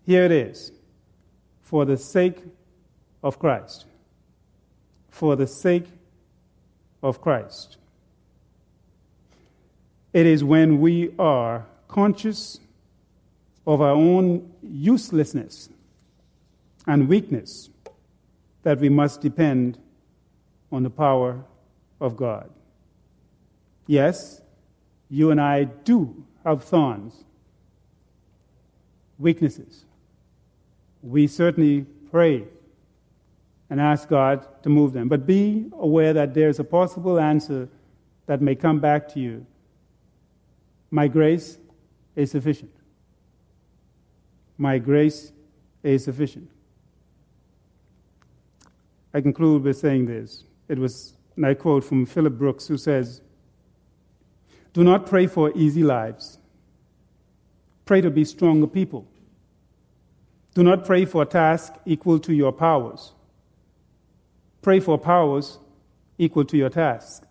Here 0.05 0.25
it 0.25 0.33
is. 0.33 0.73
For 1.63 1.87
the 1.87 1.97
sake 1.97 2.43
of 3.23 3.39
Christ. 3.39 3.87
For 5.09 5.35
the 5.35 5.47
sake 5.47 5.87
of 7.03 7.21
Christ. 7.21 7.77
It 10.13 10.27
is 10.27 10.43
when 10.43 10.81
we 10.81 11.13
are 11.19 11.67
conscious 11.87 12.61
of 13.67 13.81
our 13.81 13.93
own 13.93 14.53
uselessness 14.63 15.69
and 16.87 17.09
weakness 17.09 17.69
that 18.63 18.81
we 18.81 18.89
must 18.89 19.21
depend 19.21 19.79
on 20.73 20.83
the 20.83 20.91
power 20.91 21.45
of 22.01 22.17
God. 22.17 22.51
Yes, 23.87 24.41
you 25.11 25.31
and 25.31 25.41
I 25.41 25.65
do 25.65 26.25
have 26.45 26.65
thorns, 26.65 27.25
weaknesses. 29.19 29.85
We 31.03 31.27
certainly 31.27 31.87
pray 32.11 32.45
and 33.71 33.81
ask 33.81 34.09
God 34.09 34.47
to 34.63 34.69
move 34.69 34.93
them. 34.93 35.09
But 35.09 35.27
be 35.27 35.71
aware 35.79 36.13
that 36.13 36.35
there's 36.35 36.59
a 36.59 36.65
possible 36.65 37.19
answer 37.19 37.69
that 38.27 38.41
may 38.41 38.55
come 38.55 38.81
back 38.81 39.09
to 39.09 39.21
you. 39.21 39.47
My 40.91 41.09
grace 41.09 41.59
is 42.17 42.31
sufficient. 42.31 42.73
My 44.57 44.79
grace 44.79 45.33
is 45.83 46.05
sufficient. 46.05 46.51
I 49.13 49.21
conclude 49.21 49.63
with 49.63 49.79
saying 49.79 50.07
this. 50.07 50.45
It 50.69 50.79
was, 50.79 51.15
and 51.37 51.47
I 51.47 51.55
quote 51.55 51.85
from 51.85 52.07
Philip 52.07 52.37
Brooks, 52.39 52.67
who 52.67 52.77
says, 52.77 53.21
Do 54.73 54.85
not 54.85 55.07
pray 55.07 55.27
for 55.27 55.53
easy 55.55 55.83
lives. 55.83 56.39
Pray 57.85 58.01
to 58.01 58.11
be 58.11 58.25
stronger 58.25 58.67
people. 58.67 59.07
Do 60.55 60.63
not 60.63 60.85
pray 60.85 61.05
for 61.05 61.23
a 61.23 61.27
task 61.27 61.75
equal 61.87 62.19
to 62.21 62.35
your 62.35 62.53
powers. 62.53 63.13
Pray 64.63 64.81
for 64.81 64.99
powers 64.99 65.59
equal 66.19 66.45
to 66.45 66.57
your 66.57 66.71
task. 66.71 67.25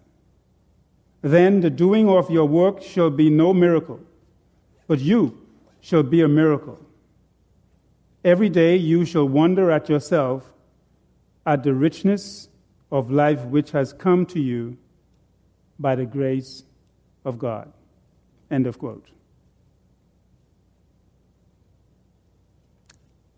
Then 1.21 1.61
the 1.61 1.69
doing 1.69 2.07
of 2.09 2.29
your 2.29 2.45
work 2.45 2.81
shall 2.81 3.09
be 3.09 3.29
no 3.29 3.53
miracle, 3.53 3.99
but 4.87 4.99
you 4.99 5.37
shall 5.81 6.03
be 6.03 6.21
a 6.21 6.27
miracle. 6.27 6.79
Every 8.23 8.49
day 8.49 8.75
you 8.75 9.05
shall 9.05 9.27
wonder 9.27 9.71
at 9.71 9.89
yourself 9.89 10.53
at 11.45 11.63
the 11.63 11.73
richness 11.73 12.49
of 12.91 13.11
life 13.11 13.43
which 13.45 13.71
has 13.71 13.93
come 13.93 14.25
to 14.27 14.39
you 14.39 14.77
by 15.79 15.95
the 15.95 16.05
grace 16.05 16.63
of 17.23 17.37
God. 17.37 17.71
End 18.49 18.67
of 18.67 18.79
quote. 18.79 19.07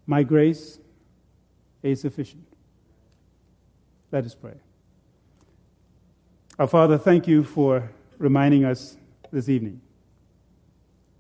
My 0.06 0.24
grace 0.24 0.80
is 1.84 2.02
sufficient. 2.02 2.49
Let 4.12 4.26
us 4.26 4.34
pray. 4.34 4.56
Our 6.58 6.68
Father, 6.68 6.98
thank 6.98 7.28
you 7.28 7.44
for 7.44 7.92
reminding 8.18 8.66
us 8.66 8.98
this 9.32 9.50
evening 9.50 9.82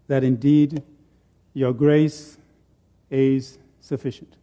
that 0.07 0.23
indeed 0.23 0.81
your 1.53 1.71
grace 1.71 2.39
is 3.11 3.59
sufficient. 3.79 4.37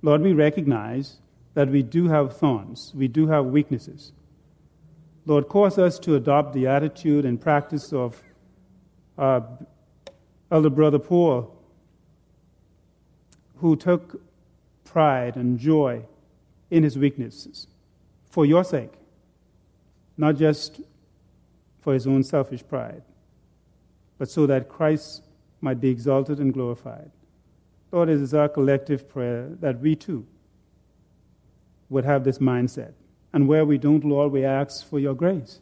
Lord, 0.00 0.22
we 0.22 0.32
recognize 0.32 1.18
that 1.52 1.68
we 1.68 1.82
do 1.82 2.08
have 2.08 2.34
thorns, 2.36 2.92
we 2.94 3.08
do 3.08 3.26
have 3.26 3.44
weaknesses. 3.46 4.12
Lord, 5.26 5.48
cause 5.48 5.76
us 5.76 5.98
to 6.00 6.14
adopt 6.14 6.54
the 6.54 6.66
attitude 6.66 7.26
and 7.26 7.38
practice 7.38 7.92
of 7.92 8.22
our 9.18 9.46
elder 10.50 10.70
brother 10.70 10.98
Paul, 10.98 11.54
who 13.56 13.76
took 13.76 14.22
pride 14.84 15.36
and 15.36 15.58
joy 15.58 16.04
in 16.70 16.82
his 16.82 16.98
weaknesses 16.98 17.66
for 18.30 18.44
your 18.44 18.64
sake, 18.64 18.92
not 20.16 20.36
just 20.36 20.80
for 21.80 21.94
his 21.94 22.06
own 22.06 22.22
selfish 22.22 22.66
pride, 22.66 23.02
but 24.18 24.28
so 24.28 24.46
that 24.46 24.68
Christ 24.68 25.22
might 25.60 25.80
be 25.80 25.88
exalted 25.88 26.38
and 26.38 26.52
glorified. 26.52 27.10
Lord, 27.90 28.08
it 28.08 28.20
is 28.20 28.34
our 28.34 28.48
collective 28.48 29.08
prayer 29.08 29.48
that 29.60 29.80
we 29.80 29.96
too 29.96 30.26
would 31.88 32.04
have 32.04 32.24
this 32.24 32.38
mindset. 32.38 32.92
And 33.32 33.48
where 33.48 33.64
we 33.64 33.78
don't, 33.78 34.04
Lord, 34.04 34.32
we 34.32 34.44
ask 34.44 34.86
for 34.86 34.98
your 34.98 35.14
grace 35.14 35.60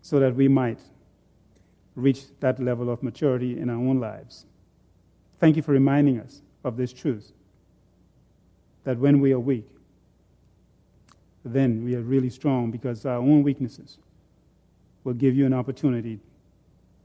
so 0.00 0.18
that 0.18 0.34
we 0.34 0.48
might 0.48 0.80
reach 1.94 2.24
that 2.40 2.58
level 2.58 2.90
of 2.90 3.02
maturity 3.02 3.58
in 3.58 3.70
our 3.70 3.76
own 3.76 4.00
lives. 4.00 4.46
Thank 5.38 5.56
you 5.56 5.62
for 5.62 5.72
reminding 5.72 6.20
us 6.20 6.42
of 6.64 6.76
this 6.76 6.92
truth 6.92 7.32
that 8.84 8.98
when 8.98 9.20
we 9.20 9.32
are 9.32 9.40
weak, 9.40 9.66
then 11.44 11.84
we 11.84 11.94
are 11.94 12.02
really 12.02 12.30
strong 12.30 12.70
because 12.70 13.04
our 13.04 13.18
own 13.18 13.42
weaknesses 13.42 13.98
will 15.04 15.14
give 15.14 15.34
you 15.34 15.46
an 15.46 15.52
opportunity 15.52 16.20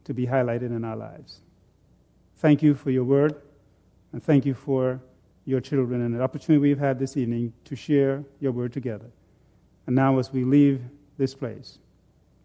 to 0.03 0.13
be 0.13 0.27
highlighted 0.27 0.75
in 0.75 0.83
our 0.83 0.95
lives. 0.95 1.41
Thank 2.37 2.61
you 2.61 2.75
for 2.75 2.91
your 2.91 3.03
word, 3.03 3.35
and 4.13 4.23
thank 4.23 4.45
you 4.45 4.53
for 4.53 5.01
your 5.45 5.59
children 5.59 6.01
and 6.01 6.13
the 6.13 6.21
opportunity 6.21 6.61
we've 6.61 6.79
had 6.79 6.99
this 6.99 7.17
evening 7.17 7.53
to 7.65 7.75
share 7.75 8.23
your 8.39 8.51
word 8.51 8.73
together. 8.73 9.07
And 9.87 9.95
now, 9.95 10.19
as 10.19 10.31
we 10.31 10.43
leave 10.43 10.81
this 11.17 11.33
place, 11.33 11.79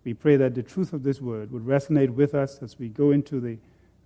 we 0.05 0.15
pray 0.15 0.37
that 0.37 0.55
the 0.55 0.63
truth 0.63 0.93
of 0.93 1.03
this 1.03 1.21
word 1.21 1.51
would 1.53 1.65
resonate 1.65 2.11
with 2.11 2.35
us 2.35 2.59
as 2.63 2.79
we 2.79 2.89
go 2.89 3.11
into 3.11 3.41
the 3.41 3.59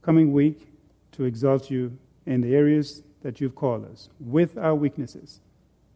coming 0.03 0.33
week 0.33 0.66
to 1.12 1.24
exalt 1.24 1.70
you 1.70 1.97
in 2.27 2.41
the 2.41 2.55
areas 2.55 3.03
that 3.27 3.41
you've 3.41 3.57
called 3.57 3.85
us. 3.91 4.09
With 4.20 4.57
our 4.57 4.77
weaknesses, 4.77 5.41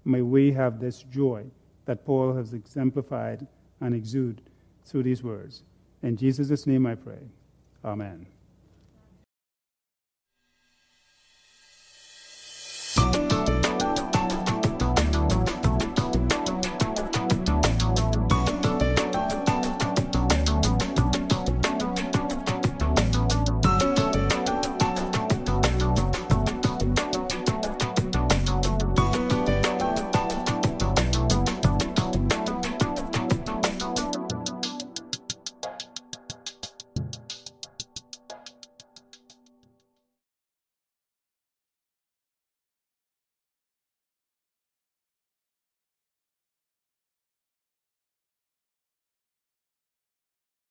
may 0.04 0.20
we 0.20 0.50
have 0.50 0.80
this 0.80 1.04
joy 1.04 1.44
that 1.84 2.04
Paul 2.04 2.34
has 2.34 2.54
exemplified 2.54 3.46
and 3.80 3.94
exude 3.94 4.42
through 4.84 5.04
these 5.04 5.22
words. 5.22 5.62
In 6.02 6.16
Jesus' 6.16 6.66
name 6.66 6.86
I 6.86 6.96
pray. 6.96 7.20
Amen. 7.84 8.26